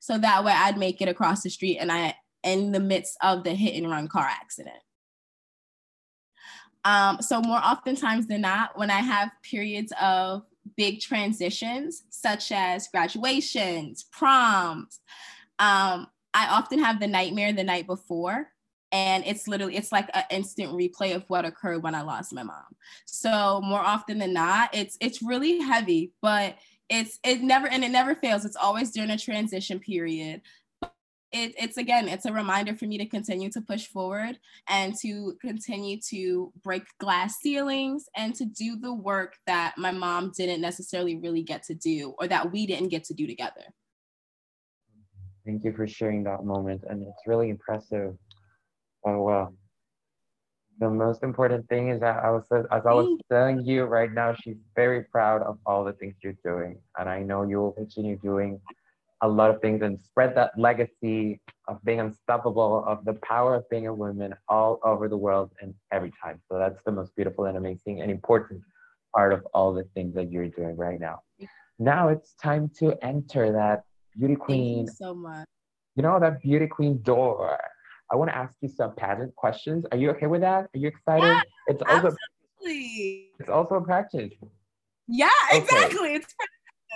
so 0.01 0.17
that 0.17 0.43
way 0.43 0.53
I'd 0.53 0.79
make 0.79 1.03
it 1.03 1.09
across 1.11 1.43
the 1.43 1.51
street, 1.51 1.77
and 1.77 1.93
I 1.93 2.15
in 2.43 2.73
the 2.73 2.81
midst 2.81 3.19
of 3.23 3.45
the 3.45 3.51
hit 3.51 3.75
and 3.75 3.91
run 3.91 4.09
car 4.09 4.25
accident. 4.25 4.81
Um, 6.85 7.23
so 7.23 7.41
more 7.41 7.59
oftentimes 7.59 8.27
than 8.27 8.41
not, 8.41 8.77
when 8.77 8.91
I 8.91 9.01
have 9.01 9.31
periods 9.43 9.93
of 10.01 10.43
big 10.77 11.01
transitions, 11.01 12.05
such 12.11 12.53
as 12.53 12.89
graduations, 12.89 14.05
proms, 14.11 15.01
um, 15.59 16.09
I 16.35 16.49
often 16.49 16.79
have 16.79 16.99
the 16.99 17.07
nightmare 17.07 17.53
the 17.53 17.65
night 17.65 17.87
before. 17.87 18.49
And 18.91 19.25
it's 19.27 19.49
literally, 19.49 19.77
it's 19.77 19.93
like 19.93 20.11
an 20.13 20.25
instant 20.31 20.73
replay 20.73 21.15
of 21.15 21.25
what 21.29 21.47
occurred 21.47 21.83
when 21.83 21.95
I 21.95 22.03
lost 22.03 22.35
my 22.35 22.43
mom. 22.43 22.65
So 23.07 23.61
more 23.65 23.81
often 23.81 24.19
than 24.19 24.35
not, 24.35 24.75
it's 24.75 24.99
it's 25.01 25.23
really 25.23 25.61
heavy, 25.61 26.13
but 26.21 26.59
it's 26.91 27.19
it 27.25 27.41
never 27.41 27.69
and 27.69 27.85
it 27.85 27.91
never 27.91 28.15
fails. 28.15 28.45
It's 28.45 28.57
always 28.57 28.91
during 28.91 29.11
a 29.11 29.17
transition 29.17 29.79
period 29.79 30.43
it, 31.33 31.55
it's 31.59 31.79
again, 31.79 32.09
it's 32.09 32.27
a 32.27 32.33
reminder 32.33 32.75
for 32.77 32.87
me 32.87 32.99
to 32.99 33.07
continue 33.07 33.51
to 33.51 33.61
push 33.61 33.87
forward 33.87 34.39
and 34.69 34.95
to 35.01 35.37
continue 35.41 35.99
to 36.11 36.53
break 36.63 36.85
glass 36.99 37.39
ceilings 37.41 38.05
and 38.17 38.35
to 38.35 38.45
do 38.45 38.77
the 38.77 38.93
work 38.93 39.37
that 39.47 39.75
my 39.79 39.91
mom 39.91 40.33
didn't 40.37 40.61
necessarily 40.61 41.17
really 41.17 41.43
get 41.43 41.63
to 41.65 41.75
do 41.75 42.15
or 42.19 42.29
that 42.29 42.53
we 42.53 42.67
didn't 42.67 42.89
get 42.89 43.05
to 43.05 43.15
do 43.15 43.27
together. 43.27 43.63
Thank 45.47 45.65
you 45.65 45.73
for 45.73 45.87
sharing 45.87 46.23
that 46.25 46.45
moment. 46.45 46.85
And 46.89 47.03
it's 47.03 47.27
really 47.27 47.51
impressive. 47.51 48.15
Oh, 49.05 49.23
well. 49.23 49.55
The 50.79 50.89
most 50.89 51.23
important 51.23 51.69
thing 51.69 51.91
is 51.91 52.01
that 52.01 52.25
I 52.25 52.31
was, 52.31 52.43
as 52.51 52.87
I 52.87 52.93
was 52.93 53.21
telling 53.31 53.65
you 53.65 53.85
right 53.85 54.11
now, 54.11 54.35
she's 54.35 54.57
very 54.75 55.05
proud 55.05 55.43
of 55.43 55.59
all 55.65 55.85
the 55.85 55.93
things 55.93 56.15
you're 56.23 56.35
doing. 56.45 56.79
And 56.99 57.09
I 57.09 57.23
know 57.23 57.43
you 57.43 57.59
will 57.59 57.73
continue 57.73 58.17
doing 58.17 58.59
a 59.23 59.29
lot 59.29 59.51
of 59.51 59.61
things 59.61 59.83
and 59.83 59.99
spread 60.03 60.35
that 60.35 60.51
legacy 60.59 61.41
of 61.69 61.83
being 61.85 62.01
unstoppable, 62.01 62.85
of 62.87 63.05
the 63.05 63.15
power 63.15 63.55
of 63.55 63.69
being 63.71 63.87
a 63.87 63.95
woman 63.95 64.35
all 64.49 64.81
over 64.85 65.09
the 65.09 65.17
world 65.17 65.53
and 65.63 65.75
every 65.93 66.13
time. 66.23 66.41
So 66.51 66.59
that's 66.59 66.83
the 66.85 66.93
most 66.93 67.15
beautiful 67.15 67.45
and 67.45 67.57
amazing 67.57 68.03
and 68.03 68.11
important 68.11 68.63
part 69.15 69.33
of 69.33 69.47
all 69.55 69.73
the 69.73 69.85
things 69.95 70.15
that 70.17 70.31
you're 70.33 70.49
doing 70.49 70.77
right 70.77 70.99
now. 71.01 71.21
Now 71.79 72.09
it's 72.09 72.35
time 72.35 72.71
to 72.79 72.95
enter 73.03 73.53
that 73.53 73.85
beauty 74.19 74.35
queen. 74.37 74.89
so 74.89 75.15
much. 75.15 75.47
You 75.95 76.03
know, 76.03 76.19
that 76.19 76.43
beauty 76.43 76.67
queen 76.67 77.01
door. 77.03 77.59
I 78.11 78.17
want 78.17 78.31
to 78.31 78.37
ask 78.37 78.57
you 78.61 78.69
some 78.69 78.95
pageant 78.95 79.35
questions. 79.37 79.87
Are 79.93 79.99
you 79.99 80.11
okay 80.11 80.27
with 80.27 80.41
that? 80.41 80.65
Are 80.65 80.79
you 80.79 80.89
excited? 80.89 81.25
Yeah, 81.25 81.41
it's 81.69 81.83
also 81.83 82.09
absolutely. 82.61 83.31
It's 83.39 83.49
also 83.49 83.77
a 83.77 83.81
practice. 83.81 84.33
Yeah, 85.09 85.29
exactly. 85.53 86.17
Okay. 86.17 86.25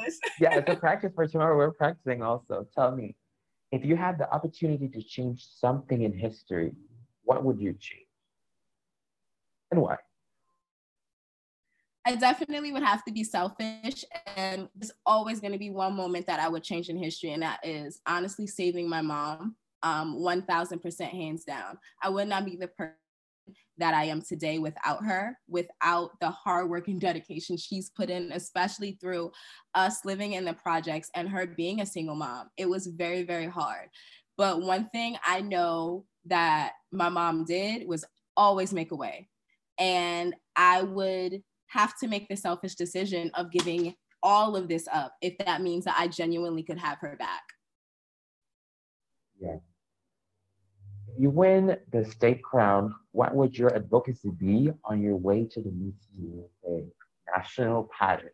It's 0.05 0.21
yeah, 0.41 0.57
it's 0.57 0.71
a 0.71 0.77
practice 0.77 1.13
for 1.15 1.27
tomorrow. 1.27 1.57
We're 1.57 1.73
practicing 1.73 2.23
also. 2.23 2.67
Tell 2.75 2.95
me, 2.95 3.17
if 3.73 3.85
you 3.85 3.97
had 3.97 4.19
the 4.19 4.31
opportunity 4.33 4.89
to 4.89 5.03
change 5.03 5.47
something 5.47 6.03
in 6.03 6.13
history, 6.13 6.73
what 7.23 7.45
would 7.45 7.61
you 7.61 7.73
change? 7.79 8.07
And 9.71 9.83
why? 9.83 9.97
I 12.07 12.15
definitely 12.15 12.71
would 12.71 12.85
have 12.85 13.05
to 13.05 13.13
be 13.13 13.25
selfish. 13.25 14.05
And 14.37 14.69
there's 14.77 14.93
always 15.05 15.41
going 15.41 15.53
to 15.53 15.59
be 15.59 15.71
one 15.71 15.95
moment 15.95 16.27
that 16.27 16.39
I 16.39 16.49
would 16.49 16.63
change 16.63 16.89
in 16.89 16.97
history, 16.97 17.33
and 17.33 17.43
that 17.43 17.59
is 17.65 18.01
honestly 18.07 18.47
saving 18.47 18.89
my 18.89 19.03
mom. 19.03 19.57
Um, 19.83 20.17
1000% 20.17 21.01
hands 21.11 21.45
down. 21.45 21.79
I 22.03 22.09
would 22.09 22.29
not 22.29 22.45
be 22.45 22.57
the 22.57 22.67
person 22.67 22.95
that 23.79 23.95
I 23.95 24.05
am 24.05 24.23
today 24.23 24.59
without 24.59 25.05
her, 25.05 25.39
without 25.49 26.11
the 26.21 26.31
hard 26.31 26.69
work 26.69 26.89
and 26.89 27.01
dedication 27.09 27.57
she's 27.57 27.91
put 27.91 28.11
in, 28.11 28.33
especially 28.33 28.99
through 29.01 29.33
us 29.75 30.05
living 30.05 30.33
in 30.33 30.45
the 30.45 30.55
projects 30.55 31.11
and 31.15 31.29
her 31.29 31.47
being 31.47 31.81
a 31.81 31.87
single 31.87 32.17
mom. 32.17 32.49
It 32.57 32.69
was 32.69 32.87
very, 32.87 33.23
very 33.23 33.47
hard. 33.47 33.89
But 34.37 34.63
one 34.63 34.89
thing 34.91 35.17
I 35.25 35.41
know 35.41 36.05
that 36.27 36.73
my 36.93 37.09
mom 37.09 37.45
did 37.45 37.87
was 37.87 38.05
always 38.37 38.73
make 38.73 38.93
a 38.93 38.97
way. 38.97 39.29
And 39.79 40.35
I 40.55 40.83
would 40.83 41.43
have 41.69 41.99
to 41.99 42.09
make 42.09 42.29
the 42.29 42.37
selfish 42.37 42.75
decision 42.75 43.31
of 43.35 43.51
giving 43.51 43.95
all 44.23 44.57
of 44.57 44.69
this 44.69 44.89
up 44.93 45.15
if 45.21 45.37
that 45.39 45.63
means 45.63 45.85
that 45.85 45.97
I 45.99 46.09
genuinely 46.09 46.63
could 46.63 46.79
have 46.79 46.99
her 46.99 47.17
back. 47.19 47.43
Yeah. 49.39 49.57
If 51.17 51.23
you 51.23 51.31
win 51.31 51.79
the 51.93 52.05
state 52.05 52.43
crown, 52.43 52.95
what 53.13 53.35
would 53.35 53.57
your 53.57 53.75
advocacy 53.75 54.29
be 54.33 54.71
on 54.85 55.01
your 55.01 55.17
way 55.17 55.45
to 55.45 55.63
the 55.63 55.71
Miss 55.71 55.95
USA 56.21 56.85
national 57.35 57.89
pageant? 57.99 58.33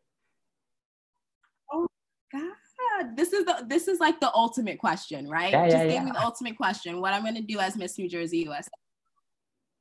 Oh 1.73 1.87
God, 2.33 3.15
this 3.15 3.33
is 3.33 3.45
the 3.45 3.65
this 3.69 3.87
is 3.87 4.01
like 4.01 4.19
the 4.19 4.35
ultimate 4.35 4.81
question, 4.81 5.29
right? 5.29 5.53
Yeah, 5.53 5.67
Just 5.67 5.77
yeah, 5.77 5.85
gave 5.85 5.93
yeah. 5.93 6.05
me 6.07 6.11
the 6.11 6.23
ultimate 6.25 6.57
question. 6.57 7.01
What 7.01 7.13
I'm 7.13 7.25
gonna 7.25 7.41
do 7.43 7.61
as 7.61 7.77
Miss 7.77 7.97
New 7.99 8.09
Jersey 8.09 8.39
USA. 8.39 8.69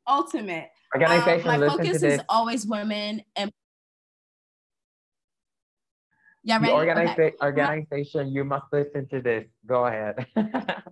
Ultimate. 0.08 0.70
Um, 0.94 1.02
my 1.02 1.58
focus 1.58 2.04
is 2.04 2.22
always 2.30 2.68
women 2.68 3.24
and 3.36 3.50
yeah, 6.44 6.60
The 6.60 6.68
ready? 6.68 6.76
organiza- 6.92 7.18
Okay. 7.20 7.36
organization, 7.42 8.28
you 8.30 8.44
must 8.44 8.66
listen 8.72 9.08
to 9.10 9.22
this. 9.22 9.48
Go 9.66 9.88
ahead. 9.88 10.28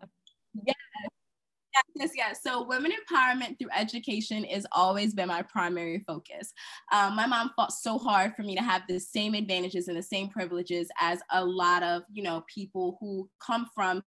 Yes, 1.74 1.84
yes, 1.96 2.12
yes. 2.16 2.44
So 2.44 2.64
women 2.64 2.92
empowerment 2.92 3.60
through 3.60 3.70
education 3.78 4.44
has 4.46 4.66
always 4.72 5.14
been 5.14 5.28
my 5.28 5.44
primary 5.44 6.04
focus. 6.08 6.52
Um, 6.92 7.16
my 7.16 7.28
mom 7.28 7.52
fought 7.56 7.72
so 7.74 7.98
hard 8.00 8.34
for 8.36 8.42
me 8.42 8.56
to 8.56 8.62
have 8.64 8.84
the 8.88 9.00
same 9.00 9.36
advantages 9.36 9.88
and 9.88 9.96
the 9.96 10.02
same 10.04 10.30
privileges 10.30 10.90
as 11.00 11.20
a 11.32 11.46
lot 11.46 11.84
of, 11.84 12.04
you 12.12 12.24
know, 12.24 12.44
people 12.54 12.98
who 13.00 13.30
come 13.40 13.68
from 13.76 14.02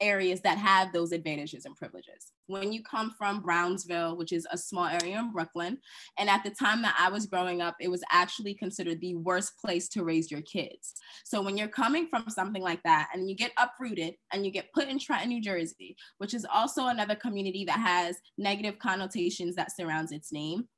areas 0.00 0.40
that 0.42 0.58
have 0.58 0.92
those 0.92 1.12
advantages 1.12 1.64
and 1.64 1.76
privileges. 1.76 2.32
When 2.46 2.72
you 2.72 2.82
come 2.82 3.12
from 3.16 3.40
Brownsville, 3.40 4.16
which 4.16 4.32
is 4.32 4.46
a 4.50 4.58
small 4.58 4.86
area 4.86 5.18
in 5.18 5.32
Brooklyn, 5.32 5.78
and 6.18 6.28
at 6.28 6.44
the 6.44 6.50
time 6.50 6.82
that 6.82 6.96
I 6.98 7.08
was 7.10 7.26
growing 7.26 7.60
up, 7.60 7.76
it 7.80 7.90
was 7.90 8.02
actually 8.10 8.54
considered 8.54 9.00
the 9.00 9.14
worst 9.14 9.58
place 9.58 9.88
to 9.90 10.04
raise 10.04 10.30
your 10.30 10.42
kids. 10.42 10.94
So 11.24 11.40
when 11.42 11.56
you're 11.56 11.68
coming 11.68 12.08
from 12.08 12.28
something 12.28 12.62
like 12.62 12.82
that 12.84 13.08
and 13.14 13.28
you 13.28 13.36
get 13.36 13.52
uprooted 13.58 14.14
and 14.32 14.44
you 14.44 14.50
get 14.50 14.72
put 14.72 14.88
in 14.88 14.98
Trenton, 14.98 15.28
New 15.28 15.40
Jersey, 15.40 15.96
which 16.18 16.34
is 16.34 16.46
also 16.52 16.86
another 16.86 17.14
community 17.14 17.64
that 17.64 17.78
has 17.78 18.16
negative 18.38 18.78
connotations 18.78 19.54
that 19.56 19.74
surrounds 19.74 20.12
its 20.12 20.32
name, 20.32 20.68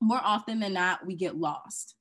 more 0.00 0.20
often 0.22 0.60
than 0.60 0.72
not, 0.72 1.06
we 1.06 1.14
get 1.14 1.36
lost. 1.36 1.94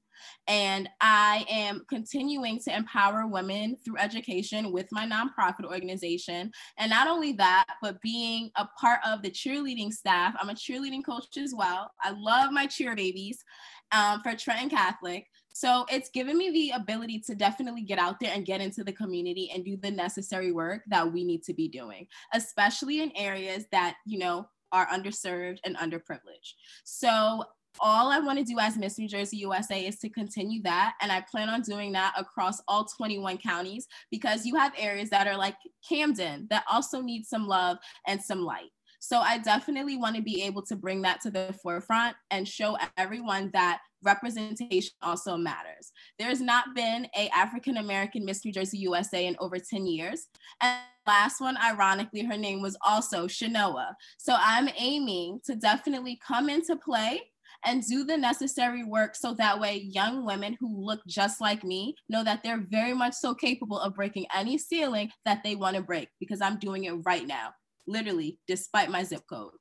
And 0.48 0.90
I 1.00 1.46
am 1.50 1.86
continuing 1.90 2.60
to 2.62 2.76
empower 2.76 3.28
women 3.28 3.78
through 3.84 3.98
education 3.98 4.72
with 4.72 4.88
my 4.92 5.08
nonprofit 5.08 5.66
organization. 5.66 6.52
And 6.78 6.90
not 6.90 7.08
only 7.08 7.34
that, 7.34 7.66
but 7.82 8.02
being 8.02 8.52
a 8.58 8.68
part 8.80 9.00
of 9.06 9.22
the 9.22 9.32
cheerleading 9.32 9.92
staff. 9.92 10.36
I'm 10.40 10.50
a 10.50 10.54
cheerleading 10.54 11.06
coach 11.06 11.38
as 11.38 11.54
well. 11.56 11.92
I 12.02 12.12
love 12.12 12.52
my 12.52 12.66
cheer 12.66 12.96
babies 12.96 13.44
um, 13.92 14.22
for 14.22 14.36
Trenton 14.36 14.70
Catholic. 14.70 15.28
So 15.54 15.86
it's 15.92 16.10
given 16.10 16.38
me 16.38 16.50
the 16.50 16.72
ability 16.72 17.20
to 17.28 17.36
definitely 17.36 17.82
get 17.82 18.00
out 18.00 18.20
there 18.20 18.32
and 18.34 18.46
get 18.46 18.62
into 18.62 18.84
the 18.84 18.94
community 18.94 19.52
and 19.54 19.66
do 19.66 19.78
the 19.78 19.92
necessary 19.92 20.52
work 20.52 20.84
that 20.88 21.12
we 21.12 21.24
need 21.24 21.44
to 21.44 21.54
be 21.54 21.68
doing, 21.68 22.08
especially 22.34 23.02
in 23.02 23.12
areas 23.16 23.66
that, 23.72 23.96
you 24.06 24.18
know, 24.18 24.48
are 24.72 24.88
underserved 24.88 25.58
and 25.66 25.78
underprivileged. 25.78 26.54
So 26.86 27.44
all 27.80 28.12
I 28.12 28.20
want 28.20 28.40
to 28.40 28.46
do 28.46 28.60
as 28.60 28.78
Miss 28.78 28.98
New 28.98 29.08
Jersey 29.08 29.38
USA 29.38 29.86
is 29.86 29.98
to 30.00 30.10
continue 30.10 30.62
that. 30.64 30.94
And 31.02 31.12
I 31.12 31.22
plan 31.22 31.50
on 31.50 31.62
doing 31.62 31.92
that 31.94 32.14
across 32.18 32.62
all 32.68 32.86
21 32.86 33.38
counties 33.38 33.88
because 34.10 34.46
you 34.46 34.56
have 34.56 34.74
areas 34.78 35.10
that 35.10 35.28
are 35.28 35.38
like 35.38 35.56
Camden 35.88 36.48
that 36.50 36.66
also 36.72 37.02
need 37.02 37.26
some 37.26 37.48
love 37.48 37.78
and 38.08 38.22
some 38.22 38.44
light. 38.44 38.70
So 39.04 39.18
I 39.18 39.40
definitely 39.40 39.98
want 39.98 40.16
to 40.16 40.22
be 40.22 40.44
able 40.44 40.62
to 40.64 40.76
bring 40.76 41.02
that 41.02 41.22
to 41.22 41.32
the 41.32 41.56
forefront 41.64 42.16
and 42.30 42.48
show 42.48 42.78
everyone 42.98 43.50
that 43.54 43.80
representation 44.04 44.92
also 45.02 45.38
matters. 45.38 45.92
There 46.20 46.28
has 46.28 46.40
not 46.40 46.76
been 46.76 47.08
a 47.18 47.28
African 47.30 47.78
American 47.78 48.26
Miss 48.26 48.46
New 48.46 48.52
Jersey 48.52 48.78
USA 48.78 49.26
in 49.26 49.36
over 49.40 49.58
10 49.58 49.88
years. 49.88 50.28
And 50.62 50.80
last 51.08 51.42
one, 51.42 51.58
ironically, 51.58 52.24
her 52.24 52.38
name 52.38 52.62
was 52.62 52.78
also 52.86 53.26
Shanoa. 53.26 53.94
So 54.20 54.36
I'm 54.38 54.70
aiming 54.78 55.40
to 55.46 55.56
definitely 55.56 56.20
come 56.26 56.48
into 56.48 56.76
play 56.76 57.22
and 57.66 57.84
do 57.86 58.04
the 58.04 58.18
necessary 58.18 58.84
work 58.84 59.16
so 59.16 59.34
that 59.36 59.60
way 59.60 59.78
young 59.78 60.26
women 60.26 60.58
who 60.60 60.84
look 60.84 61.02
just 61.08 61.40
like 61.42 61.64
me 61.64 61.96
know 62.10 62.24
that 62.24 62.44
they're 62.44 62.64
very 62.70 62.94
much 62.94 63.14
so 63.14 63.34
capable 63.34 63.80
of 63.80 63.96
breaking 63.96 64.26
any 64.36 64.58
ceiling 64.58 65.10
that 65.26 65.44
they 65.44 65.56
want 65.56 65.76
to 65.76 65.82
break 65.82 66.10
because 66.20 66.42
I'm 66.42 66.58
doing 66.58 66.86
it 66.86 66.92
right 67.06 67.26
now, 67.28 67.54
literally, 67.88 68.40
despite 68.48 68.90
my 68.90 69.04
zip 69.04 69.22
code. 69.30 69.52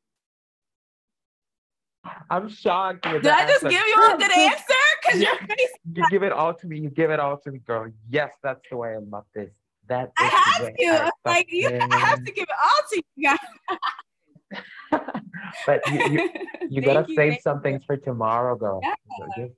I'm 2.31 2.49
shocked. 2.49 3.05
with 3.07 3.23
Did 3.23 3.31
the 3.31 3.35
I 3.35 3.43
just 3.47 3.65
answer. 3.65 3.69
give 3.69 3.87
you 3.87 3.95
a 4.15 4.17
good 4.19 4.33
answer? 4.33 4.75
Because 5.03 5.21
Yeah. 5.21 5.29
your 5.29 5.39
face, 5.49 5.71
You 5.95 6.07
give 6.11 6.23
it 6.23 6.33
all 6.33 6.55
to 6.55 6.67
me. 6.67 6.79
You 6.81 6.89
give 6.91 7.11
it 7.11 7.21
all 7.21 7.37
to 7.39 7.51
me, 7.51 7.59
girl. 7.59 7.91
Yes, 8.09 8.33
that's 8.43 8.61
the 8.71 8.77
way 8.77 8.95
I 8.95 8.99
love 8.99 9.25
this. 9.35 9.51
That 9.89 10.13
I 10.19 10.25
have 10.25 10.75
to. 10.79 10.87
I 10.87 11.11
Like 11.29 11.49
you 11.51 11.69
I 11.69 11.97
have 11.97 12.25
to 12.25 12.33
give 12.33 12.45
it 12.45 12.49
all 12.65 12.83
to 12.93 13.03
you 13.17 13.29
guys. 13.29 14.59
but 15.67 15.81
you, 15.91 16.11
you, 16.11 16.31
you 16.71 16.83
gotta 16.83 17.05
you, 17.09 17.15
save 17.15 17.39
some 17.43 17.61
things 17.61 17.85
for 17.85 17.97
tomorrow, 17.97 18.57
girl. 18.57 18.81
Yeah. 18.83 18.95
Just 19.37 19.55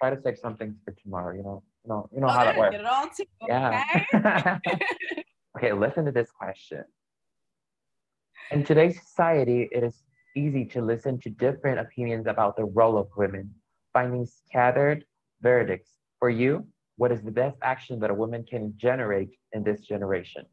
try 0.00 0.10
to 0.10 0.20
save 0.22 0.38
some 0.38 0.56
things 0.56 0.76
for 0.84 0.92
tomorrow. 0.92 1.36
You 1.36 1.42
know, 1.42 1.62
you 1.84 1.88
know, 1.90 2.08
you 2.12 2.20
know 2.20 2.28
how 2.28 2.42
oh, 2.42 2.44
that 2.44 2.58
works. 2.58 2.72
Get 2.72 2.80
it 2.80 2.86
all 2.86 3.08
to 3.08 3.22
you, 3.22 3.46
Yeah. 3.48 3.84
okay? 4.14 4.58
okay, 5.56 5.72
listen 5.72 6.04
to 6.04 6.12
this 6.12 6.30
question. 6.30 6.84
In 8.50 8.64
today's 8.64 9.00
society, 9.00 9.68
it 9.72 9.82
is 9.82 10.02
easy 10.36 10.64
to 10.66 10.82
listen 10.82 11.18
to 11.20 11.30
different 11.30 11.80
opinions 11.80 12.26
about 12.26 12.56
the 12.56 12.64
role 12.64 12.98
of 12.98 13.08
women, 13.16 13.52
finding 13.92 14.26
scattered 14.26 15.04
verdicts. 15.40 15.90
For 16.18 16.30
you, 16.30 16.66
what 16.96 17.12
is 17.12 17.22
the 17.22 17.30
best 17.30 17.56
action 17.62 18.00
that 18.00 18.10
a 18.10 18.14
woman 18.14 18.44
can 18.48 18.74
generate 18.76 19.30
in 19.52 19.62
this 19.62 19.80
generation? 19.80 20.44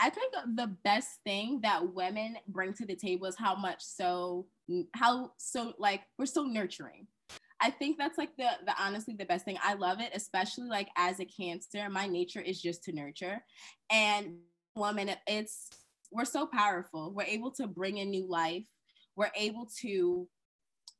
I 0.00 0.10
think 0.10 0.34
the 0.54 0.74
best 0.84 1.20
thing 1.24 1.60
that 1.62 1.94
women 1.94 2.36
bring 2.48 2.72
to 2.74 2.86
the 2.86 2.96
table 2.96 3.26
is 3.26 3.36
how 3.36 3.54
much 3.54 3.82
so 3.82 4.46
how 4.94 5.32
so 5.36 5.74
like 5.78 6.02
we're 6.18 6.26
so 6.26 6.44
nurturing. 6.44 7.06
I 7.60 7.70
think 7.70 7.96
that's 7.96 8.18
like 8.18 8.36
the 8.36 8.50
the 8.66 8.74
honestly 8.78 9.14
the 9.14 9.24
best 9.24 9.44
thing. 9.44 9.58
I 9.62 9.74
love 9.74 10.00
it, 10.00 10.10
especially 10.14 10.68
like 10.68 10.88
as 10.96 11.20
a 11.20 11.24
cancer. 11.24 11.88
My 11.88 12.06
nature 12.06 12.40
is 12.40 12.60
just 12.60 12.84
to 12.84 12.92
nurture, 12.92 13.44
and 13.90 14.38
woman, 14.74 15.10
it's 15.26 15.70
we're 16.10 16.24
so 16.24 16.46
powerful. 16.46 17.12
We're 17.14 17.22
able 17.22 17.50
to 17.52 17.66
bring 17.66 17.98
in 17.98 18.10
new 18.10 18.28
life. 18.28 18.64
We're 19.16 19.30
able 19.36 19.68
to 19.80 20.28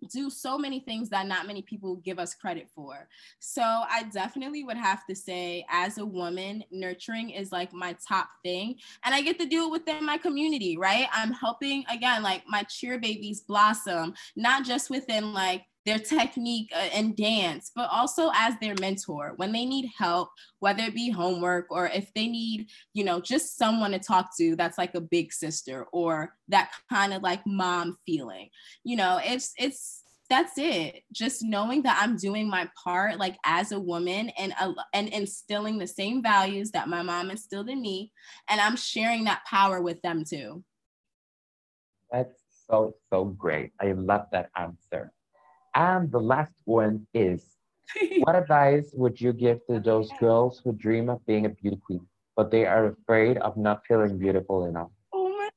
do 0.08 0.30
so 0.30 0.58
many 0.58 0.80
things 0.80 1.08
that 1.10 1.26
not 1.26 1.46
many 1.46 1.62
people 1.62 1.96
give 1.96 2.18
us 2.18 2.34
credit 2.34 2.68
for. 2.74 3.08
So 3.38 3.62
I 3.62 4.04
definitely 4.12 4.64
would 4.64 4.76
have 4.76 5.06
to 5.06 5.14
say, 5.14 5.64
as 5.70 5.98
a 5.98 6.06
woman, 6.06 6.64
nurturing 6.70 7.30
is 7.30 7.52
like 7.52 7.72
my 7.72 7.96
top 8.06 8.28
thing. 8.42 8.76
And 9.04 9.14
I 9.14 9.22
get 9.22 9.38
to 9.40 9.46
do 9.46 9.66
it 9.66 9.70
within 9.70 10.04
my 10.04 10.18
community, 10.18 10.76
right? 10.76 11.06
I'm 11.12 11.32
helping, 11.32 11.84
again, 11.90 12.22
like 12.22 12.42
my 12.48 12.62
cheer 12.64 12.98
babies 12.98 13.40
blossom, 13.40 14.14
not 14.36 14.64
just 14.64 14.90
within 14.90 15.32
like 15.32 15.64
their 15.84 15.98
technique 15.98 16.70
uh, 16.74 16.88
and 16.94 17.16
dance, 17.16 17.70
but 17.74 17.88
also 17.90 18.30
as 18.34 18.54
their 18.60 18.74
mentor 18.80 19.32
when 19.36 19.52
they 19.52 19.64
need 19.64 19.90
help, 19.96 20.30
whether 20.60 20.82
it 20.84 20.94
be 20.94 21.10
homework 21.10 21.66
or 21.70 21.86
if 21.88 22.12
they 22.14 22.28
need, 22.28 22.68
you 22.94 23.04
know, 23.04 23.20
just 23.20 23.56
someone 23.58 23.92
to 23.92 23.98
talk 23.98 24.36
to 24.38 24.54
that's 24.56 24.78
like 24.78 24.94
a 24.94 25.00
big 25.00 25.32
sister 25.32 25.86
or 25.92 26.34
that 26.48 26.70
kind 26.90 27.12
of 27.12 27.22
like 27.22 27.40
mom 27.46 27.96
feeling. 28.06 28.48
You 28.84 28.96
know, 28.96 29.20
it's 29.22 29.52
it's 29.58 30.02
that's 30.30 30.56
it. 30.56 31.02
Just 31.12 31.42
knowing 31.42 31.82
that 31.82 31.98
I'm 32.00 32.16
doing 32.16 32.48
my 32.48 32.70
part 32.82 33.18
like 33.18 33.36
as 33.44 33.72
a 33.72 33.80
woman 33.80 34.30
and 34.38 34.54
uh, 34.60 34.72
and 34.94 35.08
instilling 35.08 35.78
the 35.78 35.86
same 35.86 36.22
values 36.22 36.70
that 36.70 36.88
my 36.88 37.02
mom 37.02 37.30
instilled 37.30 37.68
in 37.68 37.82
me 37.82 38.12
and 38.48 38.60
I'm 38.60 38.76
sharing 38.76 39.24
that 39.24 39.44
power 39.44 39.82
with 39.82 40.00
them 40.02 40.24
too. 40.24 40.64
That's 42.10 42.38
so, 42.68 42.94
so 43.10 43.24
great. 43.24 43.72
I 43.80 43.92
love 43.92 44.26
that 44.32 44.50
answer. 44.56 45.12
And 45.74 46.10
the 46.10 46.20
last 46.20 46.52
one 46.64 47.06
is 47.14 47.44
what 48.24 48.36
advice 48.36 48.90
would 48.94 49.20
you 49.20 49.32
give 49.32 49.64
to 49.66 49.80
those 49.80 50.10
girls 50.20 50.60
who 50.64 50.72
dream 50.72 51.08
of 51.08 51.24
being 51.26 51.46
a 51.46 51.48
beauty 51.48 51.80
queen, 51.84 52.06
but 52.36 52.50
they 52.50 52.66
are 52.66 52.86
afraid 52.86 53.38
of 53.38 53.56
not 53.56 53.82
feeling 53.86 54.18
beautiful 54.18 54.66
enough? 54.66 54.90
Oh 55.12 55.28
my 55.28 55.48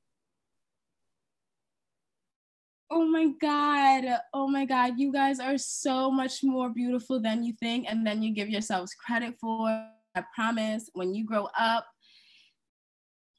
Oh 2.91 3.05
my 3.05 3.28
God. 3.41 4.20
Oh 4.34 4.47
my 4.47 4.66
God. 4.66 4.93
You 4.97 5.11
guys 5.11 5.39
are 5.39 5.57
so 5.57 6.11
much 6.11 6.43
more 6.43 6.70
beautiful 6.70 7.20
than 7.20 7.43
you 7.43 7.53
think 7.59 7.88
and 7.89 8.05
then 8.05 8.22
you 8.22 8.34
give 8.34 8.49
yourselves 8.49 8.93
credit 8.93 9.36
for. 9.39 9.68
I 10.16 10.24
promise 10.34 10.89
when 10.93 11.13
you 11.13 11.26
grow 11.26 11.49
up, 11.59 11.86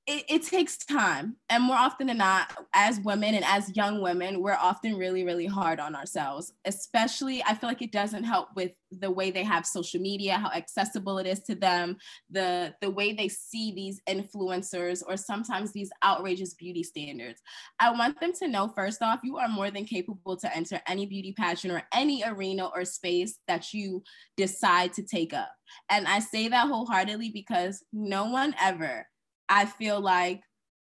it, 0.07 0.25
it, 0.29 0.43
takes 0.45 0.77
time. 0.77 1.37
And 1.51 1.65
more 1.65 1.77
often 1.77 2.07
than 2.07 2.19
not 2.19 2.57
as 2.73 3.01
women 3.01 3.35
and 3.35 3.45
as 3.45 3.75
young 3.77 4.01
women 4.01 4.41
we're 4.41 4.53
often 4.53 4.97
really 4.97 5.25
really 5.25 5.47
hard 5.47 5.81
on 5.81 5.95
ourselves 5.95 6.53
especially 6.65 7.43
i 7.45 7.55
feel 7.55 7.69
like 7.69 7.83
it 7.83 7.93
doesn't 7.93 8.25
help 8.25 8.49
with 8.55 8.73
the 8.91 9.11
way 9.11 9.31
they 9.31 9.43
have 9.43 9.67
social 9.67 10.01
media 10.01 10.35
how 10.35 10.51
accessible 10.51 11.19
it 11.19 11.27
is 11.27 11.41
to 11.41 11.55
them 11.55 11.97
the 12.31 12.75
the 12.81 12.91
way 12.91 13.13
they 13.13 13.29
see 13.29 13.73
these 13.73 14.01
influencers 14.09 15.03
or 15.07 15.17
sometimes 15.17 15.73
these 15.73 15.91
outrageous 16.05 16.55
beauty 16.55 16.83
standards. 16.83 17.41
I 17.81 17.91
want 17.91 18.21
them 18.21 18.33
to 18.35 18.49
know 18.49 18.69
first 18.69 19.03
off 19.03 19.21
you 19.25 19.39
are 19.39 19.49
more 19.49 19.71
than 19.71 19.85
capable 19.85 20.37
to 20.37 20.57
enter 20.57 20.81
any 20.87 21.07
beauty 21.07 21.33
pageant 21.33 21.73
or 21.73 21.83
any 21.93 22.23
arena 22.25 22.67
or 22.67 22.85
space 22.85 23.39
that 23.49 23.73
you 23.73 24.03
decide 24.37 24.93
to 24.95 25.03
take 25.03 25.33
up. 25.33 25.51
And 25.89 26.07
i 26.07 26.19
say 26.19 26.49
that 26.49 26.69
wholeheartedly 26.69 27.31
because 27.31 27.83
no 27.93 28.27
one 28.27 28.55
ever 28.61 29.07
I 29.49 29.67
feel 29.67 30.01
like 30.01 30.43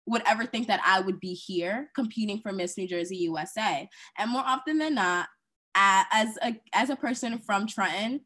would 0.06 0.22
ever 0.26 0.44
think 0.44 0.66
that 0.66 0.80
I 0.84 1.00
would 1.00 1.20
be 1.20 1.34
here 1.34 1.90
competing 1.94 2.40
for 2.40 2.52
Miss 2.52 2.76
New 2.76 2.88
Jersey 2.88 3.16
USA. 3.18 3.88
And 4.18 4.30
more 4.30 4.42
often 4.44 4.78
than 4.78 4.94
not, 4.94 5.28
as 5.74 6.36
a 6.42 6.56
as 6.72 6.90
a 6.90 6.96
person 6.96 7.38
from 7.38 7.66
Trenton, 7.66 8.20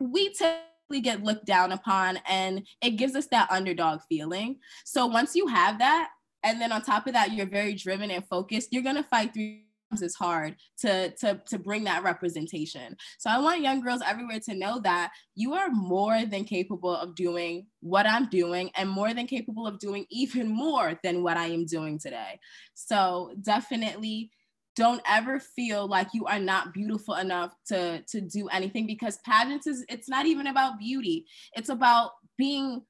we 0.00 0.32
typically 0.34 1.00
get 1.00 1.22
looked 1.22 1.46
down 1.46 1.72
upon 1.72 2.18
and 2.28 2.66
it 2.82 2.92
gives 2.92 3.14
us 3.16 3.26
that 3.28 3.50
underdog 3.50 4.00
feeling. 4.08 4.56
So 4.84 5.06
once 5.06 5.34
you 5.34 5.46
have 5.46 5.78
that, 5.78 6.10
and 6.42 6.60
then 6.60 6.72
on 6.72 6.82
top 6.82 7.06
of 7.06 7.14
that, 7.14 7.32
you're 7.32 7.46
very 7.46 7.74
driven 7.74 8.10
and 8.10 8.26
focused, 8.26 8.68
you're 8.72 8.82
gonna 8.82 9.02
fight 9.02 9.32
through 9.32 9.60
is 9.96 10.14
hard 10.14 10.56
to 10.78 11.10
to 11.16 11.40
to 11.46 11.58
bring 11.58 11.84
that 11.84 12.02
representation. 12.02 12.96
So 13.18 13.30
I 13.30 13.38
want 13.38 13.62
young 13.62 13.80
girls 13.80 14.02
everywhere 14.06 14.40
to 14.40 14.54
know 14.54 14.80
that 14.80 15.10
you 15.34 15.54
are 15.54 15.70
more 15.70 16.24
than 16.26 16.44
capable 16.44 16.94
of 16.94 17.14
doing 17.14 17.66
what 17.80 18.06
I'm 18.06 18.28
doing 18.28 18.70
and 18.76 18.88
more 18.88 19.14
than 19.14 19.26
capable 19.26 19.66
of 19.66 19.78
doing 19.78 20.06
even 20.10 20.48
more 20.48 20.98
than 21.02 21.22
what 21.22 21.36
I 21.36 21.46
am 21.46 21.64
doing 21.64 21.98
today. 21.98 22.38
So 22.74 23.32
definitely 23.42 24.30
don't 24.76 25.02
ever 25.08 25.40
feel 25.40 25.88
like 25.88 26.08
you 26.14 26.26
are 26.26 26.38
not 26.38 26.72
beautiful 26.72 27.14
enough 27.14 27.54
to 27.66 28.02
to 28.02 28.20
do 28.20 28.48
anything 28.48 28.86
because 28.86 29.18
pageants 29.24 29.66
is 29.66 29.84
it's 29.88 30.08
not 30.08 30.26
even 30.26 30.46
about 30.46 30.78
beauty. 30.78 31.26
It's 31.54 31.70
about 31.70 32.12
being 32.36 32.82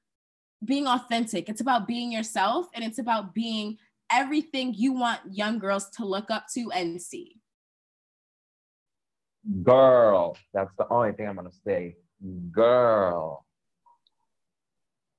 being 0.65 0.87
authentic. 0.87 1.47
It's 1.47 1.61
about 1.61 1.87
being 1.87 2.11
yourself 2.11 2.67
and 2.75 2.83
it's 2.83 2.99
about 2.99 3.33
being 3.33 3.77
everything 4.11 4.73
you 4.75 4.93
want 4.93 5.21
young 5.31 5.59
girls 5.59 5.89
to 5.97 6.05
look 6.05 6.29
up 6.29 6.45
to 6.55 6.71
and 6.71 7.01
see? 7.01 7.37
Girl, 9.63 10.37
that's 10.53 10.71
the 10.77 10.87
only 10.89 11.13
thing 11.13 11.27
I'm 11.27 11.35
gonna 11.35 11.49
say. 11.65 11.95
Girl, 12.51 13.45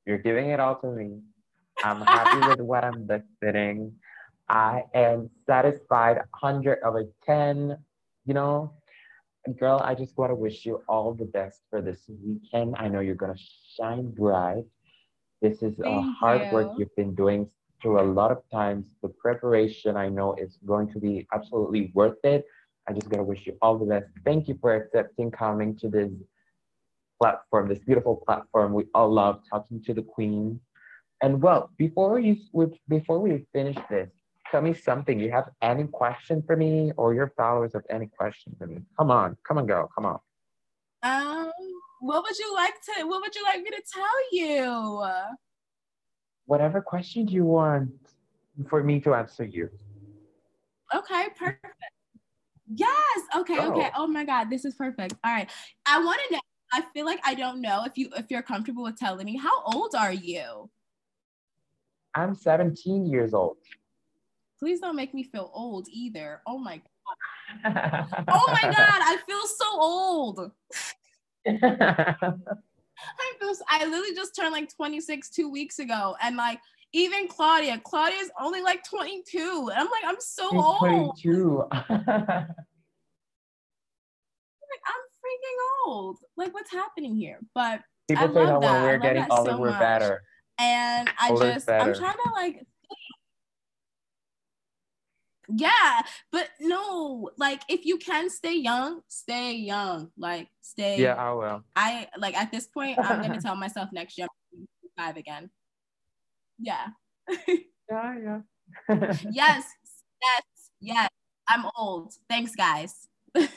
you're 0.07 0.19
giving 0.19 0.51
it 0.51 0.61
all 0.61 0.77
to 0.77 0.89
me. 0.89 1.21
I'm 1.83 2.01
happy 2.03 2.47
with 2.49 2.61
what 2.61 2.85
I'm 2.85 3.07
listening. 3.07 3.93
I 4.49 4.85
am 4.95 5.31
satisfied, 5.47 6.17
100 6.41 6.81
over 6.85 7.05
10. 7.25 7.79
You 8.27 8.35
know, 8.35 8.75
girl, 9.59 9.81
I 9.83 9.95
just 9.95 10.19
want 10.19 10.31
to 10.31 10.35
wish 10.35 10.67
you 10.67 10.83
all 10.89 11.15
the 11.15 11.25
best 11.25 11.61
for 11.71 11.81
this 11.81 12.01
weekend. 12.09 12.75
I 12.77 12.89
know 12.89 13.01
you're 13.01 13.15
going 13.15 13.35
to 13.35 13.43
shine 13.77 14.11
bright. 14.11 14.65
This 15.41 15.63
is 15.63 15.79
a 15.81 16.03
hard 16.03 16.43
you. 16.43 16.53
work 16.53 16.73
you've 16.77 16.95
been 16.97 17.15
doing 17.15 17.49
through 17.81 18.01
a 18.01 18.03
lot 18.03 18.31
of 18.31 18.43
times. 18.51 18.87
The 19.03 19.09
preparation 19.09 19.97
I 19.97 20.09
know 20.09 20.35
is 20.35 20.59
going 20.67 20.93
to 20.93 20.99
be 20.99 21.27
absolutely 21.33 21.91
worth 21.95 22.23
it. 22.25 22.45
I 22.89 22.93
just 22.93 23.09
gotta 23.09 23.23
wish 23.23 23.47
you 23.47 23.57
all 23.63 23.79
the 23.79 23.87
best. 23.87 24.07
Thank 24.25 24.49
you 24.49 24.59
for 24.61 24.75
accepting 24.75 25.31
coming 25.31 25.77
to 25.79 25.89
this 25.89 26.11
platform, 27.21 27.69
this 27.69 27.79
beautiful 27.79 28.17
platform. 28.17 28.73
We 28.73 28.85
all 28.95 29.13
love 29.13 29.43
talking 29.49 29.83
to 29.85 29.95
the 29.95 30.03
queen. 30.03 30.61
And 31.23 31.43
well, 31.43 31.71
before 31.77 32.19
you 32.19 32.37
before 32.89 33.19
we 33.19 33.47
finish 33.53 33.77
this, 33.91 34.11
tell 34.51 34.63
me 34.63 34.73
something. 34.73 35.21
You 35.21 35.31
have 35.31 35.51
any 35.63 35.85
question 35.85 36.43
for 36.47 36.57
me, 36.57 36.93
or 36.97 37.15
your 37.15 37.33
followers 37.37 37.73
have 37.75 37.85
any 37.91 38.07
question 38.07 38.57
for 38.59 38.67
me? 38.67 38.81
Come 38.99 39.11
on, 39.11 39.37
come 39.47 39.59
on, 39.59 39.67
girl, 39.67 39.91
come 39.95 40.07
on. 40.07 40.19
Um, 41.03 41.53
what 42.01 42.23
would 42.25 42.39
you 42.39 42.55
like 42.55 42.75
to? 42.97 43.05
What 43.07 43.21
would 43.21 43.35
you 43.35 43.43
like 43.45 43.63
me 43.63 43.71
to 43.71 43.83
tell 43.93 44.19
you? 44.33 45.05
Whatever 46.51 46.81
questions 46.81 47.33
you 47.33 47.45
want 47.45 47.89
for 48.69 48.83
me 48.83 48.99
to 48.99 49.15
answer 49.15 49.45
you. 49.45 49.71
Okay, 50.93 51.29
perfect. 51.39 51.65
Yes. 52.75 53.21
Okay. 53.37 53.55
Oh. 53.57 53.71
Okay. 53.71 53.89
Oh 53.97 54.09
my 54.09 54.25
God, 54.25 54.51
this 54.51 54.65
is 54.65 54.75
perfect. 54.75 55.15
All 55.23 55.33
right. 55.33 55.49
I 55.87 56.05
want 56.05 56.21
to 56.27 56.35
know. 56.35 56.41
I 56.73 56.83
feel 56.93 57.07
like 57.07 57.21
I 57.25 57.35
don't 57.35 57.61
know 57.61 57.85
if 57.85 57.97
you 57.97 58.11
if 58.17 58.27
you're 58.31 58.43
comfortable 58.43 58.83
with 58.83 58.97
telling 58.97 59.27
me 59.27 59.37
how 59.37 59.63
old 59.63 59.95
are 59.97 60.13
you? 60.13 60.69
I'm 62.17 62.35
17 62.35 63.07
years 63.07 63.33
old. 63.33 63.59
Please 64.59 64.81
don't 64.81 64.97
make 64.97 65.15
me 65.15 65.23
feel 65.23 65.53
old 65.55 65.87
either. 65.93 66.43
Oh 66.49 66.59
my 66.59 66.83
god. 67.65 68.27
oh 68.29 68.47
my 68.61 68.63
god, 68.63 69.01
I 69.13 69.17
feel 69.25 69.47
so 69.47 69.81
old. 69.81 70.51
I 73.19 73.33
feel 73.39 73.55
I 73.69 73.85
literally 73.85 74.15
just 74.15 74.35
turned 74.35 74.53
like 74.53 74.75
26 74.75 75.31
two 75.31 75.51
weeks 75.51 75.79
ago, 75.79 76.17
and 76.23 76.37
like 76.37 76.61
even 76.93 77.29
Claudia, 77.29 77.79
Claudia's 77.79 78.31
only 78.41 78.63
like 78.63 78.85
22, 78.85 79.71
and 79.73 79.81
I'm 79.81 79.87
like, 79.87 80.05
I'm 80.05 80.17
so 80.19 80.51
She's 80.51 80.63
old. 80.63 80.81
22. 81.23 81.65
like, 81.71 81.81
I'm 84.87 85.05
freaking 85.21 85.87
old. 85.87 86.19
Like, 86.37 86.53
what's 86.53 86.73
happening 86.73 87.15
here? 87.15 87.39
But 87.55 87.81
people 88.09 88.25
I 88.25 88.27
say 88.29 88.35
that, 88.35 88.61
that 88.61 88.61
when 88.61 88.83
we're 88.83 88.99
getting 88.99 89.27
older, 89.31 89.51
so 89.53 89.59
we're 89.59 89.71
much. 89.71 89.81
better. 89.81 90.23
And 90.59 91.09
I 91.19 91.31
older 91.31 91.53
just. 91.53 91.69
I'm 91.69 91.95
trying 91.95 92.17
to 92.17 92.31
like 92.35 92.67
yeah, 95.57 96.01
but 96.33 96.49
no, 96.61 97.31
like 97.37 97.63
if 97.69 97.85
you 97.85 97.99
can 97.99 98.31
stay 98.31 98.57
young, 98.57 99.01
stay 99.09 99.55
young. 99.55 100.11
Like 100.17 100.49
stay. 100.61 101.01
Yeah, 101.01 101.15
I 101.15 101.33
will. 101.33 101.63
I 101.77 102.09
like 102.19 102.37
at 102.37 102.53
this 102.53 102.67
point, 102.67 102.99
I'm 102.99 103.23
gonna 103.23 103.41
tell 103.41 103.57
myself 103.57 103.91
next 103.93 104.19
year 104.19 104.27
five 104.97 105.17
again. 105.17 105.51
Yeah. 106.59 106.89
yeah, 107.29 107.59
yeah. 107.89 108.41
yes, 109.31 109.65
yes, 110.23 110.43
yes. 110.81 111.09
I'm 111.49 111.65
old. 111.77 112.15
Thanks, 112.29 112.55
guys. 112.55 113.09
are 113.37 113.49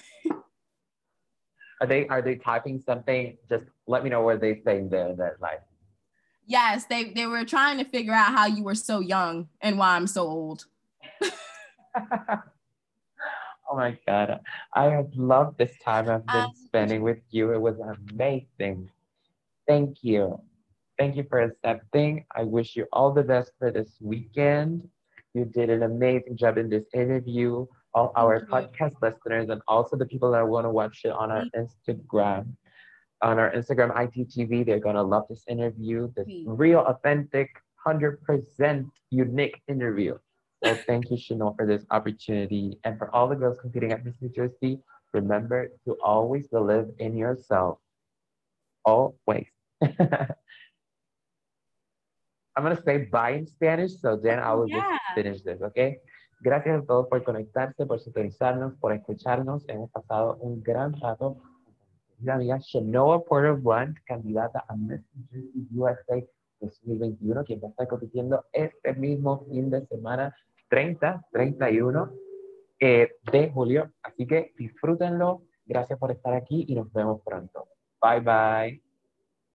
they 1.88 2.08
are 2.08 2.22
they 2.22 2.36
typing 2.36 2.82
something? 2.86 3.38
Just 3.50 3.66
let 3.88 4.04
me 4.04 4.10
know 4.10 4.22
where 4.22 4.38
they 4.38 4.62
saying 4.66 4.90
there 4.90 5.16
that 5.16 5.42
like. 5.42 5.62
Yes, 6.46 6.86
they 6.86 7.12
they 7.12 7.26
were 7.26 7.46
trying 7.46 7.78
to 7.78 7.86
figure 7.86 8.14
out 8.14 8.32
how 8.32 8.48
you 8.48 8.64
were 8.64 8.76
so 8.76 9.00
young 9.00 9.48
and 9.62 9.78
why 9.78 9.96
I'm 9.96 10.08
so 10.08 10.28
old. 10.28 10.66
oh 13.70 13.76
my 13.76 13.98
God. 14.08 14.40
I 14.74 14.86
have 14.86 15.10
loved 15.16 15.58
this 15.58 15.78
time 15.84 16.10
I've 16.10 16.26
been 16.26 16.36
um, 16.46 16.52
spending 16.56 17.02
with 17.02 17.20
you. 17.30 17.52
It 17.54 17.62
was 17.62 17.76
amazing. 17.80 18.90
Thank 19.68 20.04
you. 20.04 20.40
Thank 20.98 21.16
you 21.16 21.26
for 21.30 21.40
accepting. 21.42 22.26
I 22.36 22.44
wish 22.44 22.76
you 22.76 22.86
all 22.94 23.12
the 23.12 23.24
best 23.24 23.52
for 23.58 23.72
this 23.72 23.98
weekend. 24.00 24.88
You 25.34 25.46
did 25.46 25.70
an 25.70 25.84
amazing 25.84 26.38
job 26.38 26.58
in 26.58 26.70
this 26.70 26.86
interview. 26.94 27.66
All 27.96 28.12
our 28.16 28.46
podcast 28.48 28.96
listeners 29.02 29.50
and 29.50 29.62
also 29.68 29.96
the 29.96 30.06
people 30.06 30.32
that 30.32 30.48
want 30.48 30.66
to 30.66 30.70
watch 30.70 31.02
it 31.04 31.12
on 31.12 31.30
our 31.30 31.46
Instagram, 31.56 32.48
on 33.22 33.38
our 33.38 33.52
Instagram 33.52 33.96
ITTV, 33.96 34.66
they're 34.66 34.80
going 34.80 34.96
to 34.96 35.04
love 35.04 35.26
this 35.30 35.44
interview, 35.48 36.12
this 36.16 36.28
real, 36.46 36.80
authentic, 36.80 37.50
100% 37.86 38.90
unique 39.12 39.62
interview. 39.68 40.18
So 40.64 40.76
thank 40.88 41.12
you, 41.12 41.18
Chanel, 41.18 41.54
for 41.58 41.66
this 41.66 41.84
opportunity. 41.92 42.80
And 42.86 42.98
for 42.98 43.14
all 43.14 43.28
the 43.28 43.36
girls 43.36 43.60
competing 43.60 43.92
at 43.92 44.06
Miss 44.06 44.16
New 44.22 44.30
Jersey, 44.30 44.80
remember 45.14 45.70
to 45.86 45.98
always 46.02 46.48
believe 46.48 46.88
in 47.00 47.18
yourself. 47.18 47.80
Always. 48.86 49.48
I'm 52.56 52.64
going 52.64 52.78
to 52.78 52.84
say 52.84 53.10
bye 53.12 53.32
in 53.32 53.48
Spanish, 53.48 54.00
so 54.00 54.16
then 54.16 54.40
I 54.40 54.54
will 54.54 54.70
yeah. 54.70 54.80
just 54.80 55.16
finish 55.16 55.42
this, 55.42 55.62
okay? 55.62 55.98
Gracias 56.42 56.84
a 56.84 56.86
todos 56.86 57.08
por 57.10 57.24
conectarse, 57.24 57.86
por 57.86 58.00
sintonizarnos, 58.00 58.80
por 58.80 58.94
escucharnos. 58.94 59.64
Hemos 59.68 59.90
pasado 59.92 60.38
un 60.42 60.62
gran 60.62 60.94
rato. 61.02 61.42
La 62.22 62.36
amiga 62.36 62.58
Shanoa 62.60 63.26
Porter 63.26 63.56
Blunt, 63.56 63.98
candidata 64.06 64.64
a 64.70 64.76
Miss 64.76 65.02
New 65.14 65.28
Jersey 65.32 65.68
USA 65.76 66.28
2021, 66.62 67.44
quien 67.44 67.60
va 67.62 67.68
a 67.68 67.72
estar 67.72 67.88
compitiendo 67.88 68.46
este 68.54 68.94
mismo 68.94 69.46
fin 69.50 69.70
de 69.70 69.86
semana 69.88 70.34
30, 70.74 71.28
31 71.32 72.12
eh, 72.80 73.12
de 73.32 73.52
julio. 73.52 73.92
Así 74.02 74.26
que 74.26 74.54
disfrútenlo. 74.58 75.44
Gracias 75.68 76.00
por 76.00 76.10
estar 76.10 76.34
aquí 76.34 76.66
y 76.68 76.74
nos 76.74 76.92
vemos 76.92 77.22
pronto. 77.24 77.68
Bye 78.02 78.22
bye. 78.22 78.83